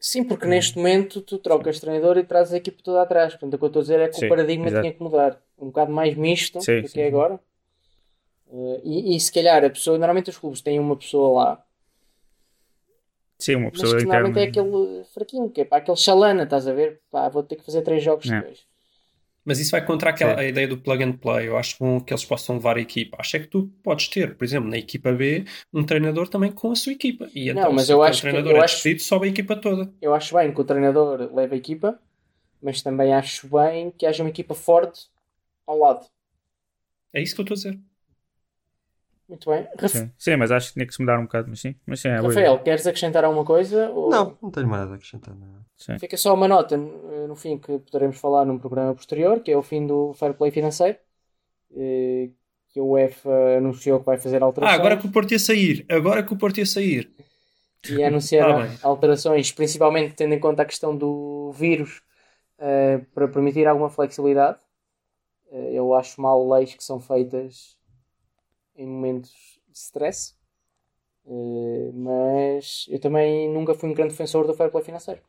Sim, 0.00 0.22
porque 0.28 0.46
neste 0.46 0.76
momento 0.76 1.20
tu 1.22 1.38
trocas 1.38 1.78
treinador 1.80 2.16
e 2.18 2.24
trazes 2.24 2.54
a 2.54 2.56
equipe 2.56 2.82
toda 2.82 3.02
atrás. 3.02 3.32
Portanto, 3.34 3.54
o 3.54 3.58
que 3.58 3.64
eu 3.64 3.68
estou 3.68 3.80
a 3.80 3.82
dizer 3.84 4.00
é 4.00 4.08
que 4.08 4.18
Sim, 4.18 4.26
o 4.26 4.28
paradigma 4.28 4.66
exato. 4.68 4.80
tinha 4.80 4.92
que 4.92 5.02
mudar. 5.02 5.40
Um 5.58 5.66
bocado 5.66 5.92
mais 5.92 6.14
misto 6.16 6.58
Sim, 6.60 6.80
do 6.82 6.88
sim, 6.88 6.92
que 6.94 7.00
é 7.00 7.06
agora. 7.08 7.40
Eh, 8.50 8.80
e, 8.84 9.16
e 9.16 9.20
se 9.20 9.32
calhar 9.32 9.64
a 9.64 9.70
pessoa, 9.70 9.98
normalmente 9.98 10.30
os 10.30 10.38
clubes 10.38 10.60
têm 10.62 10.78
uma 10.80 10.96
pessoa 10.96 11.28
lá, 11.42 11.64
Sim, 13.38 13.54
uma 13.56 13.70
mas 13.70 13.82
pessoa 13.82 13.96
que 13.96 14.04
normalmente 14.06 14.38
é 14.40 14.44
aquele 14.44 15.04
fraquinho, 15.14 15.50
que 15.50 15.62
é 15.62 15.64
para 15.64 15.78
aquele 15.78 15.96
chalana, 15.96 16.42
estás 16.44 16.66
a 16.68 16.72
ver? 16.74 17.00
Pá, 17.10 17.28
vou 17.30 17.42
ter 17.42 17.56
que 17.56 17.64
fazer 17.64 17.82
três 17.82 18.02
jogos 18.02 18.26
É. 18.26 18.30
depois. 18.30 18.66
Mas 19.48 19.58
isso 19.60 19.70
vai 19.70 19.82
contra 19.82 20.10
aquela, 20.10 20.38
a 20.38 20.44
ideia 20.44 20.68
do 20.68 20.76
plug 20.76 21.02
and 21.02 21.12
play. 21.12 21.48
Eu 21.48 21.56
acho 21.56 21.76
bom 21.80 21.98
que 21.98 22.12
eles 22.12 22.22
possam 22.22 22.56
levar 22.56 22.76
a 22.76 22.80
equipa. 22.82 23.16
Acho 23.18 23.38
é 23.38 23.40
que 23.40 23.46
tu 23.46 23.72
podes 23.82 24.06
ter, 24.08 24.36
por 24.36 24.44
exemplo, 24.44 24.68
na 24.68 24.76
equipa 24.76 25.10
B, 25.10 25.46
um 25.72 25.82
treinador 25.82 26.28
também 26.28 26.52
com 26.52 26.70
a 26.70 26.76
sua 26.76 26.92
equipa. 26.92 27.30
E 27.34 27.48
então, 27.48 27.72
mas 27.72 27.86
se 27.86 27.92
eu 27.92 27.98
o 27.98 28.02
acho 28.02 28.18
que- 28.20 28.28
treinador 28.28 28.52
eu 28.52 28.56
é 28.60 28.64
acho- 28.64 28.74
despedido, 28.74 29.02
sobe 29.02 29.26
a 29.26 29.30
equipa 29.30 29.56
toda. 29.56 29.90
Eu 30.02 30.12
acho 30.14 30.34
bem 30.36 30.52
que 30.52 30.60
o 30.60 30.64
treinador 30.64 31.34
leve 31.34 31.54
a 31.54 31.58
equipa, 31.58 31.98
mas 32.62 32.82
também 32.82 33.14
acho 33.14 33.48
bem 33.48 33.90
que 33.90 34.04
haja 34.04 34.22
uma 34.22 34.28
equipa 34.28 34.54
forte 34.54 35.06
ao 35.66 35.78
lado. 35.78 36.04
É 37.14 37.22
isso 37.22 37.34
que 37.34 37.40
eu 37.40 37.44
estou 37.44 37.54
a 37.54 37.56
dizer. 37.72 37.80
Muito 39.28 39.50
bem. 39.50 39.66
Raf- 39.78 39.92
Sim. 39.92 40.10
sim, 40.16 40.36
mas 40.36 40.50
acho 40.50 40.68
que 40.68 40.72
tinha 40.74 40.86
que 40.86 40.94
se 40.94 41.00
mudar 41.00 41.18
um 41.18 41.24
bocado. 41.24 41.48
Mas 41.48 41.60
sim, 41.60 41.74
mas 41.86 42.00
sim, 42.00 42.08
é 42.08 42.16
boa 42.18 42.28
Rafael, 42.28 42.52
ideia. 42.52 42.64
queres 42.64 42.86
acrescentar 42.86 43.24
alguma 43.24 43.44
coisa? 43.44 43.90
Ou- 43.90 44.10
Não, 44.10 44.38
não 44.42 44.50
tenho 44.50 44.66
mais 44.66 44.82
nada 44.82 44.92
a 44.92 44.96
acrescentar. 44.96 45.34
Não. 45.36 45.98
Fica 45.98 46.16
só 46.16 46.34
uma 46.34 46.48
nota 46.48 46.76
no 46.76 47.36
fim 47.36 47.58
que 47.58 47.78
poderemos 47.78 48.18
falar 48.18 48.44
num 48.44 48.58
programa 48.58 48.94
posterior, 48.94 49.40
que 49.40 49.50
é 49.50 49.56
o 49.56 49.62
fim 49.62 49.86
do 49.86 50.12
Fair 50.14 50.34
Play 50.34 50.50
financeiro, 50.50 50.98
eh, 51.76 52.30
que 52.70 52.80
a 52.80 52.82
UEFA 52.82 53.58
anunciou 53.58 54.00
que 54.00 54.06
vai 54.06 54.18
fazer 54.18 54.42
Ah, 54.42 54.46
alterações 54.46 54.78
agora 54.80 54.96
que 54.96 55.06
o 55.06 55.12
Porto 55.12 55.32
ia 55.32 55.38
sair. 55.38 55.86
Agora 55.88 56.22
que 56.22 56.32
o 56.32 56.38
Porto 56.38 56.58
ia 56.58 56.66
sair. 56.66 57.10
e 57.88 58.02
anunciaram 58.02 58.58
Tá 58.60 58.66
bem. 58.66 58.78
alterações, 58.82 59.52
principalmente 59.52 60.14
tendo 60.14 60.34
em 60.34 60.40
conta 60.40 60.62
a 60.62 60.66
questão 60.66 60.96
do 60.96 61.52
vírus, 61.52 62.02
eh, 62.58 62.98
para 63.14 63.28
permitir 63.28 63.66
alguma 63.66 63.90
flexibilidade. 63.90 64.58
Eh, 65.52 65.72
eu 65.74 65.94
acho 65.94 66.20
mal 66.20 66.48
leis 66.50 66.74
que 66.74 66.84
são 66.84 67.00
feitas 67.00 67.77
em 68.78 68.86
momentos 68.86 69.30
de 69.68 69.78
stress, 69.78 70.34
Eh, 71.26 71.90
mas 71.94 72.86
eu 72.88 72.98
também 72.98 73.50
nunca 73.52 73.74
fui 73.74 73.88
um 73.90 73.94
grande 73.94 74.12
defensor 74.12 74.46
do 74.46 74.54
fair 74.54 74.70
play 74.70 74.82
financeiro. 74.82 75.20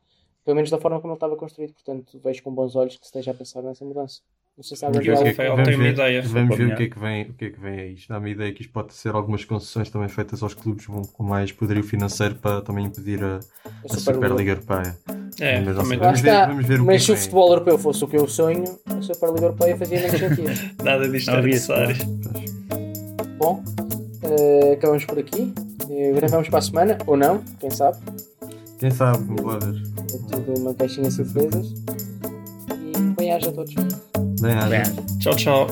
Pelo 0.45 0.56
menos 0.56 0.70
da 0.70 0.80
forma 0.80 1.00
como 1.02 1.12
ele 1.14 1.18
estava 1.18 1.36
construído, 1.36 1.74
portanto 1.74 2.20
vejo 2.24 2.41
com 2.41 2.54
bons 2.54 2.76
olhos 2.76 2.95
que 2.95 3.02
se 3.02 3.08
esteja 3.10 3.32
a 3.32 3.34
pensar 3.34 3.62
nessa 3.62 3.84
mudança. 3.84 4.22
Não 4.58 4.64
sei 4.64 4.78
se 4.78 4.86
há 4.86 4.91
tem 4.91 5.02
uma 5.02 5.16
ver, 5.78 5.93
ideia. 5.93 6.22
Vamos 6.22 6.58
ver 6.58 6.74
o 6.74 6.76
que, 6.78 6.84
é 6.84 6.89
que 6.89 7.00
vem, 7.00 7.22
o 7.24 7.34
que 7.34 7.45
é 7.45 7.50
que 7.50 7.60
vem 7.60 7.80
a 7.80 7.86
isto. 7.88 8.10
Dá-me 8.10 8.30
a 8.30 8.32
ideia 8.34 8.54
que 8.54 8.62
isto 8.62 8.74
pode 8.74 8.93
ser 8.93 9.14
algumas 9.14 9.45
concessões 9.45 9.89
também 9.89 10.10
feitas 10.10 10.41
aos 10.41 10.54
clubes 10.54 10.86
vão 10.86 11.04
com 11.04 11.24
mais 11.24 11.52
poderio 11.52 11.84
financeiro 11.84 12.36
para 12.36 12.62
também 12.62 12.86
impedir 12.86 13.24
a, 13.24 13.38
a 13.38 13.39
a 13.86 13.97
Superliga. 13.97 14.52
Europeia. 14.52 14.97
É, 15.41 15.60
Mas 15.62 15.76
sei, 15.76 15.84
também 15.84 16.00
Vamos 16.00 16.22
ver- 16.22 16.47
vamos 16.47 16.66
ver 16.66 16.82
o 16.82 16.84
que 16.84 16.86
mas 16.88 16.95
é 16.95 16.97
que 16.97 17.06
se 17.06 17.12
o 17.12 17.16
futebol 17.18 17.50
europeu 17.52 17.78
fosse 17.78 18.04
o 18.04 18.08
que 18.08 18.18
eu 18.18 18.28
sonho, 18.28 18.80
a 18.86 19.02
Superliga 19.02 19.45
Europeia 19.47 19.78
fazia 19.78 20.00
menos 20.02 20.20
sentido. 20.20 20.50
nada 20.84 21.08
disto 21.08 21.32
é 21.32 21.41
necessário. 21.41 22.49
Bom, 23.40 23.64
eh, 24.22 24.74
acabamos 24.74 25.06
por 25.06 25.18
aqui. 25.18 25.54
Eh, 25.90 26.12
gravamos 26.14 26.50
para 26.50 26.60
a 26.60 26.62
semana, 26.62 26.98
ou 27.08 27.16
não, 27.16 27.42
quem 27.58 27.70
sabe. 27.70 27.98
Quem 28.78 28.92
sabe, 28.92 29.24
ver. 29.26 29.82
É 30.14 30.36
tudo 30.36 30.60
uma 30.60 30.74
caixinha 30.74 31.08
de 31.08 31.14
surpresas. 31.16 31.74
E 32.70 33.00
bem-aja 33.18 33.50
a 33.50 33.54
todos. 33.54 33.74
Bem, 34.42 34.54
haja. 34.54 34.68
Bem, 34.70 35.18
Tchau, 35.20 35.36
tchau. 35.38 35.68